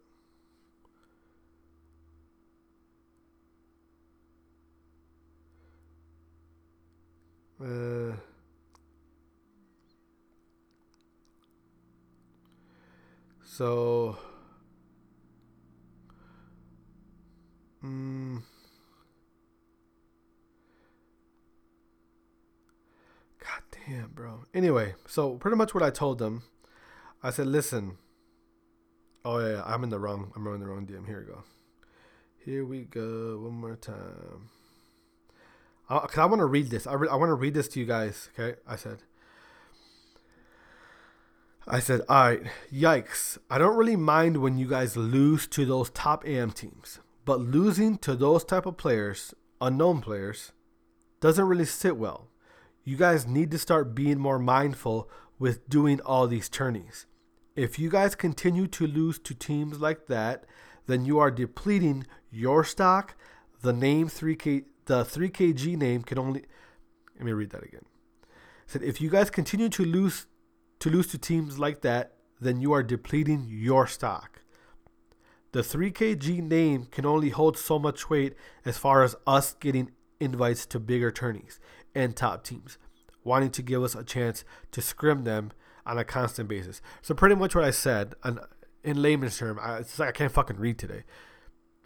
Uh, 7.64 8.12
so, 13.42 14.18
mm, 17.82 18.42
God 23.38 23.48
damn, 23.70 24.10
bro. 24.10 24.40
Anyway, 24.52 24.94
so 25.06 25.36
pretty 25.36 25.56
much 25.56 25.72
what 25.72 25.82
I 25.82 25.88
told 25.88 26.18
them, 26.18 26.42
I 27.22 27.30
said, 27.30 27.46
listen. 27.46 27.96
Oh 29.24 29.38
yeah, 29.38 29.62
I'm 29.64 29.82
in 29.84 29.88
the 29.88 29.98
wrong. 29.98 30.32
I'm 30.36 30.46
in 30.48 30.60
the 30.60 30.66
wrong 30.66 30.86
DM. 30.86 31.06
Here 31.06 31.20
we 31.20 31.32
go. 31.32 31.44
Here 32.44 32.64
we 32.66 32.80
go. 32.82 33.38
One 33.38 33.54
more 33.54 33.76
time 33.76 34.50
because 35.88 36.18
I 36.18 36.24
want 36.26 36.40
to 36.40 36.46
read 36.46 36.70
this. 36.70 36.86
I, 36.86 36.94
re- 36.94 37.08
I 37.08 37.16
want 37.16 37.30
to 37.30 37.34
read 37.34 37.54
this 37.54 37.68
to 37.68 37.80
you 37.80 37.86
guys. 37.86 38.30
Okay, 38.38 38.58
I 38.66 38.76
said. 38.76 39.02
I 41.66 41.80
said, 41.80 42.02
all 42.10 42.28
right, 42.28 42.42
yikes. 42.70 43.38
I 43.48 43.56
don't 43.56 43.76
really 43.76 43.96
mind 43.96 44.36
when 44.36 44.58
you 44.58 44.68
guys 44.68 44.98
lose 44.98 45.46
to 45.48 45.64
those 45.64 45.88
top 45.88 46.26
AM 46.26 46.50
teams, 46.50 47.00
but 47.24 47.40
losing 47.40 47.96
to 47.98 48.14
those 48.14 48.44
type 48.44 48.66
of 48.66 48.76
players, 48.76 49.32
unknown 49.62 50.02
players, 50.02 50.52
doesn't 51.20 51.46
really 51.46 51.64
sit 51.64 51.96
well. 51.96 52.28
You 52.84 52.98
guys 52.98 53.26
need 53.26 53.50
to 53.52 53.58
start 53.58 53.94
being 53.94 54.18
more 54.18 54.38
mindful 54.38 55.08
with 55.38 55.66
doing 55.70 56.00
all 56.02 56.26
these 56.26 56.50
tourneys. 56.50 57.06
If 57.56 57.78
you 57.78 57.88
guys 57.88 58.14
continue 58.14 58.66
to 58.66 58.86
lose 58.86 59.18
to 59.20 59.34
teams 59.34 59.80
like 59.80 60.06
that, 60.08 60.44
then 60.86 61.06
you 61.06 61.18
are 61.18 61.30
depleting 61.30 62.06
your 62.30 62.62
stock, 62.62 63.14
the 63.62 63.72
name 63.72 64.08
3K 64.08 64.64
the 64.86 65.04
3KG 65.04 65.76
name 65.76 66.02
can 66.02 66.18
only 66.18 66.44
let 67.16 67.24
me 67.24 67.32
read 67.32 67.50
that 67.50 67.62
again. 67.62 67.84
It 68.22 68.28
said 68.66 68.82
if 68.82 69.00
you 69.00 69.10
guys 69.10 69.30
continue 69.30 69.68
to 69.70 69.84
lose 69.84 70.26
to 70.80 70.90
lose 70.90 71.06
to 71.08 71.18
teams 71.18 71.58
like 71.58 71.80
that, 71.82 72.14
then 72.40 72.60
you 72.60 72.72
are 72.72 72.82
depleting 72.82 73.46
your 73.48 73.86
stock. 73.86 74.42
The 75.52 75.60
3KG 75.60 76.42
name 76.42 76.88
can 76.90 77.06
only 77.06 77.30
hold 77.30 77.56
so 77.56 77.78
much 77.78 78.10
weight 78.10 78.34
as 78.64 78.76
far 78.76 79.04
as 79.04 79.14
us 79.26 79.54
getting 79.54 79.92
invites 80.18 80.66
to 80.66 80.80
bigger 80.80 81.10
tourneys 81.10 81.60
and 81.94 82.16
top 82.16 82.42
teams, 82.42 82.76
wanting 83.22 83.50
to 83.50 83.62
give 83.62 83.82
us 83.82 83.94
a 83.94 84.02
chance 84.02 84.44
to 84.72 84.82
scrim 84.82 85.22
them 85.22 85.52
on 85.86 85.96
a 85.96 86.04
constant 86.04 86.48
basis. 86.48 86.82
So 87.02 87.14
pretty 87.14 87.36
much 87.36 87.54
what 87.54 87.64
I 87.64 87.70
said, 87.70 88.14
in 88.82 89.00
layman's 89.00 89.38
term, 89.38 89.58
I, 89.62 89.78
it's 89.78 89.98
like 89.98 90.08
I 90.08 90.12
can't 90.12 90.32
fucking 90.32 90.56
read 90.56 90.78
today. 90.78 91.04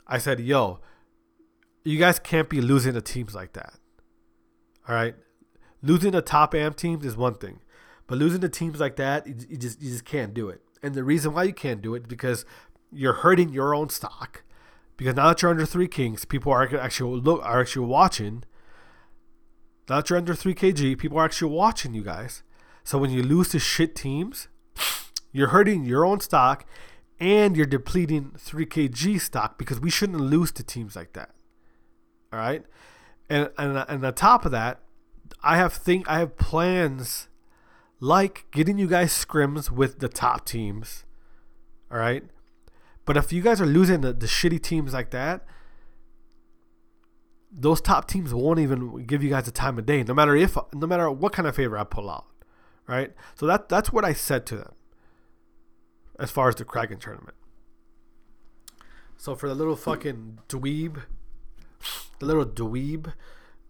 I 0.07 0.19
said, 0.19 0.41
"Yo, 0.41 0.81
you 1.89 1.99
guys 1.99 2.19
can't 2.19 2.51
be 2.51 2.61
losing 2.61 2.93
to 2.93 3.01
teams 3.01 3.35
like 3.35 3.55
that. 3.55 3.75
All 4.87 4.95
right, 4.95 5.15
losing 5.83 6.13
to 6.13 6.21
top 6.21 6.55
AM 6.55 6.75
teams 6.75 7.05
is 7.05 7.17
one 7.17 7.35
thing, 7.35 7.61
but 8.07 8.19
losing 8.19 8.43
to 8.43 8.49
teams 8.49 8.79
like 8.79 8.97
that, 8.97 9.27
you, 9.27 9.35
you 9.49 9.57
just 9.57 9.81
you 9.81 9.91
just 9.91 10.05
can't 10.05 10.35
do 10.35 10.49
it. 10.51 10.61
And 10.83 10.95
the 10.95 11.03
reason 11.03 11.33
why 11.33 11.45
you 11.45 11.55
can't 11.55 11.81
do 11.81 11.95
it 11.95 12.03
is 12.03 12.09
because 12.09 12.45
you're 12.93 13.15
hurting 13.15 13.49
your 13.51 13.75
own 13.75 13.89
stock. 13.89 14.43
Because 14.97 15.15
now 15.15 15.29
that 15.29 15.41
you're 15.41 15.51
under 15.51 15.65
three 15.65 15.89
kings, 15.89 16.25
people 16.25 16.53
are 16.53 16.77
actually 16.77 17.21
look 17.21 17.43
are 17.43 17.61
actually 17.61 17.87
watching. 17.87 18.45
Now 19.89 19.97
that 19.97 20.11
you're 20.11 20.19
under 20.19 20.35
three 20.35 20.55
kg, 20.55 20.99
people 20.99 21.19
are 21.19 21.25
actually 21.25 21.53
watching 21.53 21.95
you 21.95 22.03
guys. 22.03 22.43
So 22.85 22.99
when 22.99 23.11
you 23.11 23.23
lose 23.23 23.49
to 23.51 23.59
shit 23.59 23.95
teams, 23.95 24.49
you're 25.33 25.49
hurting 25.49 25.85
your 25.85 26.05
own 26.05 26.21
stock, 26.21 26.67
and 27.19 27.57
you're 27.57 27.67
depleting 27.67 28.33
three 28.37 28.67
kg 28.67 29.21
stock 29.21 29.59
because 29.59 29.81
we 29.81 29.89
shouldn't 29.89 30.21
lose 30.21 30.53
to 30.53 30.63
teams 30.63 30.95
like 30.95 31.15
that. 31.15 31.31
All 32.33 32.39
right, 32.39 32.63
and 33.31 33.51
and 33.57 33.85
and 33.89 34.05
on 34.05 34.15
top 34.15 34.45
of 34.45 34.53
that, 34.53 34.81
I 35.43 35.57
have 35.57 35.73
think 35.73 36.09
I 36.09 36.19
have 36.19 36.37
plans 36.37 37.29
like 38.01 38.47
getting 38.51 38.79
you 38.79 38.87
guys 38.87 39.13
scrims 39.13 39.71
with 39.71 39.99
the 40.01 40.09
top 40.09 40.45
teams. 40.45 41.05
All 41.91 41.99
right, 41.99 42.25
but 43.07 43.17
if 43.17 43.33
you 43.33 43.41
guys 43.41 43.61
are 43.61 43.67
losing 43.67 44.03
the, 44.03 44.13
the 44.13 44.27
shitty 44.27 44.63
teams 44.63 44.93
like 44.93 45.11
that, 45.11 45.47
those 47.51 47.81
top 47.81 48.07
teams 48.07 48.35
won't 48.35 48.59
even 48.59 49.05
give 49.07 49.23
you 49.23 49.31
guys 49.31 49.45
the 49.45 49.51
time 49.51 49.79
of 49.79 49.87
day, 49.87 50.03
no 50.03 50.13
matter 50.13 50.37
if 50.37 50.59
no 50.75 50.87
matter 50.87 51.11
what 51.11 51.33
kind 51.33 51.49
of 51.49 51.57
favor 51.57 51.79
I 51.79 51.85
pull 51.85 52.11
out. 52.11 52.27
Right, 52.87 53.13
so 53.35 53.47
that 53.47 53.69
that's 53.69 53.93
what 53.93 54.05
I 54.05 54.13
said 54.13 54.45
to 54.47 54.57
them 54.57 54.73
as 56.19 56.31
far 56.31 56.49
as 56.49 56.57
the 56.57 56.65
Kraken 56.65 56.99
tournament. 56.99 57.37
So 59.17 59.35
for 59.35 59.49
the 59.49 59.55
little 59.55 59.77
fucking 59.77 60.39
dweeb 60.49 61.03
the 62.19 62.27
little 62.27 62.47
dweeb, 62.47 63.13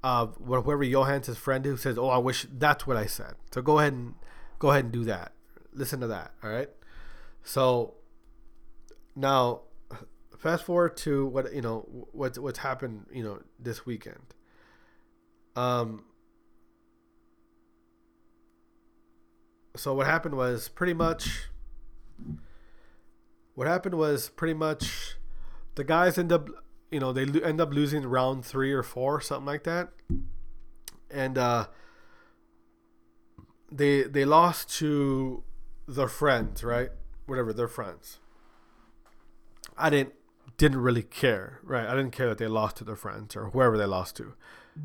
uh, 0.02 0.26
whoever 0.26 0.84
Johan's 0.84 1.36
friend 1.36 1.64
who 1.64 1.76
says, 1.76 1.98
"Oh, 1.98 2.08
I 2.08 2.18
wish 2.18 2.46
that's 2.52 2.86
what 2.86 2.96
I 2.96 3.06
said." 3.06 3.34
So 3.52 3.62
go 3.62 3.78
ahead 3.78 3.92
and 3.92 4.14
go 4.58 4.70
ahead 4.70 4.84
and 4.84 4.92
do 4.92 5.04
that. 5.04 5.32
Listen 5.72 6.00
to 6.00 6.06
that. 6.08 6.32
All 6.42 6.50
right. 6.50 6.70
So 7.42 7.94
now, 9.16 9.62
fast 10.38 10.64
forward 10.64 10.96
to 10.98 11.26
what 11.26 11.52
you 11.54 11.60
know 11.60 12.06
what's 12.12 12.38
what's 12.38 12.60
happened 12.60 13.06
you 13.12 13.22
know 13.22 13.40
this 13.58 13.84
weekend. 13.84 14.34
Um, 15.56 16.04
so 19.76 19.94
what 19.94 20.06
happened 20.06 20.36
was 20.36 20.68
pretty 20.68 20.94
much. 20.94 21.48
What 23.54 23.66
happened 23.66 23.96
was 23.96 24.28
pretty 24.28 24.54
much, 24.54 25.16
the 25.74 25.82
guys 25.82 26.16
end 26.16 26.30
up, 26.30 26.48
you 26.90 27.00
know, 27.00 27.12
they 27.12 27.24
lo- 27.24 27.40
end 27.40 27.60
up 27.60 27.72
losing 27.72 28.04
round 28.06 28.44
three 28.44 28.72
or 28.72 28.82
four, 28.82 29.20
something 29.20 29.46
like 29.46 29.64
that, 29.64 29.90
and 31.10 31.36
uh, 31.36 31.66
they 33.70 34.02
they 34.02 34.24
lost 34.24 34.70
to 34.78 35.42
their 35.86 36.08
friends, 36.08 36.64
right? 36.64 36.90
Whatever, 37.26 37.52
their 37.52 37.68
friends. 37.68 38.18
I 39.76 39.90
didn't 39.90 40.14
didn't 40.56 40.80
really 40.80 41.02
care, 41.02 41.60
right? 41.62 41.86
I 41.86 41.94
didn't 41.94 42.12
care 42.12 42.28
that 42.28 42.38
they 42.38 42.48
lost 42.48 42.76
to 42.78 42.84
their 42.84 42.96
friends 42.96 43.36
or 43.36 43.50
whoever 43.50 43.78
they 43.78 43.86
lost 43.86 44.16
to. 44.16 44.34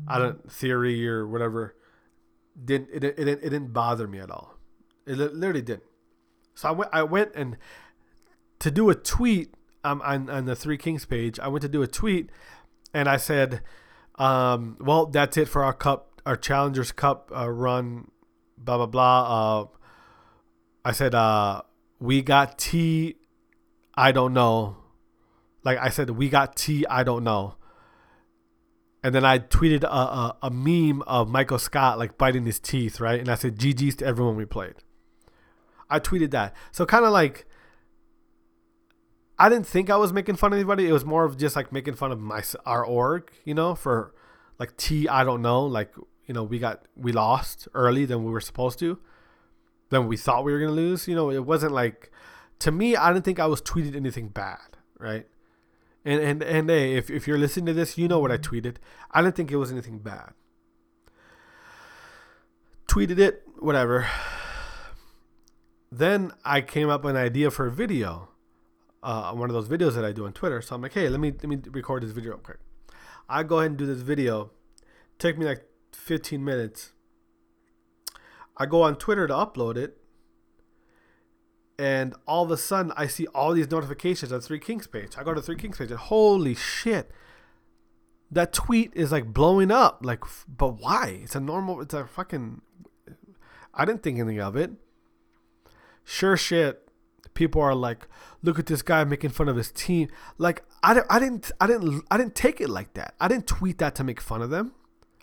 I 0.08 0.18
don't 0.18 0.50
theory 0.50 1.06
or 1.08 1.26
whatever. 1.26 1.76
Didn't 2.62 2.88
it? 2.92 3.04
It, 3.04 3.18
it, 3.18 3.28
it 3.28 3.40
didn't 3.50 3.72
bother 3.72 4.06
me 4.06 4.18
at 4.18 4.30
all. 4.30 4.56
It 5.06 5.16
literally 5.16 5.62
didn't. 5.62 5.84
So 6.54 6.68
I 6.68 6.72
went. 6.72 6.90
I 6.92 7.02
went 7.02 7.32
and 7.34 7.56
to 8.60 8.70
do 8.70 8.90
a 8.90 8.94
tweet 8.94 9.54
um, 9.84 10.02
on 10.02 10.30
on 10.30 10.46
the 10.46 10.56
Three 10.56 10.78
Kings 10.78 11.04
page. 11.04 11.38
I 11.38 11.48
went 11.48 11.62
to 11.62 11.68
do 11.68 11.82
a 11.82 11.86
tweet, 11.86 12.30
and 12.92 13.08
I 13.08 13.16
said, 13.16 13.60
um, 14.16 14.76
"Well, 14.80 15.06
that's 15.06 15.36
it 15.36 15.48
for 15.48 15.62
our 15.62 15.72
cup, 15.72 16.20
our 16.26 16.36
Challengers 16.36 16.92
Cup 16.92 17.30
uh, 17.34 17.48
run." 17.50 18.10
Blah 18.56 18.78
blah 18.78 18.86
blah. 18.86 19.60
Uh, 19.60 19.66
I 20.84 20.92
said, 20.92 21.14
uh, 21.14 21.62
"We 22.00 22.22
got 22.22 22.58
T. 22.58 23.16
I 23.94 24.12
don't 24.12 24.32
know." 24.32 24.76
Like 25.62 25.78
I 25.78 25.90
said, 25.90 26.10
"We 26.10 26.28
got 26.28 26.56
T. 26.56 26.86
I 26.86 27.02
don't 27.04 27.24
know." 27.24 27.56
And 29.02 29.14
then 29.14 29.22
I 29.22 29.38
tweeted 29.38 29.84
a, 29.84 29.86
a, 29.86 30.36
a 30.44 30.50
meme 30.50 31.02
of 31.02 31.28
Michael 31.28 31.58
Scott 31.58 31.98
like 31.98 32.16
biting 32.16 32.46
his 32.46 32.58
teeth, 32.58 33.00
right? 33.00 33.20
And 33.20 33.28
I 33.28 33.34
said, 33.34 33.58
"GG's 33.58 33.96
to 33.96 34.06
everyone 34.06 34.36
we 34.36 34.46
played." 34.46 34.76
I 35.90 36.00
tweeted 36.00 36.30
that. 36.30 36.54
So 36.72 36.86
kind 36.86 37.04
of 37.04 37.12
like 37.12 37.46
I 39.38 39.48
didn't 39.48 39.66
think 39.66 39.90
I 39.90 39.96
was 39.96 40.12
making 40.12 40.36
fun 40.36 40.52
of 40.52 40.58
anybody. 40.58 40.88
It 40.88 40.92
was 40.92 41.04
more 41.04 41.24
of 41.24 41.36
just 41.36 41.56
like 41.56 41.72
making 41.72 41.94
fun 41.94 42.12
of 42.12 42.20
my 42.20 42.42
our 42.64 42.84
org, 42.84 43.30
you 43.44 43.54
know, 43.54 43.74
for 43.74 44.14
like 44.58 44.76
T. 44.76 45.08
I 45.08 45.24
don't 45.24 45.42
know, 45.42 45.64
like 45.64 45.92
you 46.26 46.34
know, 46.34 46.44
we 46.44 46.58
got 46.58 46.84
we 46.96 47.12
lost 47.12 47.66
early 47.74 48.04
than 48.04 48.24
we 48.24 48.30
were 48.30 48.40
supposed 48.40 48.78
to, 48.78 48.98
than 49.90 50.06
we 50.06 50.16
thought 50.16 50.44
we 50.44 50.52
were 50.52 50.60
gonna 50.60 50.72
lose. 50.72 51.08
You 51.08 51.16
know, 51.16 51.30
it 51.30 51.44
wasn't 51.44 51.72
like 51.72 52.12
to 52.60 52.70
me. 52.70 52.94
I 52.94 53.12
didn't 53.12 53.24
think 53.24 53.40
I 53.40 53.46
was 53.46 53.60
tweeted 53.60 53.96
anything 53.96 54.28
bad, 54.28 54.76
right? 54.98 55.26
And 56.04 56.20
and 56.20 56.42
and 56.42 56.70
hey, 56.70 56.94
if 56.94 57.10
if 57.10 57.26
you're 57.26 57.38
listening 57.38 57.66
to 57.66 57.72
this, 57.72 57.98
you 57.98 58.06
know 58.06 58.20
what 58.20 58.30
I 58.30 58.38
tweeted. 58.38 58.76
I 59.10 59.20
didn't 59.20 59.34
think 59.34 59.50
it 59.50 59.56
was 59.56 59.72
anything 59.72 59.98
bad. 59.98 60.32
Tweeted 62.86 63.18
it, 63.18 63.42
whatever. 63.58 64.06
Then 65.90 66.32
I 66.44 66.60
came 66.60 66.88
up 66.88 67.02
with 67.02 67.16
an 67.16 67.22
idea 67.22 67.50
for 67.50 67.66
a 67.66 67.70
video 67.70 68.28
uh, 69.04 69.32
one 69.32 69.50
of 69.50 69.54
those 69.54 69.68
videos 69.68 69.94
that 69.94 70.04
I 70.04 70.12
do 70.12 70.24
on 70.24 70.32
Twitter. 70.32 70.62
So 70.62 70.74
I'm 70.74 70.82
like, 70.82 70.94
hey, 70.94 71.08
let 71.08 71.20
me 71.20 71.30
let 71.30 71.44
me 71.44 71.58
record 71.70 72.02
this 72.02 72.10
video 72.10 72.32
real 72.32 72.40
quick. 72.40 72.58
I 73.28 73.42
go 73.42 73.58
ahead 73.58 73.72
and 73.72 73.78
do 73.78 73.86
this 73.86 74.00
video. 74.00 74.50
Take 75.18 75.38
me 75.38 75.44
like 75.44 75.64
15 75.92 76.42
minutes. 76.42 76.92
I 78.56 78.66
go 78.66 78.82
on 78.82 78.96
Twitter 78.96 79.26
to 79.26 79.34
upload 79.34 79.76
it, 79.76 79.98
and 81.78 82.14
all 82.26 82.44
of 82.44 82.50
a 82.50 82.56
sudden 82.56 82.92
I 82.96 83.06
see 83.06 83.26
all 83.28 83.52
these 83.52 83.70
notifications 83.70 84.32
on 84.32 84.40
Three 84.40 84.58
Kings 84.58 84.86
page. 84.86 85.12
I 85.18 85.22
go 85.22 85.34
to 85.34 85.42
Three 85.42 85.56
Kings 85.56 85.76
page, 85.76 85.90
and 85.90 86.00
holy 86.00 86.54
shit, 86.54 87.10
that 88.30 88.52
tweet 88.52 88.92
is 88.94 89.12
like 89.12 89.26
blowing 89.26 89.70
up. 89.70 90.00
Like, 90.02 90.24
but 90.48 90.80
why? 90.80 91.20
It's 91.24 91.34
a 91.34 91.40
normal. 91.40 91.82
It's 91.82 91.94
a 91.94 92.06
fucking. 92.06 92.62
I 93.74 93.84
didn't 93.84 94.02
think 94.02 94.18
anything 94.18 94.40
of 94.40 94.56
it. 94.56 94.70
Sure 96.04 96.36
shit 96.36 96.83
people 97.34 97.60
are 97.60 97.74
like, 97.74 98.06
look 98.42 98.58
at 98.58 98.66
this 98.66 98.82
guy 98.82 99.04
making 99.04 99.30
fun 99.30 99.48
of 99.48 99.56
his 99.56 99.70
team. 99.70 100.08
Like 100.38 100.64
I, 100.82 101.00
I 101.10 101.18
didn't 101.18 101.50
I 101.60 101.66
didn't 101.66 102.04
I 102.10 102.16
didn't 102.16 102.34
take 102.34 102.60
it 102.60 102.68
like 102.68 102.94
that. 102.94 103.14
I 103.20 103.28
didn't 103.28 103.46
tweet 103.46 103.78
that 103.78 103.94
to 103.96 104.04
make 104.04 104.20
fun 104.20 104.42
of 104.42 104.50
them. 104.50 104.72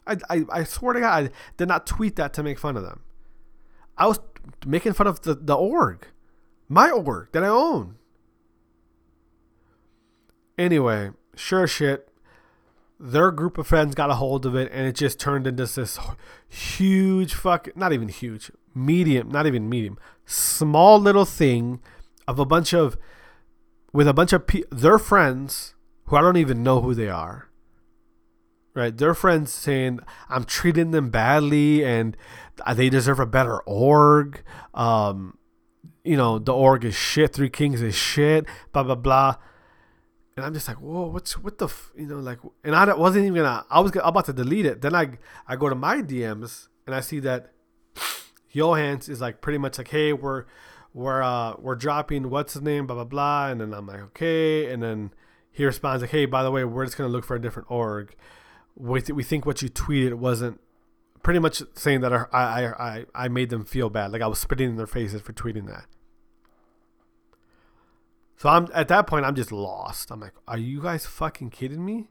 I, 0.05 0.17
I, 0.29 0.45
I 0.51 0.63
swear 0.63 0.93
to 0.93 0.99
God, 0.99 1.25
I 1.25 1.29
did 1.57 1.67
not 1.67 1.85
tweet 1.85 2.15
that 2.15 2.33
to 2.33 2.43
make 2.43 2.59
fun 2.59 2.75
of 2.75 2.83
them. 2.83 3.01
I 3.97 4.07
was 4.07 4.19
making 4.65 4.93
fun 4.93 5.07
of 5.07 5.21
the, 5.21 5.35
the 5.35 5.55
org, 5.55 6.07
my 6.67 6.89
org 6.89 7.29
that 7.33 7.43
I 7.43 7.47
own. 7.47 7.97
Anyway, 10.57 11.11
sure 11.35 11.67
shit, 11.67 12.11
their 13.01 13.31
group 13.31 13.57
of 13.57 13.65
friends 13.65 13.95
got 13.95 14.11
a 14.11 14.15
hold 14.15 14.45
of 14.45 14.55
it 14.55 14.71
and 14.71 14.85
it 14.85 14.95
just 14.95 15.19
turned 15.19 15.47
into 15.47 15.65
this 15.65 15.99
huge 16.47 17.33
fuck 17.33 17.75
not 17.75 17.91
even 17.91 18.07
huge 18.07 18.51
medium 18.75 19.29
not 19.29 19.47
even 19.47 19.67
medium 19.67 19.97
small 20.25 20.99
little 20.99 21.25
thing 21.25 21.79
of 22.27 22.39
a 22.39 22.45
bunch 22.45 22.73
of 22.73 22.97
with 23.93 24.07
a 24.07 24.13
bunch 24.13 24.33
of 24.33 24.47
pe- 24.47 24.63
their 24.71 24.97
friends 24.97 25.75
who 26.05 26.15
I 26.15 26.21
don't 26.21 26.37
even 26.37 26.63
know 26.63 26.81
who 26.81 26.93
they 26.93 27.09
are. 27.09 27.47
Right, 28.73 28.95
their 28.95 29.13
friends 29.13 29.51
saying 29.51 29.99
I'm 30.29 30.45
treating 30.45 30.91
them 30.91 31.09
badly 31.09 31.83
and 31.83 32.15
they 32.73 32.89
deserve 32.89 33.19
a 33.19 33.25
better 33.25 33.59
org. 33.63 34.43
Um, 34.73 35.37
you 36.05 36.15
know, 36.15 36.39
the 36.39 36.53
org 36.53 36.85
is 36.85 36.95
shit. 36.95 37.33
Three 37.33 37.49
Kings 37.49 37.81
is 37.81 37.95
shit. 37.95 38.45
Blah 38.71 38.83
blah 38.83 38.95
blah. 38.95 39.35
And 40.37 40.45
I'm 40.45 40.53
just 40.53 40.67
like, 40.69 40.77
whoa, 40.77 41.07
what's 41.07 41.37
what 41.37 41.57
the, 41.57 41.65
f-? 41.65 41.91
you 41.97 42.07
know, 42.07 42.19
like, 42.19 42.39
and 42.63 42.73
I 42.73 42.93
wasn't 42.93 43.25
even 43.25 43.43
gonna. 43.43 43.65
I 43.69 43.81
was 43.81 43.91
about 43.95 44.25
to 44.25 44.33
delete 44.33 44.65
it. 44.65 44.81
Then 44.81 44.95
I 44.95 45.17
I 45.45 45.57
go 45.57 45.67
to 45.67 45.75
my 45.75 46.01
DMs 46.01 46.69
and 46.87 46.95
I 46.95 47.01
see 47.01 47.19
that 47.19 47.51
Johans 48.53 49.09
is 49.09 49.19
like 49.21 49.41
pretty 49.41 49.57
much 49.57 49.77
like, 49.77 49.89
hey, 49.89 50.13
we're 50.13 50.45
we're 50.93 51.21
uh 51.21 51.55
we're 51.59 51.75
dropping 51.75 52.29
what's 52.29 52.53
his 52.53 52.61
name, 52.61 52.87
blah 52.87 52.95
blah 52.95 53.05
blah, 53.05 53.47
and 53.47 53.61
then 53.61 53.73
I'm 53.73 53.87
like, 53.87 54.01
okay, 54.01 54.71
and 54.71 54.81
then 54.81 55.13
he 55.51 55.65
responds 55.65 56.01
like, 56.01 56.11
hey, 56.11 56.25
by 56.25 56.43
the 56.43 56.51
way, 56.51 56.63
we're 56.63 56.85
just 56.85 56.97
gonna 56.97 57.09
look 57.09 57.25
for 57.25 57.35
a 57.35 57.41
different 57.41 57.69
org. 57.71 58.15
We 58.75 59.01
th- 59.01 59.15
we 59.15 59.23
think 59.23 59.45
what 59.45 59.61
you 59.61 59.69
tweeted 59.69 60.15
wasn't 60.15 60.59
pretty 61.23 61.39
much 61.39 61.61
saying 61.75 62.01
that 62.01 62.13
I 62.13 62.25
I 62.31 62.65
I 62.65 63.05
I 63.13 63.27
made 63.27 63.49
them 63.49 63.65
feel 63.65 63.89
bad, 63.89 64.11
like 64.11 64.21
I 64.21 64.27
was 64.27 64.39
spitting 64.39 64.69
in 64.69 64.75
their 64.77 64.87
faces 64.87 65.21
for 65.21 65.33
tweeting 65.33 65.67
that. 65.67 65.85
So 68.37 68.49
I'm 68.49 68.67
at 68.73 68.87
that 68.87 69.05
point 69.07 69.25
I'm 69.25 69.35
just 69.35 69.51
lost. 69.51 70.11
I'm 70.11 70.19
like, 70.19 70.33
are 70.47 70.57
you 70.57 70.81
guys 70.81 71.05
fucking 71.05 71.51
kidding 71.51 71.85
me? 71.85 72.09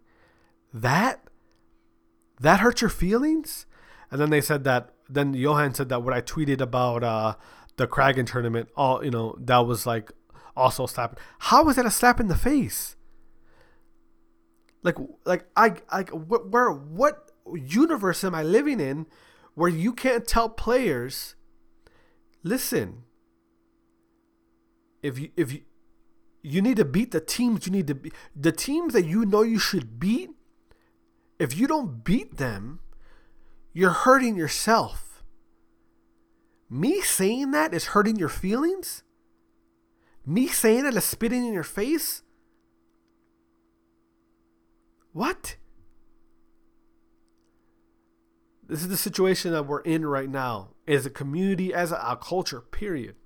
That 0.72 1.24
that 2.40 2.60
hurt 2.60 2.80
your 2.80 2.90
feelings? 2.90 3.66
And 4.10 4.20
then 4.20 4.30
they 4.30 4.40
said 4.40 4.64
that 4.64 4.94
then 5.08 5.34
Johan 5.34 5.74
said 5.74 5.88
that 5.88 6.02
what 6.02 6.14
I 6.14 6.20
tweeted 6.20 6.60
about 6.60 7.02
uh 7.02 7.34
the 7.80 7.86
Kraken 7.86 8.26
tournament, 8.26 8.68
all 8.76 9.02
you 9.02 9.10
know, 9.10 9.34
that 9.40 9.66
was 9.66 9.86
like 9.86 10.12
also 10.54 10.84
slap. 10.84 11.18
How 11.38 11.64
was 11.64 11.76
that 11.76 11.86
a 11.86 11.90
slap 11.90 12.20
in 12.20 12.28
the 12.28 12.36
face? 12.36 12.94
Like, 14.82 14.96
like 15.24 15.46
I, 15.56 15.76
like, 15.90 16.10
where, 16.10 16.70
what 16.70 17.30
universe 17.54 18.22
am 18.22 18.34
I 18.34 18.42
living 18.42 18.80
in, 18.80 19.06
where 19.54 19.70
you 19.70 19.94
can't 19.94 20.28
tell 20.28 20.50
players, 20.50 21.36
listen. 22.42 23.04
If 25.02 25.18
you, 25.18 25.30
if 25.34 25.50
you, 25.50 25.62
you 26.42 26.60
need 26.60 26.76
to 26.76 26.84
beat 26.84 27.10
the 27.10 27.20
teams 27.20 27.64
you 27.66 27.72
need 27.72 27.86
to 27.86 27.94
be 27.94 28.12
the 28.36 28.52
teams 28.52 28.92
that 28.92 29.06
you 29.06 29.24
know 29.24 29.40
you 29.40 29.58
should 29.58 29.98
beat. 29.98 30.30
If 31.38 31.56
you 31.56 31.66
don't 31.66 32.04
beat 32.04 32.36
them, 32.36 32.80
you're 33.72 33.90
hurting 34.04 34.36
yourself 34.36 35.09
me 36.70 37.00
saying 37.00 37.50
that 37.50 37.74
is 37.74 37.86
hurting 37.86 38.16
your 38.16 38.28
feelings? 38.28 39.02
Me 40.24 40.46
saying 40.46 40.86
it 40.86 40.94
is 40.94 41.04
spitting 41.04 41.44
in 41.44 41.52
your 41.52 41.64
face? 41.64 42.22
What? 45.12 45.56
This 48.68 48.82
is 48.82 48.88
the 48.88 48.96
situation 48.96 49.50
that 49.52 49.66
we're 49.66 49.80
in 49.80 50.06
right 50.06 50.28
now 50.28 50.68
as 50.86 51.04
a 51.04 51.10
community, 51.10 51.74
as 51.74 51.90
a, 51.90 51.96
a 51.96 52.16
culture, 52.16 52.60
period. 52.60 53.16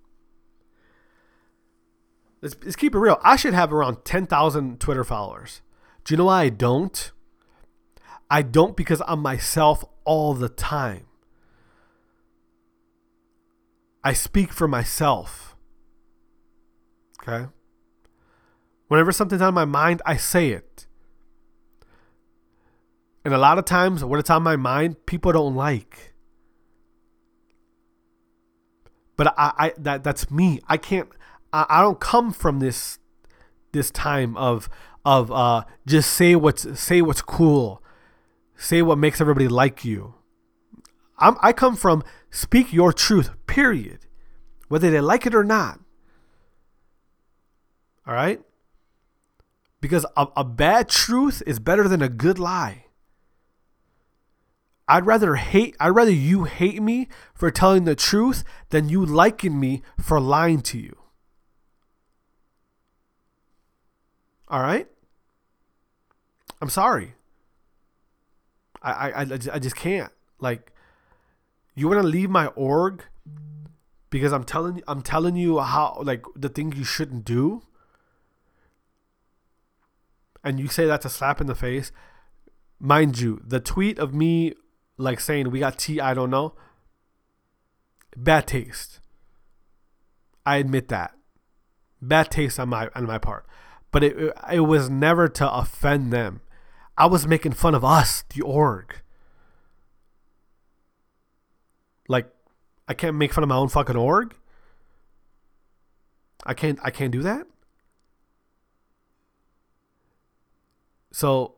Let's, 2.41 2.57
let's 2.65 2.77
keep 2.77 2.95
it 2.95 2.99
real. 2.99 3.21
I 3.23 3.37
should 3.37 3.53
have 3.53 3.73
around 3.73 4.07
10,000 4.07 4.81
Twitter 4.81 5.05
followers. 5.05 5.61
Do 6.05 6.15
you 6.15 6.19
know 6.19 6.27
why 6.27 6.45
I 6.45 6.49
don't? 6.49 7.13
I 8.31 8.41
don't 8.41 8.77
because 8.77 9.03
I'm 9.07 9.21
myself 9.21 9.85
all 10.05 10.33
the 10.33 10.49
time. 10.49 11.07
I 14.05 14.13
speak 14.13 14.53
for 14.53 14.69
myself. 14.69 15.57
Okay? 17.23 17.47
Whenever 18.89 19.11
something's 19.11 19.41
on 19.41 19.55
my 19.55 19.65
mind, 19.65 20.03
I 20.05 20.17
say 20.19 20.51
it. 20.51 20.87
And 23.25 23.33
a 23.33 23.39
lot 23.39 23.59
of 23.59 23.65
times, 23.65 24.05
when 24.05 24.21
it's 24.21 24.29
on 24.29 24.43
my 24.43 24.57
mind, 24.57 25.07
people 25.07 25.33
don't 25.33 25.57
like. 25.57 26.13
But 29.17 29.35
I, 29.39 29.53
I 29.57 29.73
that 29.79 30.05
that's 30.05 30.31
me. 30.31 30.61
I 30.69 30.77
can't. 30.77 31.09
I, 31.51 31.65
I 31.71 31.81
don't 31.81 31.99
come 31.99 32.33
from 32.33 32.59
this 32.59 32.99
this 33.73 33.91
time 33.91 34.37
of 34.37 34.69
of 35.05 35.33
uh 35.33 35.65
just 35.87 36.11
say 36.11 36.37
what's 36.37 36.79
say 36.79 37.01
what's 37.01 37.23
cool, 37.23 37.83
say 38.57 38.83
what 38.83 38.99
makes 38.99 39.23
everybody 39.23 39.49
like 39.49 39.85
you. 39.85 40.15
I'm, 41.19 41.37
I 41.41 41.53
come 41.53 41.77
from 41.77 42.03
speak 42.35 42.73
your 42.73 42.93
truth, 42.93 43.31
period. 43.47 44.07
Whether 44.69 44.91
they 44.91 45.01
like 45.01 45.25
it 45.25 45.35
or 45.35 45.45
not. 45.45 45.79
All 48.07 48.15
right? 48.15 48.41
Because 49.81 50.05
a, 50.17 50.27
a 50.37 50.45
bad 50.45 50.89
truth 50.89 51.43
is 51.47 51.59
better 51.61 51.87
than 51.87 52.03
a 52.03 52.09
good 52.09 52.39
lie. 52.39 52.87
I'd 54.87 55.07
rather 55.07 55.37
hate 55.37 55.77
I'd 55.81 55.91
rather 55.91 56.11
you 56.11 56.45
hate 56.45 56.83
me 56.83 57.09
for 57.35 57.51
telling 57.51 57.85
the 57.85 57.95
truth 57.95 58.45
than 58.69 58.89
you 58.89 59.05
liking 59.05 59.59
me 59.59 59.83
for 59.99 60.21
lying 60.21 60.61
to 60.63 60.79
you. 60.79 60.97
All 64.49 64.61
right? 64.61 64.87
I'm 66.61 66.69
sorry. 66.69 67.15
I 68.83 68.93
I 68.93 69.21
I 69.21 69.25
just, 69.25 69.49
I 69.51 69.59
just 69.59 69.77
can't. 69.77 70.13
Like 70.39 70.74
you 71.75 71.89
want 71.89 72.01
to 72.01 72.07
leave 72.07 72.31
my 72.31 72.47
org 72.49 73.05
because 74.11 74.33
I'm 74.33 74.45
telling 74.45 74.83
I'm 74.87 75.03
telling 75.03 75.37
you 75.37 75.61
how 75.61 76.01
like 76.03 76.25
the 76.37 76.49
things 76.49 76.77
you 76.77 76.85
shouldn't 76.85 77.25
do 77.25 77.63
and 80.45 80.61
you 80.61 80.69
say 80.69 80.87
that's 80.87 81.07
a 81.07 81.11
slap 81.11 81.41
in 81.41 81.47
the 81.47 81.55
face. 81.55 81.91
Mind 82.79 83.19
you, 83.19 83.41
the 83.45 83.61
tweet 83.61 83.99
of 83.99 84.15
me 84.15 84.53
like 84.99 85.19
saying 85.19 85.51
we 85.51 85.61
got 85.61 85.79
tea, 85.79 86.01
I 86.01 86.13
don't 86.13 86.31
know. 86.31 86.55
Bad 88.17 88.47
taste. 88.47 89.01
I 90.45 90.59
admit 90.59 90.89
that. 90.89 91.15
Bad 92.01 92.31
taste 92.31 92.61
on 92.61 92.69
my 92.69 92.91
on 92.95 93.07
my 93.07 93.19
part. 93.19 93.47
But 93.91 94.05
it 94.05 94.33
it 94.53 94.61
was 94.61 94.91
never 94.91 95.29
to 95.29 95.51
offend 95.51 96.13
them. 96.13 96.43
I 96.97 97.07
was 97.07 97.27
making 97.27 97.53
fun 97.53 97.75
of 97.75 97.85
us, 97.85 98.25
the 98.35 98.43
org. 98.43 99.01
Like 102.09 102.29
I 102.89 102.95
can't 102.95 103.17
make 103.17 103.33
fun 103.33 103.45
of 103.45 103.49
my 103.49 103.57
own 103.57 103.69
fucking 103.69 103.97
org. 103.97 104.35
I 106.45 106.55
can't 106.55 106.79
I 106.83 106.91
can't 106.91 107.13
do 107.13 107.23
that. 107.23 107.47
So 111.13 111.55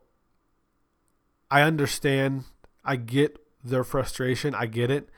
I 1.49 1.61
understand 1.61 2.45
I 2.85 2.95
get 2.95 3.37
their 3.63 3.83
frustration. 3.83 4.53
I 4.53 4.67
get 4.67 4.91
it. 4.91 5.09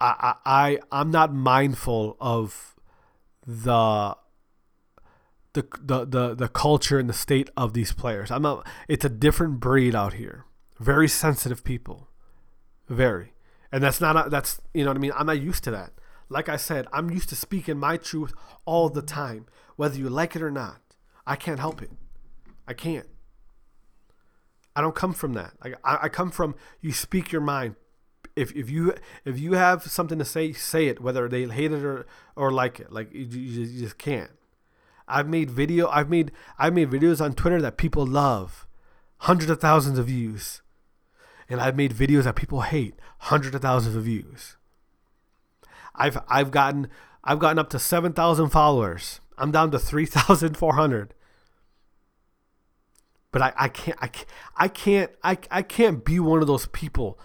I 0.00 0.34
I, 0.44 0.78
I 0.90 1.00
am 1.00 1.10
not 1.10 1.32
mindful 1.32 2.16
of 2.20 2.74
the 3.46 4.16
the, 5.52 5.64
the 5.80 6.04
the 6.04 6.34
the 6.34 6.48
culture 6.48 6.98
and 6.98 7.08
the 7.08 7.14
state 7.14 7.50
of 7.56 7.72
these 7.72 7.92
players. 7.92 8.30
I'm 8.30 8.42
not 8.42 8.66
it's 8.88 9.04
a 9.04 9.08
different 9.10 9.60
breed 9.60 9.94
out 9.94 10.14
here. 10.14 10.44
Very 10.80 11.08
sensitive 11.08 11.62
people. 11.62 12.08
Very. 12.88 13.33
And 13.74 13.82
that's 13.82 14.00
not 14.00 14.30
that's 14.30 14.60
you 14.72 14.84
know 14.84 14.90
what 14.90 14.98
I 14.98 15.00
mean? 15.00 15.10
I'm 15.16 15.26
not 15.26 15.42
used 15.42 15.64
to 15.64 15.72
that. 15.72 15.94
Like 16.28 16.48
I 16.48 16.54
said, 16.54 16.86
I'm 16.92 17.10
used 17.10 17.28
to 17.30 17.34
speaking 17.34 17.76
my 17.76 17.96
truth 17.96 18.32
all 18.64 18.88
the 18.88 19.02
time, 19.02 19.46
whether 19.74 19.98
you 19.98 20.08
like 20.08 20.36
it 20.36 20.42
or 20.42 20.50
not. 20.52 20.80
I 21.26 21.34
can't 21.34 21.58
help 21.58 21.82
it. 21.82 21.90
I 22.68 22.72
can't. 22.72 23.08
I 24.76 24.80
don't 24.80 24.94
come 24.94 25.12
from 25.12 25.32
that. 25.32 25.54
I, 25.60 25.74
I 26.04 26.08
come 26.08 26.30
from 26.30 26.54
you 26.80 26.92
speak 26.92 27.32
your 27.32 27.40
mind. 27.40 27.74
If, 28.36 28.54
if 28.54 28.70
you 28.70 28.94
if 29.24 29.40
you 29.40 29.54
have 29.54 29.82
something 29.82 30.20
to 30.20 30.24
say, 30.24 30.52
say 30.52 30.86
it. 30.86 31.00
Whether 31.00 31.28
they 31.28 31.44
hate 31.44 31.72
it 31.72 31.82
or, 31.82 32.06
or 32.36 32.52
like 32.52 32.78
it, 32.78 32.92
like 32.92 33.12
you, 33.12 33.24
you 33.24 33.80
just 33.80 33.98
can't. 33.98 34.30
I've 35.08 35.28
made 35.28 35.50
video. 35.50 35.88
I've 35.88 36.08
made 36.08 36.30
I've 36.60 36.74
made 36.74 36.92
videos 36.92 37.20
on 37.20 37.32
Twitter 37.32 37.60
that 37.62 37.76
people 37.76 38.06
love, 38.06 38.68
hundreds 39.18 39.50
of 39.50 39.60
thousands 39.60 39.98
of 39.98 40.06
views, 40.06 40.62
and 41.48 41.60
I've 41.60 41.76
made 41.76 41.92
videos 41.92 42.24
that 42.24 42.36
people 42.36 42.62
hate, 42.62 42.94
hundreds 43.18 43.54
of 43.54 43.62
thousands 43.62 43.96
of 43.96 44.04
views. 44.04 44.56
I've 45.94 46.18
I've 46.28 46.50
gotten 46.50 46.88
I've 47.22 47.38
gotten 47.38 47.58
up 47.58 47.70
to 47.70 47.78
seven 47.78 48.12
thousand 48.12 48.50
followers. 48.50 49.20
I'm 49.38 49.50
down 49.50 49.70
to 49.72 49.78
three 49.78 50.06
thousand 50.06 50.56
four 50.56 50.74
hundred 50.74 51.14
but 53.34 53.42
I, 53.42 53.52
I 53.56 53.68
can't 53.68 53.98
I 54.00 54.10
I 54.56 54.68
can't 54.68 55.10
I, 55.24 55.36
I 55.50 55.62
can't 55.62 56.04
be 56.04 56.20
one 56.20 56.40
of 56.40 56.46
those 56.46 56.66
people 56.66 57.18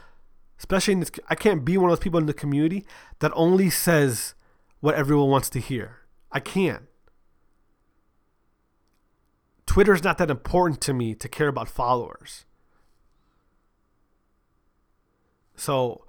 especially 0.58 0.94
in 0.94 1.02
this 1.02 1.12
I 1.30 1.36
can't 1.36 1.64
be 1.64 1.78
one 1.78 1.92
of 1.92 1.98
those 1.98 2.04
people 2.04 2.20
in 2.20 2.26
the 2.26 2.34
community 2.34 2.84
that 3.20 3.32
only 3.36 3.70
says 3.70 4.34
what 4.80 4.96
everyone 4.96 5.30
wants 5.30 5.50
to 5.52 5.60
hear. 5.60 5.98
I 6.32 6.40
can't. 6.40 6.84
Twitter's 9.68 10.04
not 10.04 10.18
that 10.18 10.32
important 10.32 10.82
to 10.82 10.94
me 10.94 11.14
to 11.14 11.30
care 11.30 11.48
about 11.48 11.70
followers. 11.70 12.46
So 15.60 16.05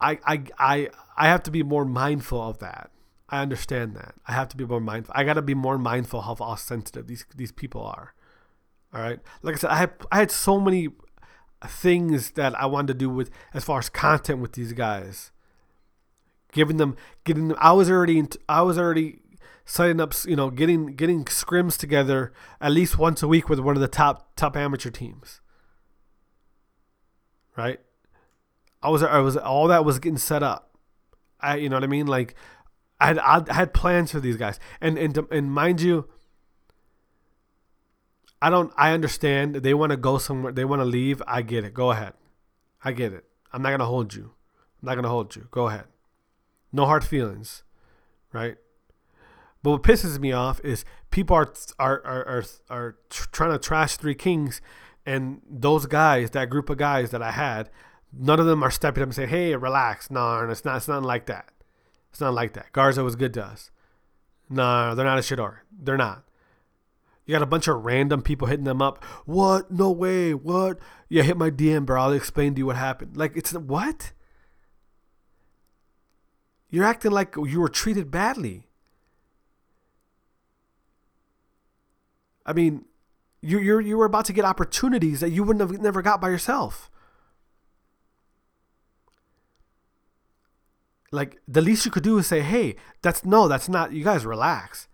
I 0.00 0.18
I 0.26 0.42
I 0.58 0.88
I 1.16 1.28
have 1.28 1.42
to 1.44 1.50
be 1.50 1.62
more 1.62 1.84
mindful 1.84 2.40
of 2.40 2.58
that. 2.58 2.90
I 3.28 3.40
understand 3.40 3.96
that. 3.96 4.14
I 4.26 4.32
have 4.32 4.48
to 4.48 4.56
be 4.56 4.64
more 4.64 4.80
mindful. 4.80 5.14
I 5.16 5.24
got 5.24 5.34
to 5.34 5.42
be 5.42 5.54
more 5.54 5.78
mindful 5.78 6.20
of 6.20 6.38
how 6.40 6.54
sensitive 6.56 7.06
these 7.06 7.24
these 7.34 7.52
people 7.52 7.82
are. 7.82 8.14
All 8.92 9.00
right. 9.00 9.20
Like 9.42 9.54
I 9.54 9.58
said, 9.58 9.70
I 9.70 9.76
had 9.76 9.92
I 10.12 10.18
had 10.18 10.30
so 10.30 10.60
many 10.60 10.88
things 11.66 12.32
that 12.32 12.58
I 12.60 12.66
wanted 12.66 12.88
to 12.88 12.94
do 12.94 13.08
with 13.08 13.30
as 13.52 13.64
far 13.64 13.78
as 13.78 13.88
content 13.88 14.40
with 14.40 14.52
these 14.52 14.72
guys. 14.72 15.30
Giving 16.52 16.76
them, 16.76 16.96
getting 17.24 17.48
them. 17.48 17.56
I 17.60 17.72
was 17.72 17.90
already, 17.90 18.22
I 18.48 18.62
was 18.62 18.78
already 18.78 19.20
setting 19.64 20.00
up, 20.00 20.14
you 20.24 20.36
know, 20.36 20.50
getting 20.50 20.94
getting 20.94 21.24
scrims 21.24 21.76
together 21.76 22.32
at 22.60 22.70
least 22.70 22.98
once 22.98 23.22
a 23.22 23.28
week 23.28 23.48
with 23.48 23.58
one 23.58 23.74
of 23.74 23.80
the 23.80 23.88
top 23.88 24.36
top 24.36 24.56
amateur 24.56 24.90
teams. 24.90 25.40
Right. 27.56 27.80
I 28.82 28.88
was, 28.88 29.02
I 29.02 29.18
was, 29.18 29.36
all 29.36 29.68
that 29.68 29.84
was 29.84 29.98
getting 29.98 30.18
set 30.18 30.42
up. 30.42 30.76
I, 31.40 31.56
you 31.56 31.68
know 31.68 31.76
what 31.76 31.84
I 31.84 31.88
mean? 31.88 32.06
Like 32.06 32.34
I 33.00 33.08
had 33.08 33.18
I 33.18 33.52
had 33.52 33.74
plans 33.74 34.12
for 34.12 34.20
these 34.20 34.36
guys, 34.36 34.58
and 34.80 34.96
and 34.96 35.18
and 35.30 35.52
mind 35.52 35.82
you, 35.82 36.08
I 38.40 38.50
don't. 38.50 38.72
I 38.76 38.92
understand 38.92 39.56
they 39.56 39.74
want 39.74 39.90
to 39.90 39.96
go 39.96 40.18
somewhere. 40.18 40.52
They 40.52 40.64
want 40.64 40.80
to 40.80 40.86
leave. 40.86 41.22
I 41.26 41.42
get 41.42 41.64
it. 41.64 41.74
Go 41.74 41.90
ahead. 41.90 42.14
I 42.82 42.92
get 42.92 43.12
it. 43.12 43.24
I'm 43.52 43.62
not 43.62 43.70
gonna 43.70 43.84
hold 43.84 44.14
you. 44.14 44.32
I'm 44.82 44.86
not 44.86 44.94
gonna 44.94 45.08
hold 45.08 45.36
you. 45.36 45.48
Go 45.50 45.68
ahead. 45.68 45.84
No 46.72 46.86
hard 46.86 47.04
feelings, 47.04 47.62
right? 48.32 48.56
But 49.62 49.70
what 49.70 49.82
pisses 49.82 50.18
me 50.18 50.32
off 50.32 50.60
is 50.64 50.84
people 51.10 51.36
are 51.36 51.52
are 51.78 52.02
are 52.06 52.26
are, 52.26 52.44
are 52.70 52.96
trying 53.10 53.52
to 53.52 53.58
trash 53.58 53.96
Three 53.96 54.14
Kings, 54.14 54.60
and 55.06 55.40
those 55.48 55.86
guys, 55.86 56.30
that 56.30 56.50
group 56.50 56.70
of 56.70 56.78
guys 56.78 57.10
that 57.10 57.22
I 57.22 57.32
had, 57.32 57.70
none 58.12 58.40
of 58.40 58.46
them 58.46 58.62
are 58.62 58.70
stepping 58.70 59.02
up 59.02 59.08
and 59.08 59.14
saying, 59.14 59.28
"Hey, 59.28 59.54
relax." 59.54 60.10
No, 60.10 60.48
it's 60.48 60.64
not. 60.64 60.76
It's 60.76 60.88
not 60.88 61.02
like 61.02 61.26
that. 61.26 61.50
It's 62.10 62.20
not 62.20 62.34
like 62.34 62.52
that. 62.54 62.72
Garza 62.72 63.02
was 63.02 63.16
good 63.16 63.34
to 63.34 63.44
us. 63.44 63.70
No, 64.48 64.94
they're 64.94 65.04
not 65.04 65.18
a 65.18 65.22
shidor. 65.22 65.64
They're 65.72 65.96
not. 65.96 66.24
You 67.26 67.32
got 67.32 67.42
a 67.42 67.46
bunch 67.46 67.68
of 67.68 67.84
random 67.84 68.22
people 68.22 68.48
hitting 68.48 68.64
them 68.64 68.82
up. 68.82 69.02
What? 69.24 69.70
No 69.70 69.90
way. 69.90 70.34
What? 70.34 70.78
Yeah, 71.08 71.22
hit 71.22 71.38
my 71.38 71.50
DM, 71.50 71.86
bro. 71.86 72.02
I'll 72.02 72.12
explain 72.12 72.54
to 72.54 72.58
you 72.58 72.66
what 72.66 72.76
happened. 72.76 73.16
Like, 73.16 73.36
it's 73.36 73.52
what? 73.52 74.12
You're 76.68 76.84
acting 76.84 77.12
like 77.12 77.34
you 77.36 77.60
were 77.60 77.68
treated 77.68 78.10
badly. 78.10 78.68
I 82.44 82.52
mean, 82.52 82.84
you 83.44 83.58
you 83.58 83.78
you 83.78 83.96
were 83.96 84.06
about 84.06 84.24
to 84.26 84.32
get 84.32 84.44
opportunities 84.44 85.20
that 85.20 85.30
you 85.30 85.44
wouldn't 85.44 85.68
have 85.68 85.80
never 85.80 86.02
got 86.02 86.20
by 86.20 86.30
yourself. 86.30 86.90
Like 91.12 91.40
the 91.46 91.60
least 91.62 91.84
you 91.84 91.90
could 91.90 92.02
do 92.02 92.18
is 92.18 92.26
say, 92.26 92.40
"Hey, 92.40 92.76
that's 93.02 93.24
no, 93.24 93.46
that's 93.46 93.68
not. 93.68 93.92
You 93.92 94.04
guys 94.04 94.26
relax." 94.26 94.88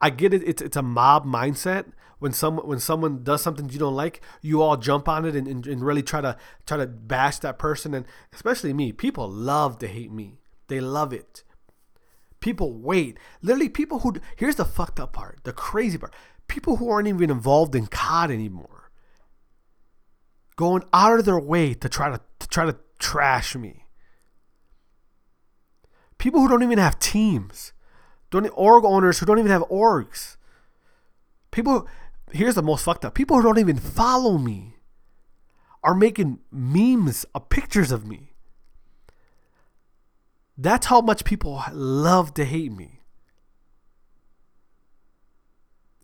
I 0.00 0.10
get 0.10 0.34
it. 0.34 0.42
It's 0.44 0.60
it's 0.60 0.76
a 0.76 0.82
mob 0.82 1.24
mindset. 1.24 1.92
When 2.18 2.32
some 2.32 2.58
when 2.58 2.78
someone 2.80 3.22
does 3.24 3.42
something 3.42 3.68
you 3.70 3.78
don't 3.78 3.96
like, 3.96 4.20
you 4.42 4.62
all 4.62 4.76
jump 4.76 5.08
on 5.08 5.24
it 5.24 5.34
and, 5.34 5.48
and, 5.48 5.66
and 5.66 5.82
really 5.82 6.02
try 6.02 6.20
to 6.20 6.36
try 6.66 6.76
to 6.76 6.86
bash 6.86 7.38
that 7.38 7.58
person. 7.58 7.94
And 7.94 8.04
especially 8.32 8.72
me, 8.72 8.92
people 8.92 9.28
love 9.28 9.78
to 9.78 9.86
hate 9.86 10.12
me. 10.12 10.38
They 10.68 10.80
love 10.80 11.12
it. 11.12 11.44
People 12.40 12.72
wait. 12.74 13.18
Literally, 13.40 13.68
people 13.68 14.00
who 14.00 14.14
here's 14.36 14.56
the 14.56 14.64
fucked 14.64 14.98
up 15.00 15.12
part, 15.12 15.40
the 15.44 15.52
crazy 15.52 15.98
part. 15.98 16.12
People 16.48 16.76
who 16.76 16.90
aren't 16.90 17.08
even 17.08 17.30
involved 17.30 17.74
in 17.74 17.86
COD 17.86 18.30
anymore, 18.30 18.90
going 20.56 20.84
out 20.92 21.18
of 21.18 21.24
their 21.24 21.38
way 21.38 21.74
to 21.74 21.88
try 21.88 22.10
to, 22.10 22.20
to 22.38 22.48
try 22.48 22.66
to 22.66 22.76
trash 22.98 23.56
me 23.56 23.82
people 26.22 26.40
who 26.40 26.46
don't 26.46 26.62
even 26.62 26.78
have 26.78 27.00
teams, 27.00 27.72
don't 28.30 28.48
org 28.54 28.84
owners 28.84 29.18
who 29.18 29.26
don't 29.26 29.40
even 29.40 29.50
have 29.50 29.62
orgs, 29.62 30.36
people. 31.50 31.88
Here's 32.30 32.54
the 32.54 32.62
most 32.62 32.84
fucked 32.84 33.04
up: 33.04 33.14
people 33.14 33.36
who 33.36 33.42
don't 33.42 33.58
even 33.58 33.76
follow 33.76 34.38
me 34.38 34.76
are 35.82 35.96
making 35.96 36.38
memes 36.52 37.26
of 37.34 37.48
pictures 37.48 37.90
of 37.90 38.06
me. 38.06 38.34
That's 40.56 40.86
how 40.86 41.00
much 41.00 41.24
people 41.24 41.64
love 41.72 42.34
to 42.34 42.44
hate 42.44 42.70
me. 42.70 43.01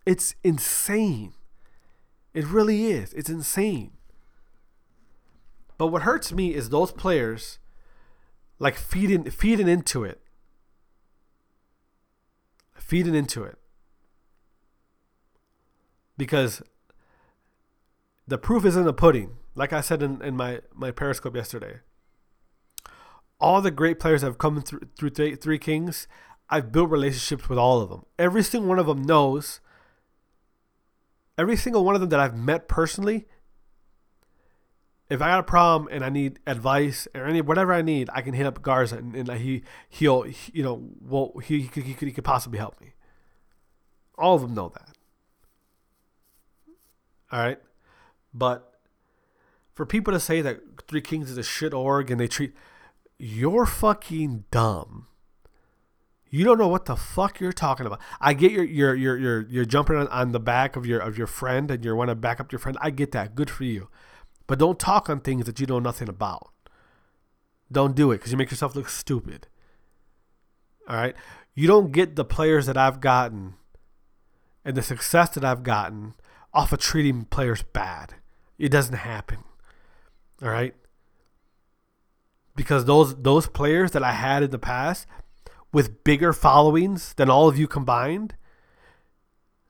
It's 0.05 0.35
insane. 0.43 1.33
It 2.33 2.45
really 2.45 2.87
is. 2.87 3.13
It's 3.13 3.29
insane. 3.29 3.91
But 5.77 5.87
what 5.87 6.03
hurts 6.03 6.31
me 6.31 6.53
is 6.53 6.69
those 6.69 6.91
players 6.91 7.59
like 8.59 8.75
feeding 8.75 9.23
feeding 9.29 9.67
into 9.67 10.03
it. 10.03 10.21
Feeding 12.75 13.15
into 13.15 13.43
it. 13.43 13.57
Because 16.17 16.61
the 18.27 18.37
proof 18.37 18.65
is 18.65 18.75
in 18.75 18.83
the 18.83 18.93
pudding. 18.93 19.37
Like 19.55 19.73
I 19.73 19.81
said 19.81 20.03
in, 20.03 20.21
in 20.21 20.35
my, 20.35 20.61
my 20.73 20.91
Periscope 20.91 21.35
yesterday. 21.35 21.79
All 23.39 23.61
the 23.61 23.71
great 23.71 23.99
players 23.99 24.21
that 24.21 24.27
have 24.27 24.37
come 24.37 24.61
through, 24.61 24.81
through 24.97 25.11
three, 25.11 25.35
three 25.35 25.57
Kings, 25.57 26.07
I've 26.49 26.71
built 26.71 26.89
relationships 26.89 27.47
with 27.47 27.57
all 27.57 27.81
of 27.81 27.89
them. 27.89 28.05
Every 28.17 28.43
single 28.43 28.69
one 28.69 28.79
of 28.79 28.85
them 28.85 29.03
knows. 29.03 29.61
Every 31.39 31.55
single 31.55 31.83
one 31.83 31.95
of 31.95 32.01
them 32.01 32.09
that 32.09 32.19
I've 32.19 32.35
met 32.35 32.67
personally 32.67 33.25
if 35.09 35.21
I 35.21 35.29
got 35.29 35.39
a 35.39 35.43
problem 35.43 35.89
and 35.91 36.05
I 36.05 36.09
need 36.09 36.39
advice 36.45 37.07
or 37.15 37.25
any 37.25 37.41
whatever 37.41 37.73
I 37.73 37.81
need, 37.81 38.09
I 38.13 38.21
can 38.21 38.33
hit 38.33 38.45
up 38.45 38.61
Garza 38.61 38.97
and, 38.97 39.15
and 39.15 39.31
he 39.39 39.63
he'll 39.89 40.21
he, 40.23 40.51
you 40.53 40.63
know 40.63 40.89
well 41.01 41.33
he 41.43 41.61
he 41.61 41.67
could, 41.67 41.83
he 41.83 41.93
could 41.93 42.07
he 42.07 42.13
could 42.13 42.23
possibly 42.23 42.59
help 42.59 42.79
me. 42.79 42.93
All 44.17 44.35
of 44.35 44.41
them 44.41 44.53
know 44.53 44.69
that. 44.69 44.95
All 47.31 47.39
right, 47.39 47.59
but 48.33 48.79
for 49.73 49.85
people 49.85 50.13
to 50.13 50.19
say 50.19 50.41
that 50.41 50.59
Three 50.87 51.01
Kings 51.01 51.29
is 51.31 51.37
a 51.37 51.43
shit 51.43 51.73
org 51.73 52.11
and 52.11 52.19
they 52.19 52.27
treat 52.27 52.53
you're 53.17 53.65
fucking 53.65 54.45
dumb. 54.51 55.07
You 56.29 56.45
don't 56.45 56.59
know 56.59 56.67
what 56.67 56.85
the 56.85 56.95
fuck 56.95 57.39
you're 57.39 57.51
talking 57.51 57.85
about. 57.85 57.99
I 58.21 58.33
get 58.33 58.51
your 58.51 58.63
you're 58.63 58.95
you're 58.95 59.17
you're 59.17 59.47
you're 59.49 59.65
jumping 59.65 59.95
on, 59.95 60.07
on 60.09 60.31
the 60.31 60.39
back 60.39 60.75
of 60.75 60.85
your 60.85 60.99
of 60.99 61.17
your 61.17 61.27
friend 61.27 61.71
and 61.71 61.83
you 61.83 61.95
want 61.95 62.09
to 62.09 62.15
back 62.15 62.39
up 62.39 62.51
your 62.51 62.59
friend. 62.59 62.77
I 62.81 62.91
get 62.91 63.11
that. 63.13 63.35
Good 63.35 63.49
for 63.49 63.63
you. 63.63 63.89
But 64.45 64.59
don't 64.59 64.79
talk 64.79 65.09
on 65.09 65.21
things 65.21 65.45
that 65.45 65.59
you 65.59 65.65
know 65.65 65.79
nothing 65.79 66.09
about. 66.09 66.51
Don't 67.71 67.95
do 67.95 68.11
it 68.11 68.17
because 68.17 68.31
you 68.31 68.37
make 68.37 68.51
yourself 68.51 68.75
look 68.75 68.89
stupid. 68.89 69.47
All 70.87 70.95
right? 70.95 71.15
You 71.53 71.67
don't 71.67 71.91
get 71.91 72.15
the 72.15 72.25
players 72.25 72.65
that 72.65 72.77
I've 72.77 72.99
gotten 72.99 73.55
and 74.65 74.75
the 74.75 74.81
success 74.81 75.29
that 75.31 75.43
I've 75.43 75.63
gotten 75.63 76.15
off 76.53 76.73
of 76.73 76.79
treating 76.79 77.25
players 77.25 77.61
bad. 77.61 78.15
It 78.57 78.69
doesn't 78.69 78.95
happen. 78.95 79.43
All 80.41 80.49
right? 80.49 80.75
Because 82.55 82.85
those 82.85 83.15
those 83.21 83.47
players 83.47 83.91
that 83.91 84.03
I 84.03 84.11
had 84.11 84.43
in 84.43 84.51
the 84.51 84.59
past 84.59 85.07
with 85.71 86.03
bigger 86.03 86.33
followings 86.33 87.13
than 87.13 87.29
all 87.29 87.47
of 87.47 87.57
you 87.57 87.67
combined, 87.67 88.35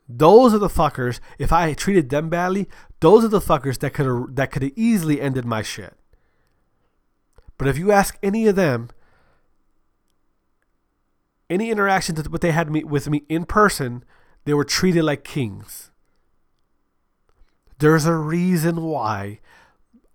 those 0.08 0.54
are 0.54 0.60
the 0.60 0.68
fuckers. 0.68 1.20
If 1.38 1.54
I 1.54 1.74
treated 1.74 2.10
them 2.10 2.30
badly, 2.30 2.68
those 3.00 3.24
are 3.24 3.30
the 3.30 3.40
fuckers 3.40 3.78
that 3.80 3.94
could 3.94 4.36
that 4.36 4.52
could 4.52 4.64
have 4.64 4.72
easily 4.76 5.22
ended 5.22 5.46
my 5.46 5.62
shit. 5.62 5.94
But 7.58 7.68
if 7.68 7.78
you 7.78 7.92
ask 7.92 8.18
any 8.24 8.48
of 8.48 8.56
them, 8.56 8.90
any 11.50 11.70
interaction 11.70 12.16
that 12.16 12.32
what 12.32 12.42
they 12.42 12.52
had 12.52 12.72
me, 12.72 12.84
with 12.84 13.10
me 13.10 13.24
in 13.28 13.46
person, 13.46 14.04
they 14.46 14.54
were 14.54 14.64
treated 14.64 15.04
like 15.04 15.24
kings. 15.24 15.92
There's 17.80 18.06
a 18.06 18.16
reason 18.16 18.84
why 18.84 19.40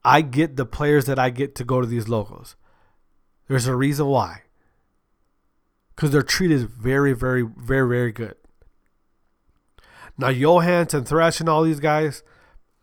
I 0.04 0.22
get 0.22 0.56
the 0.56 0.66
players 0.66 1.06
that 1.06 1.18
I 1.18 1.30
get 1.30 1.54
to 1.56 1.64
go 1.64 1.80
to 1.80 1.86
these 1.86 2.08
locals. 2.08 2.56
There's 3.48 3.66
a 3.66 3.76
reason 3.76 4.06
why. 4.06 4.43
Because 5.94 6.10
they're 6.10 6.22
treated 6.22 6.68
very, 6.68 7.12
very, 7.12 7.42
very, 7.42 7.88
very 7.88 8.12
good. 8.12 8.36
Now 10.18 10.28
Johans 10.28 10.94
and 10.94 11.06
Thresh 11.06 11.40
and 11.40 11.48
all 11.48 11.62
these 11.62 11.80
guys, 11.80 12.22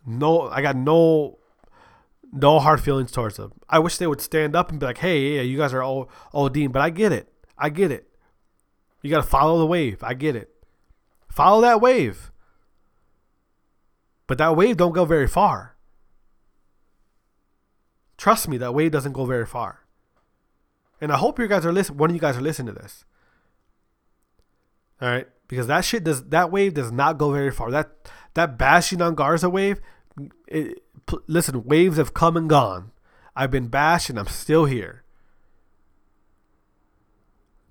no, 0.05 0.49
I 0.49 0.61
got 0.61 0.75
no, 0.75 1.39
no 2.31 2.59
hard 2.59 2.81
feelings 2.81 3.11
towards 3.11 3.37
them. 3.37 3.53
I 3.69 3.79
wish 3.79 3.97
they 3.97 4.07
would 4.07 4.21
stand 4.21 4.55
up 4.55 4.69
and 4.69 4.79
be 4.79 4.85
like, 4.85 4.97
"Hey, 4.99 5.35
yeah, 5.35 5.41
you 5.41 5.57
guys 5.57 5.73
are 5.73 5.83
all 5.83 6.09
all 6.31 6.49
Dean," 6.49 6.71
but 6.71 6.81
I 6.81 6.89
get 6.89 7.11
it. 7.11 7.31
I 7.57 7.69
get 7.69 7.91
it. 7.91 8.09
You 9.01 9.09
got 9.09 9.17
to 9.17 9.27
follow 9.27 9.59
the 9.59 9.65
wave. 9.65 10.03
I 10.03 10.13
get 10.13 10.35
it. 10.35 10.49
Follow 11.29 11.61
that 11.61 11.81
wave. 11.81 12.31
But 14.27 14.37
that 14.37 14.55
wave 14.55 14.77
don't 14.77 14.93
go 14.93 15.05
very 15.05 15.27
far. 15.27 15.75
Trust 18.17 18.47
me, 18.47 18.57
that 18.57 18.73
wave 18.73 18.91
doesn't 18.91 19.13
go 19.13 19.25
very 19.25 19.45
far. 19.45 19.80
And 21.01 21.11
I 21.11 21.17
hope 21.17 21.39
you 21.39 21.47
guys 21.47 21.65
are 21.65 21.73
listening. 21.73 21.97
One 21.97 22.11
of 22.11 22.15
you 22.15 22.21
guys 22.21 22.37
are 22.37 22.41
listening 22.41 22.73
to 22.73 22.79
this. 22.79 23.03
All 25.01 25.09
right 25.09 25.27
because 25.51 25.67
that 25.67 25.83
shit 25.83 26.05
does 26.05 26.23
that 26.29 26.49
wave 26.49 26.75
does 26.75 26.93
not 26.93 27.17
go 27.17 27.33
very 27.33 27.51
far. 27.51 27.69
That 27.71 28.09
that 28.35 28.57
bashing 28.57 29.01
on 29.01 29.15
Garza 29.15 29.49
wave, 29.49 29.81
it, 30.47 30.81
listen, 31.27 31.65
waves 31.65 31.97
have 31.97 32.13
come 32.13 32.37
and 32.37 32.49
gone. 32.49 32.91
I've 33.35 33.51
been 33.51 33.67
bashed 33.67 34.09
and 34.09 34.17
I'm 34.17 34.27
still 34.27 34.63
here. 34.63 35.03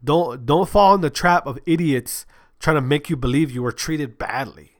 Don't 0.04 0.44
don't 0.44 0.68
fall 0.68 0.94
in 0.94 1.00
the 1.00 1.08
trap 1.08 1.46
of 1.46 1.58
idiots 1.64 2.26
trying 2.58 2.76
to 2.76 2.82
make 2.82 3.08
you 3.08 3.16
believe 3.16 3.50
you 3.50 3.62
were 3.62 3.72
treated 3.72 4.18
badly. 4.18 4.72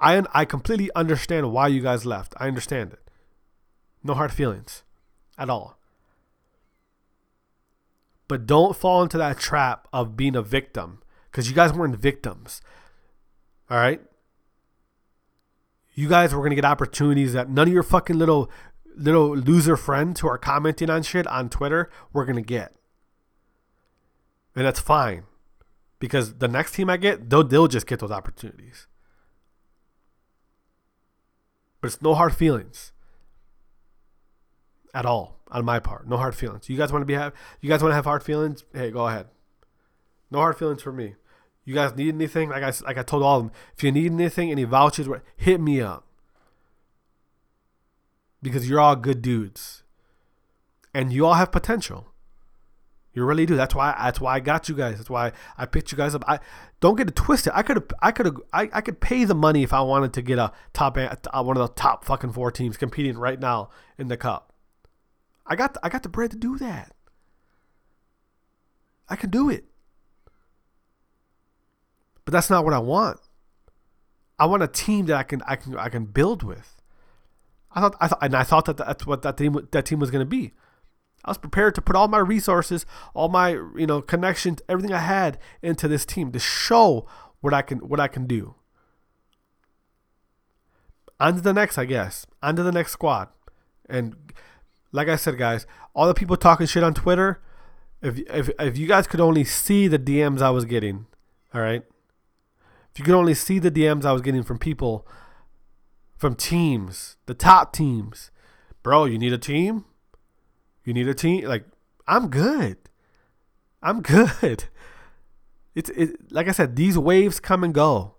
I 0.00 0.22
I 0.32 0.44
completely 0.44 0.90
understand 0.94 1.50
why 1.50 1.66
you 1.66 1.80
guys 1.80 2.06
left. 2.06 2.32
I 2.36 2.46
understand 2.46 2.92
it. 2.92 3.10
No 4.04 4.14
hard 4.14 4.32
feelings 4.32 4.84
at 5.36 5.50
all. 5.50 5.80
But 8.28 8.46
don't 8.46 8.76
fall 8.76 9.02
into 9.02 9.18
that 9.18 9.38
trap 9.38 9.86
of 9.92 10.16
being 10.16 10.34
a 10.36 10.42
victim 10.42 11.02
because 11.30 11.48
you 11.48 11.54
guys 11.54 11.72
weren't 11.72 11.96
victims. 11.96 12.62
All 13.70 13.78
right? 13.78 14.00
You 15.94 16.08
guys 16.08 16.32
were 16.32 16.40
going 16.40 16.50
to 16.50 16.56
get 16.56 16.64
opportunities 16.64 17.32
that 17.34 17.50
none 17.50 17.68
of 17.68 17.74
your 17.74 17.82
fucking 17.82 18.18
little 18.18 18.50
little 18.96 19.36
loser 19.36 19.76
friends 19.76 20.20
who 20.20 20.28
are 20.28 20.38
commenting 20.38 20.88
on 20.88 21.02
shit 21.02 21.26
on 21.26 21.48
Twitter 21.48 21.90
were 22.12 22.24
going 22.24 22.36
to 22.36 22.42
get. 22.42 22.74
And 24.54 24.64
that's 24.64 24.80
fine. 24.80 25.24
Because 25.98 26.34
the 26.34 26.48
next 26.48 26.72
team 26.74 26.88
I 26.90 26.96
get, 26.96 27.28
they'll, 27.28 27.44
they'll 27.44 27.68
just 27.68 27.86
get 27.86 28.00
those 28.00 28.10
opportunities. 28.10 28.86
But 31.80 31.88
it's 31.88 32.02
no 32.02 32.14
hard 32.14 32.34
feelings 32.34 32.92
at 34.94 35.04
all 35.04 35.40
on 35.54 35.64
my 35.64 35.78
part. 35.78 36.06
No 36.06 36.16
hard 36.16 36.34
feelings. 36.34 36.68
You 36.68 36.76
guys 36.76 36.92
want 36.92 37.02
to 37.02 37.06
be 37.06 37.14
have 37.14 37.32
you 37.60 37.70
guys 37.70 37.80
want 37.80 37.92
to 37.92 37.96
have 37.96 38.04
hard 38.04 38.22
feelings? 38.22 38.64
Hey, 38.74 38.90
go 38.90 39.06
ahead. 39.06 39.28
No 40.30 40.38
hard 40.40 40.58
feelings 40.58 40.82
for 40.82 40.92
me. 40.92 41.14
You 41.64 41.74
guys 41.74 41.94
need 41.96 42.12
anything? 42.12 42.50
Like 42.50 42.64
I 42.64 42.72
like 42.84 42.98
I 42.98 43.02
told 43.02 43.22
all 43.22 43.38
of 43.38 43.44
them, 43.44 43.52
if 43.76 43.82
you 43.82 43.92
need 43.92 44.12
anything, 44.12 44.50
any 44.50 44.64
vouchers, 44.64 45.08
hit 45.36 45.60
me 45.60 45.80
up. 45.80 46.04
Because 48.42 48.68
you're 48.68 48.80
all 48.80 48.96
good 48.96 49.22
dudes, 49.22 49.84
and 50.92 51.10
you 51.10 51.24
all 51.24 51.34
have 51.34 51.50
potential. 51.50 52.08
You 53.14 53.24
really 53.24 53.46
do. 53.46 53.54
That's 53.54 53.74
why. 53.74 53.94
That's 53.96 54.20
why 54.20 54.34
I 54.34 54.40
got 54.40 54.68
you 54.68 54.74
guys. 54.74 54.96
That's 54.96 55.08
why 55.08 55.32
I 55.56 55.66
picked 55.66 55.92
you 55.92 55.96
guys 55.96 56.16
up. 56.16 56.24
I 56.26 56.40
don't 56.80 56.96
get 56.96 57.08
it 57.08 57.14
twisted. 57.14 57.52
I 57.54 57.62
could. 57.62 57.90
I 58.02 58.10
could. 58.10 58.36
I, 58.52 58.68
I 58.72 58.80
could 58.80 59.00
pay 59.00 59.24
the 59.24 59.36
money 59.36 59.62
if 59.62 59.72
I 59.72 59.80
wanted 59.80 60.12
to 60.14 60.22
get 60.22 60.38
a 60.38 60.52
top 60.72 60.96
one 60.96 61.56
of 61.56 61.68
the 61.68 61.72
top 61.74 62.04
fucking 62.04 62.32
four 62.32 62.50
teams 62.50 62.76
competing 62.76 63.16
right 63.16 63.38
now 63.38 63.70
in 63.96 64.08
the 64.08 64.16
cup. 64.16 64.53
I 65.46 65.56
got 65.56 65.74
the, 65.74 65.80
I 65.84 65.88
got 65.88 66.02
the 66.02 66.08
bread 66.08 66.30
to 66.30 66.36
do 66.36 66.58
that. 66.58 66.92
I 69.08 69.16
can 69.16 69.30
do 69.30 69.50
it. 69.50 69.64
But 72.24 72.32
that's 72.32 72.50
not 72.50 72.64
what 72.64 72.72
I 72.72 72.78
want. 72.78 73.20
I 74.38 74.46
want 74.46 74.62
a 74.62 74.68
team 74.68 75.06
that 75.06 75.16
I 75.16 75.22
can 75.22 75.42
I 75.46 75.56
can 75.56 75.76
I 75.76 75.88
can 75.88 76.06
build 76.06 76.42
with. 76.42 76.80
I 77.72 77.80
thought 77.80 77.96
I 78.00 78.08
thought 78.08 78.18
and 78.22 78.34
I 78.34 78.42
thought 78.42 78.64
that 78.64 78.78
that's 78.78 79.06
what 79.06 79.22
that 79.22 79.36
team 79.36 79.68
that 79.70 79.86
team 79.86 79.98
was 79.98 80.10
going 80.10 80.24
to 80.24 80.26
be. 80.26 80.52
I 81.24 81.30
was 81.30 81.38
prepared 81.38 81.74
to 81.76 81.82
put 81.82 81.96
all 81.96 82.08
my 82.08 82.18
resources, 82.18 82.84
all 83.14 83.28
my 83.28 83.50
you 83.50 83.86
know 83.86 84.02
connections, 84.02 84.60
everything 84.68 84.92
I 84.92 84.98
had 84.98 85.38
into 85.62 85.88
this 85.88 86.04
team 86.04 86.32
to 86.32 86.38
show 86.38 87.06
what 87.40 87.54
I 87.54 87.62
can 87.62 87.78
what 87.78 88.00
I 88.00 88.08
can 88.08 88.26
do. 88.26 88.54
On 91.20 91.34
to 91.36 91.40
the 91.40 91.52
next, 91.52 91.78
I 91.78 91.84
guess. 91.84 92.26
On 92.42 92.56
to 92.56 92.62
the 92.62 92.72
next 92.72 92.92
squad, 92.92 93.28
and 93.88 94.16
like 94.94 95.08
I 95.08 95.16
said, 95.16 95.36
guys, 95.36 95.66
all 95.92 96.06
the 96.06 96.14
people 96.14 96.36
talking 96.36 96.68
shit 96.68 96.84
on 96.84 96.94
Twitter, 96.94 97.42
if 98.00 98.16
if 98.30 98.48
if 98.60 98.78
you 98.78 98.86
guys 98.86 99.08
could 99.08 99.20
only 99.20 99.42
see 99.42 99.88
the 99.88 99.98
DMs 99.98 100.40
I 100.40 100.50
was 100.50 100.64
getting, 100.64 101.06
all 101.52 101.60
right, 101.60 101.82
if 102.92 103.00
you 103.00 103.04
could 103.04 103.16
only 103.16 103.34
see 103.34 103.58
the 103.58 103.72
DMs 103.72 104.04
I 104.04 104.12
was 104.12 104.22
getting 104.22 104.44
from 104.44 104.56
people, 104.56 105.04
from 106.16 106.36
teams, 106.36 107.16
the 107.26 107.34
top 107.34 107.72
teams, 107.72 108.30
bro, 108.84 109.06
you 109.06 109.18
need 109.18 109.32
a 109.32 109.38
team, 109.38 109.84
you 110.84 110.94
need 110.94 111.08
a 111.08 111.14
team. 111.14 111.44
Like 111.44 111.64
I'm 112.06 112.28
good, 112.28 112.78
I'm 113.82 114.00
good. 114.00 114.64
It's 115.76 115.90
it 115.90 116.30
like 116.30 116.46
I 116.46 116.52
said, 116.52 116.76
these 116.76 116.96
waves 116.96 117.40
come 117.40 117.64
and 117.64 117.74
go, 117.74 118.14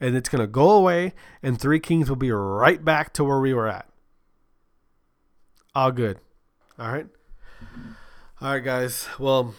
and 0.00 0.16
it's 0.16 0.28
gonna 0.28 0.48
go 0.48 0.70
away, 0.72 1.14
and 1.40 1.56
Three 1.56 1.78
Kings 1.78 2.08
will 2.08 2.16
be 2.16 2.32
right 2.32 2.84
back 2.84 3.12
to 3.12 3.22
where 3.22 3.38
we 3.38 3.54
were 3.54 3.68
at. 3.68 3.88
All 5.76 5.92
good. 5.92 6.18
All 6.78 6.90
right. 6.90 7.06
All 8.40 8.54
right, 8.54 8.64
guys. 8.64 9.06
Well, 9.18 9.54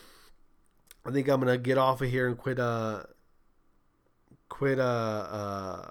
I 1.06 1.12
think 1.12 1.28
I'm 1.28 1.40
gonna 1.40 1.60
get 1.60 1.78
off 1.78 2.02
of 2.02 2.10
here 2.10 2.28
and 2.28 2.36
quit. 2.36 2.58
Uh, 2.58 3.04
quit. 4.50 4.80
Uh, 4.80 4.82
uh 4.82 5.90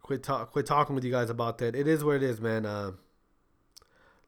quit 0.00 0.24
talk, 0.24 0.50
quit 0.50 0.66
talking 0.66 0.96
with 0.96 1.04
you 1.04 1.12
guys 1.12 1.30
about 1.30 1.58
that. 1.58 1.76
It 1.76 1.86
is 1.86 2.02
what 2.02 2.16
it 2.16 2.24
is, 2.24 2.40
man. 2.40 2.66
Uh, 2.66 2.90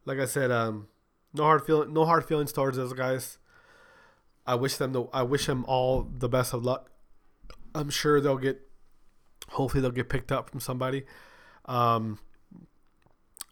like 0.05 0.21
I 0.21 0.27
said, 0.27 0.53
um, 0.53 0.87
no 1.33 1.43
hard 1.43 1.67
feeling, 1.67 1.93
no 1.93 2.05
hard 2.05 2.25
feelings 2.25 2.53
towards 2.53 2.77
those 2.77 2.93
guys. 2.93 3.39
I 4.47 4.55
wish 4.55 4.77
them 4.77 4.93
the, 4.93 5.07
I 5.13 5.25
wish 5.25 5.47
them 5.47 5.65
all 5.67 6.03
the 6.05 6.29
best 6.29 6.55
of 6.55 6.65
luck. 6.65 6.89
I'm 7.75 7.91
sure 7.91 8.21
they'll 8.21 8.39
get, 8.39 8.61
hopefully 9.49 9.81
they'll 9.81 9.91
get 9.91 10.09
picked 10.09 10.31
up 10.31 10.51
from 10.51 10.61
somebody. 10.61 11.03
Um, 11.65 12.21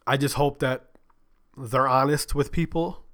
I 0.05 0.17
just 0.17 0.35
hope 0.35 0.59
that 0.59 0.89
they're 1.57 1.87
honest 1.87 2.35
with 2.35 2.51
people, 2.51 3.05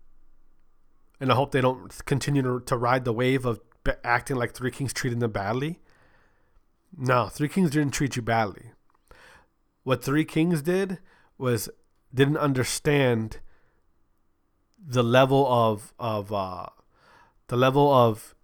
and 1.20 1.32
I 1.32 1.36
hope 1.36 1.52
they 1.52 1.62
don't 1.62 1.94
continue 2.06 2.42
to, 2.42 2.60
to 2.62 2.78
ride 2.78 3.06
the 3.06 3.14
wave 3.14 3.46
of 3.46 3.60
acting 4.04 4.38
like 4.38 4.54
Three 4.54 4.72
Kings 4.72 4.94
treating 4.94 5.20
them 5.20 5.32
badly. 5.32 5.80
No, 6.98 7.28
Three 7.28 7.50
Kings 7.50 7.72
didn't 7.72 7.94
treat 7.94 8.16
you 8.16 8.22
badly. 8.22 8.72
What 9.84 10.04
Three 10.04 10.26
Kings 10.26 10.62
did 10.62 11.00
was 11.38 11.70
didn't 12.14 12.38
understand 12.38 13.40
the 14.84 15.04
level 15.04 15.46
of 15.48 15.94
of 16.00 16.34
uh, 16.34 16.68
the 17.48 17.58
level 17.58 17.92
of 17.94 18.36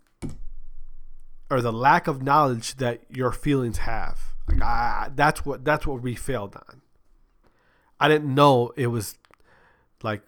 or 1.49 1.61
the 1.61 1.73
lack 1.73 2.07
of 2.07 2.21
knowledge 2.21 2.75
that 2.75 3.03
your 3.09 3.31
feelings 3.31 3.79
have. 3.79 4.35
Like 4.47 5.15
that's 5.15 5.45
what 5.45 5.65
that's 5.65 5.87
what 5.87 6.01
we 6.01 6.15
failed 6.15 6.55
on. 6.55 6.81
I 8.05 8.07
didn't 8.07 8.35
know 8.35 8.71
it 8.75 8.85
was 8.85 9.17
like 10.03 10.21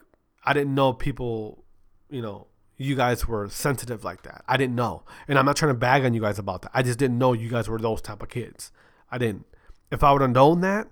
I 0.44 0.52
didn't 0.52 0.74
know 0.74 0.92
people, 0.92 1.64
you 2.10 2.20
know, 2.20 2.48
you 2.76 2.96
guys 2.96 3.28
were 3.28 3.48
sensitive 3.48 4.02
like 4.02 4.22
that. 4.22 4.42
I 4.48 4.56
didn't 4.56 4.74
know. 4.74 5.04
And 5.28 5.38
I'm 5.38 5.44
not 5.44 5.54
trying 5.54 5.70
to 5.70 5.78
bag 5.78 6.04
on 6.04 6.12
you 6.12 6.20
guys 6.20 6.40
about 6.40 6.62
that. 6.62 6.72
I 6.74 6.82
just 6.82 6.98
didn't 6.98 7.18
know 7.18 7.34
you 7.34 7.48
guys 7.48 7.68
were 7.68 7.78
those 7.78 8.02
type 8.02 8.20
of 8.20 8.30
kids. 8.30 8.72
I 9.12 9.18
didn't. 9.18 9.46
If 9.92 10.02
I 10.02 10.10
would 10.10 10.22
have 10.22 10.32
known 10.32 10.60
that, 10.62 10.88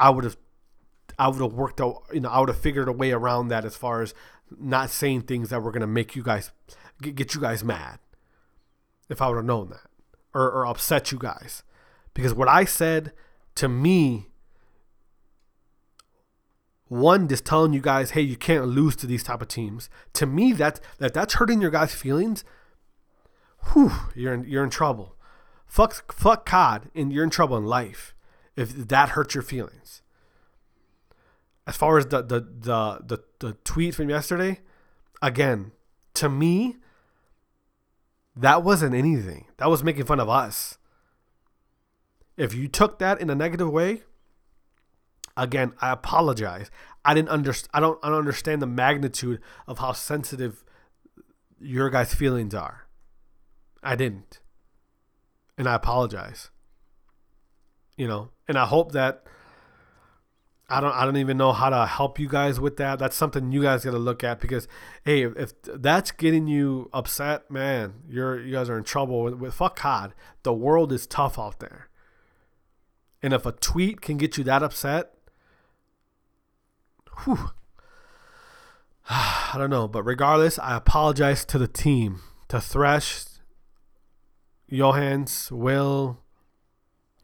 I 0.00 0.08
would 0.08 0.24
have 0.24 0.38
I 1.18 1.28
would 1.28 1.42
have 1.42 1.52
worked 1.52 1.82
out, 1.82 2.04
you 2.14 2.20
know, 2.20 2.30
I 2.30 2.40
would 2.40 2.48
have 2.48 2.58
figured 2.58 2.88
a 2.88 2.92
way 2.92 3.12
around 3.12 3.48
that 3.48 3.66
as 3.66 3.76
far 3.76 4.00
as 4.00 4.14
not 4.58 4.88
saying 4.88 5.22
things 5.22 5.50
that 5.50 5.60
were 5.62 5.70
going 5.70 5.82
to 5.82 5.86
make 5.86 6.16
you 6.16 6.22
guys 6.22 6.50
get, 7.02 7.34
you 7.34 7.42
guys 7.42 7.62
mad. 7.62 7.98
If 9.10 9.20
I 9.20 9.28
would 9.28 9.36
have 9.36 9.44
known 9.44 9.68
that 9.68 9.90
or, 10.32 10.50
or 10.50 10.66
upset 10.66 11.12
you 11.12 11.18
guys. 11.18 11.62
Because 12.14 12.32
what 12.32 12.48
I 12.48 12.64
said 12.64 13.12
to 13.56 13.68
me 13.68 14.28
one 16.92 17.26
just 17.26 17.46
telling 17.46 17.72
you 17.72 17.80
guys, 17.80 18.10
hey, 18.10 18.20
you 18.20 18.36
can't 18.36 18.66
lose 18.66 18.94
to 18.96 19.06
these 19.06 19.24
type 19.24 19.40
of 19.40 19.48
teams. 19.48 19.88
To 20.12 20.26
me, 20.26 20.52
that 20.52 20.80
that 20.98 21.14
that's 21.14 21.34
hurting 21.34 21.62
your 21.62 21.70
guys' 21.70 21.94
feelings. 21.94 22.44
Whew, 23.72 23.92
you're 24.14 24.34
in, 24.34 24.44
you're 24.44 24.64
in 24.64 24.70
trouble. 24.70 25.16
Fuck 25.66 26.12
fuck 26.12 26.44
COD, 26.44 26.90
and 26.94 27.12
you're 27.12 27.24
in 27.24 27.30
trouble 27.30 27.56
in 27.56 27.64
life 27.64 28.14
if 28.56 28.88
that 28.88 29.10
hurts 29.10 29.34
your 29.34 29.42
feelings. 29.42 30.02
As 31.66 31.76
far 31.76 31.96
as 31.96 32.06
the 32.06 32.22
the 32.22 32.40
the 32.40 33.00
the, 33.04 33.18
the 33.38 33.52
tweet 33.64 33.94
from 33.94 34.10
yesterday, 34.10 34.60
again, 35.22 35.72
to 36.14 36.28
me, 36.28 36.76
that 38.36 38.62
wasn't 38.62 38.94
anything. 38.94 39.46
That 39.56 39.70
was 39.70 39.82
making 39.82 40.04
fun 40.04 40.20
of 40.20 40.28
us. 40.28 40.76
If 42.36 42.54
you 42.54 42.68
took 42.68 42.98
that 42.98 43.20
in 43.20 43.30
a 43.30 43.34
negative 43.34 43.70
way, 43.70 44.02
Again, 45.36 45.72
I 45.80 45.92
apologize. 45.92 46.70
I 47.04 47.14
didn't 47.14 47.30
understand. 47.30 47.70
I 47.74 47.80
don't. 47.80 47.98
I 48.02 48.08
don't 48.08 48.18
understand 48.18 48.62
the 48.62 48.66
magnitude 48.66 49.40
of 49.66 49.78
how 49.78 49.92
sensitive 49.92 50.64
your 51.60 51.90
guys' 51.90 52.14
feelings 52.14 52.54
are. 52.54 52.86
I 53.82 53.96
didn't, 53.96 54.40
and 55.56 55.68
I 55.68 55.74
apologize. 55.74 56.50
You 57.96 58.08
know, 58.08 58.30
and 58.46 58.58
I 58.58 58.66
hope 58.66 58.92
that 58.92 59.24
I 60.68 60.80
don't. 60.80 60.92
I 60.92 61.04
don't 61.04 61.16
even 61.16 61.36
know 61.36 61.52
how 61.52 61.68
to 61.68 61.86
help 61.86 62.18
you 62.18 62.28
guys 62.28 62.58
with 62.58 62.76
that. 62.78 62.98
That's 62.98 63.16
something 63.16 63.52
you 63.52 63.62
guys 63.62 63.84
got 63.84 63.90
to 63.90 63.98
look 63.98 64.24
at 64.24 64.40
because, 64.40 64.66
hey, 65.04 65.24
if, 65.24 65.52
that's 65.62 66.10
getting 66.12 66.46
you 66.46 66.88
upset, 66.92 67.50
man, 67.50 67.94
you're 68.08 68.40
you 68.40 68.52
guys 68.52 68.70
are 68.70 68.78
in 68.78 68.84
trouble 68.84 69.22
with, 69.22 69.34
with 69.34 69.54
fuck 69.54 69.76
COD. 69.76 70.14
The 70.44 70.52
world 70.52 70.92
is 70.92 71.06
tough 71.06 71.38
out 71.38 71.58
there. 71.58 71.88
And 73.22 73.32
if 73.32 73.44
a 73.44 73.52
tweet 73.52 74.00
can 74.00 74.16
get 74.16 74.38
you 74.38 74.44
that 74.44 74.62
upset, 74.62 75.14
whew, 77.18 77.50
I 79.10 79.54
don't 79.56 79.70
know. 79.70 79.88
But 79.88 80.04
regardless, 80.04 80.58
I 80.58 80.76
apologize 80.76 81.44
to 81.46 81.58
the 81.58 81.68
team, 81.68 82.20
to 82.48 82.60
Thresh, 82.60 83.24
Johans, 84.70 85.50
Will, 85.50 86.18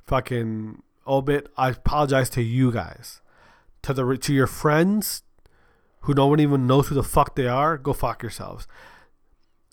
fucking 0.04 0.82
Obit. 1.06 1.48
I 1.56 1.70
apologize 1.70 2.30
to 2.30 2.42
you 2.42 2.72
guys. 2.72 3.20
To 3.82 3.94
the 3.94 4.16
to 4.16 4.34
your 4.34 4.48
friends 4.48 5.22
who 6.00 6.14
no 6.14 6.26
one 6.26 6.40
even 6.40 6.66
knows 6.66 6.88
who 6.88 6.94
the 6.94 7.02
fuck 7.02 7.36
they 7.36 7.46
are, 7.46 7.78
go 7.78 7.92
fuck 7.92 8.22
yourselves. 8.22 8.66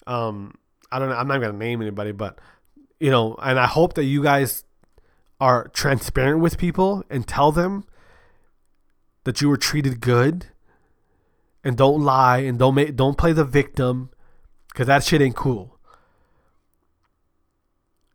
Um, 0.08 0.56
I 0.92 1.00
don't 1.00 1.10
know. 1.10 1.16
I'm 1.16 1.28
not 1.28 1.42
gonna 1.42 1.58
name 1.58 1.82
anybody, 1.82 2.12
but 2.12 2.40
you 3.00 3.10
know, 3.10 3.36
and 3.42 3.60
I 3.60 3.66
hope 3.66 3.96
that 3.96 4.04
you 4.04 4.24
guys 4.24 4.64
are 5.42 5.68
transparent 5.70 6.40
with 6.40 6.58
people 6.58 7.04
and 7.10 7.28
tell 7.28 7.52
them 7.52 7.86
that 9.26 9.42
you 9.42 9.50
were 9.50 9.58
treated 9.58 10.00
good 10.00 10.48
and 11.64 11.76
don't 11.76 12.02
lie 12.02 12.38
and 12.38 12.58
don't 12.58 12.76
make 12.76 12.96
don't 12.96 13.18
play 13.18 13.34
the 13.34 13.44
victim 13.44 14.10
because 14.70 14.88
that 14.88 15.04
shit 15.04 15.22
ain't 15.22 15.36
cool. 15.36 15.78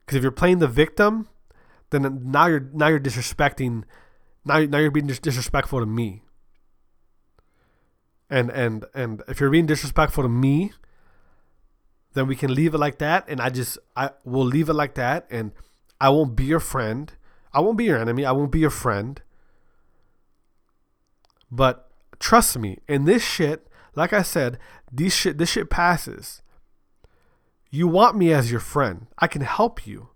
Because 0.01 0.17
if 0.17 0.23
you're 0.23 0.33
playing 0.33 0.61
the 0.61 0.69
victim, 0.69 1.29
then 1.91 2.23
now 2.25 2.47
you're 2.47 2.69
now 2.73 2.89
you're 2.89 3.01
disrespecting. 3.01 3.85
Now, 4.45 4.61
now 4.61 4.79
you're 4.79 4.91
being 4.91 5.07
disrespectful 5.07 5.81
to 5.81 5.87
me. 5.87 6.23
And 8.31 8.51
and 8.51 8.85
and 8.95 9.23
if 9.29 9.41
you're 9.41 9.51
being 9.51 9.67
disrespectful 9.67 10.23
to 10.23 10.29
me, 10.29 10.73
then 12.15 12.29
we 12.29 12.37
can 12.37 12.55
leave 12.55 12.73
it 12.73 12.79
like 12.79 12.99
that. 12.99 13.25
And 13.29 13.41
I 13.41 13.51
just 13.51 13.79
I 13.97 14.11
will 14.25 14.45
leave 14.45 14.69
it 14.69 14.75
like 14.75 14.95
that. 14.95 15.27
And 15.29 15.53
I 16.01 16.11
won't 16.11 16.37
be 16.37 16.45
your 16.45 16.61
friend. 16.61 17.13
I 17.53 17.61
won't 17.61 17.77
be 17.77 17.85
your 17.85 17.99
enemy. 17.99 18.25
I 18.25 18.33
won't 18.33 18.53
be 18.53 18.61
your 18.61 18.71
friend. 18.71 19.21
But 21.51 21.90
trust 22.18 22.59
me, 22.59 22.78
in 22.88 23.05
this 23.05 23.24
shit, 23.24 23.66
like 23.94 24.12
I 24.12 24.22
said, 24.22 24.59
these 24.92 25.14
shit 25.14 25.38
this 25.38 25.51
shit 25.51 25.70
passes. 25.70 26.42
You 27.70 27.86
want 27.86 28.16
me 28.16 28.32
as 28.32 28.51
your 28.51 28.61
friend. 28.61 29.07
I 29.18 29.26
can 29.26 29.42
help 29.42 29.86
you. 29.86 30.09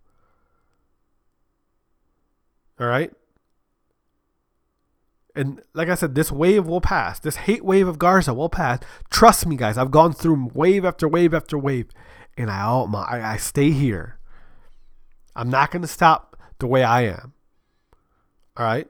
All 2.80 2.86
right? 2.86 3.12
And 5.36 5.62
like 5.72 5.88
I 5.88 5.94
said, 5.94 6.14
this 6.14 6.30
wave 6.30 6.66
will 6.66 6.80
pass. 6.80 7.18
This 7.18 7.36
hate 7.36 7.64
wave 7.64 7.88
of 7.88 7.98
Garza 7.98 8.34
will 8.34 8.48
pass. 8.48 8.80
Trust 9.10 9.46
me, 9.46 9.56
guys. 9.56 9.76
I've 9.76 9.90
gone 9.90 10.12
through 10.12 10.50
wave 10.54 10.84
after 10.84 11.08
wave 11.08 11.34
after 11.34 11.58
wave, 11.58 11.88
and 12.36 12.50
I 12.50 12.62
all 12.62 12.86
my 12.86 13.02
I, 13.02 13.32
I 13.32 13.36
stay 13.36 13.70
here. 13.70 14.18
I'm 15.34 15.50
not 15.50 15.70
going 15.70 15.82
to 15.82 15.88
stop 15.88 16.36
the 16.58 16.68
way 16.68 16.84
I 16.84 17.02
am. 17.02 17.32
All 18.56 18.64
right. 18.64 18.88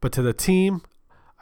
But 0.00 0.12
to 0.12 0.22
the 0.22 0.32
team, 0.32 0.82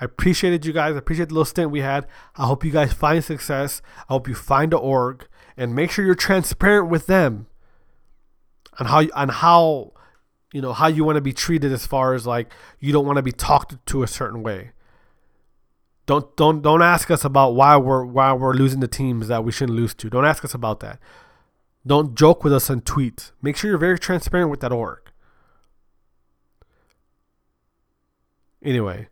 I 0.00 0.04
appreciated 0.04 0.64
you 0.64 0.72
guys. 0.72 0.94
I 0.94 0.98
appreciate 0.98 1.28
the 1.28 1.34
little 1.34 1.44
stint 1.44 1.70
we 1.70 1.80
had. 1.80 2.06
I 2.36 2.46
hope 2.46 2.64
you 2.64 2.70
guys 2.70 2.92
find 2.92 3.22
success. 3.24 3.82
I 4.08 4.12
hope 4.12 4.28
you 4.28 4.34
find 4.34 4.72
a 4.72 4.78
org 4.78 5.26
and 5.56 5.74
make 5.74 5.90
sure 5.90 6.04
you're 6.04 6.14
transparent 6.14 6.88
with 6.88 7.06
them 7.06 7.46
on 8.78 8.86
how 8.86 9.02
on 9.14 9.28
how 9.28 9.92
you 10.52 10.62
know 10.62 10.72
how 10.72 10.86
you 10.86 11.04
want 11.04 11.16
to 11.16 11.20
be 11.20 11.32
treated 11.32 11.72
as 11.72 11.86
far 11.86 12.14
as 12.14 12.26
like 12.26 12.52
you 12.78 12.92
don't 12.92 13.06
want 13.06 13.16
to 13.16 13.22
be 13.22 13.32
talked 13.32 13.84
to 13.86 14.02
a 14.02 14.06
certain 14.06 14.42
way. 14.42 14.70
Don't 16.06 16.34
don't 16.36 16.62
don't 16.62 16.82
ask 16.82 17.10
us 17.10 17.24
about 17.24 17.54
why 17.54 17.76
we're 17.76 18.04
why 18.04 18.32
we're 18.32 18.54
losing 18.54 18.80
the 18.80 18.88
teams 18.88 19.28
that 19.28 19.44
we 19.44 19.52
shouldn't 19.52 19.76
lose 19.76 19.94
to. 19.94 20.08
Don't 20.08 20.24
ask 20.24 20.44
us 20.44 20.54
about 20.54 20.80
that. 20.80 20.98
Don't 21.86 22.14
joke 22.14 22.44
with 22.44 22.52
us 22.52 22.70
on 22.70 22.80
tweets. 22.82 23.32
Make 23.42 23.56
sure 23.56 23.70
you're 23.70 23.78
very 23.78 23.98
transparent 23.98 24.50
with 24.50 24.60
that 24.60 24.72
org. 24.72 25.00
Anyway, 28.62 29.08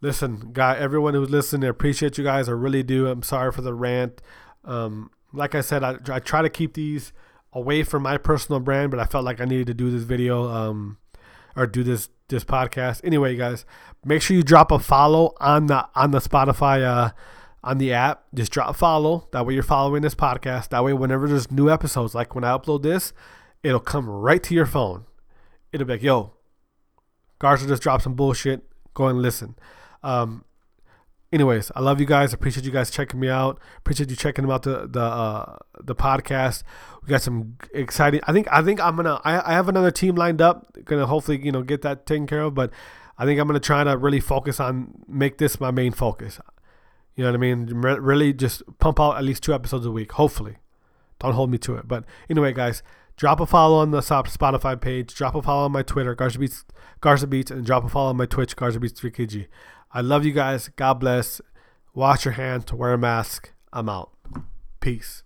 listen, 0.00 0.50
guy, 0.52 0.76
everyone 0.76 1.14
who's 1.14 1.30
listening, 1.30 1.66
I 1.66 1.70
appreciate 1.70 2.18
you 2.18 2.24
guys. 2.24 2.48
I 2.48 2.52
really 2.52 2.82
do. 2.82 3.06
I'm 3.08 3.22
sorry 3.22 3.52
for 3.52 3.62
the 3.62 3.74
rant. 3.74 4.20
Um, 4.64 5.10
like 5.32 5.54
I 5.54 5.60
said, 5.60 5.82
I, 5.82 5.98
I 6.10 6.20
try 6.20 6.42
to 6.42 6.48
keep 6.48 6.74
these 6.74 7.12
away 7.52 7.82
from 7.82 8.02
my 8.02 8.18
personal 8.18 8.60
brand, 8.60 8.90
but 8.90 9.00
I 9.00 9.04
felt 9.04 9.24
like 9.24 9.40
I 9.40 9.44
needed 9.44 9.66
to 9.68 9.74
do 9.74 9.90
this 9.90 10.02
video 10.02 10.48
um, 10.48 10.98
or 11.56 11.66
do 11.66 11.82
this 11.82 12.08
this 12.28 12.44
podcast. 12.44 13.00
Anyway, 13.04 13.36
guys, 13.36 13.64
make 14.04 14.20
sure 14.20 14.36
you 14.36 14.42
drop 14.42 14.70
a 14.70 14.78
follow 14.78 15.34
on 15.40 15.66
the 15.66 15.86
on 15.94 16.10
the 16.10 16.18
Spotify 16.18 16.82
uh, 16.82 17.10
on 17.64 17.78
the 17.78 17.92
app. 17.92 18.24
Just 18.34 18.52
drop 18.52 18.74
follow. 18.76 19.28
That 19.32 19.46
way 19.46 19.54
you're 19.54 19.62
following 19.62 20.02
this 20.02 20.14
podcast. 20.14 20.68
That 20.70 20.84
way, 20.84 20.92
whenever 20.92 21.28
there's 21.28 21.50
new 21.50 21.70
episodes, 21.70 22.14
like 22.14 22.34
when 22.34 22.44
I 22.44 22.56
upload 22.56 22.82
this, 22.82 23.12
it'll 23.62 23.80
come 23.80 24.08
right 24.08 24.42
to 24.42 24.54
your 24.54 24.66
phone. 24.66 25.04
It'll 25.72 25.86
be 25.86 25.94
like, 25.94 26.02
yo, 26.02 26.34
Garza 27.38 27.66
just 27.66 27.82
dropped 27.82 28.04
some 28.04 28.14
bullshit 28.14 28.67
go 28.98 29.06
and 29.06 29.22
listen. 29.22 29.54
Um, 30.02 30.44
anyways, 31.32 31.70
I 31.76 31.80
love 31.80 32.00
you 32.00 32.06
guys. 32.06 32.32
Appreciate 32.32 32.66
you 32.66 32.72
guys 32.72 32.90
checking 32.90 33.20
me 33.20 33.28
out. 33.28 33.60
Appreciate 33.78 34.10
you 34.10 34.16
checking 34.16 34.50
out 34.50 34.64
the 34.64 34.88
the 34.88 35.00
uh, 35.00 35.56
the 35.80 35.94
podcast. 35.94 36.64
We 37.02 37.08
got 37.08 37.22
some 37.22 37.56
exciting. 37.72 38.20
I 38.26 38.32
think 38.32 38.48
I 38.50 38.60
think 38.62 38.80
I'm 38.80 38.96
gonna. 38.96 39.20
I, 39.24 39.52
I 39.52 39.52
have 39.54 39.68
another 39.68 39.92
team 39.92 40.16
lined 40.16 40.42
up. 40.42 40.76
Gonna 40.84 41.06
hopefully 41.06 41.40
you 41.42 41.52
know 41.52 41.62
get 41.62 41.82
that 41.82 42.06
taken 42.06 42.26
care 42.26 42.42
of. 42.42 42.54
But 42.54 42.70
I 43.16 43.24
think 43.24 43.40
I'm 43.40 43.46
gonna 43.46 43.60
try 43.60 43.84
to 43.84 43.96
really 43.96 44.20
focus 44.20 44.60
on 44.60 45.04
make 45.06 45.38
this 45.38 45.60
my 45.60 45.70
main 45.70 45.92
focus. 45.92 46.40
You 47.14 47.24
know 47.24 47.30
what 47.30 47.36
I 47.36 47.40
mean? 47.40 47.66
Re- 47.66 47.98
really 47.98 48.32
just 48.32 48.62
pump 48.78 49.00
out 49.00 49.16
at 49.16 49.24
least 49.24 49.42
two 49.42 49.54
episodes 49.54 49.86
a 49.86 49.90
week. 49.92 50.12
Hopefully, 50.12 50.56
don't 51.20 51.34
hold 51.34 51.50
me 51.50 51.58
to 51.58 51.76
it. 51.76 51.88
But 51.88 52.04
anyway, 52.28 52.52
guys. 52.52 52.82
Drop 53.18 53.40
a 53.40 53.46
follow 53.46 53.78
on 53.78 53.90
the 53.90 53.98
Spotify 53.98 54.80
page. 54.80 55.12
Drop 55.12 55.34
a 55.34 55.42
follow 55.42 55.64
on 55.64 55.72
my 55.72 55.82
Twitter, 55.82 56.14
Garza 56.14 56.38
Beats, 56.38 56.64
Garza 57.00 57.26
Beats, 57.26 57.50
and 57.50 57.66
drop 57.66 57.84
a 57.84 57.88
follow 57.88 58.10
on 58.10 58.16
my 58.16 58.26
Twitch, 58.26 58.54
Garza 58.54 58.78
Beats 58.78 59.00
3KG. 59.00 59.48
I 59.92 60.00
love 60.02 60.24
you 60.24 60.30
guys. 60.32 60.68
God 60.76 60.94
bless. 60.94 61.40
Wash 61.94 62.24
your 62.24 62.34
hands. 62.34 62.64
To 62.66 62.76
wear 62.76 62.92
a 62.92 62.98
mask. 62.98 63.52
I'm 63.72 63.88
out. 63.88 64.12
Peace. 64.78 65.24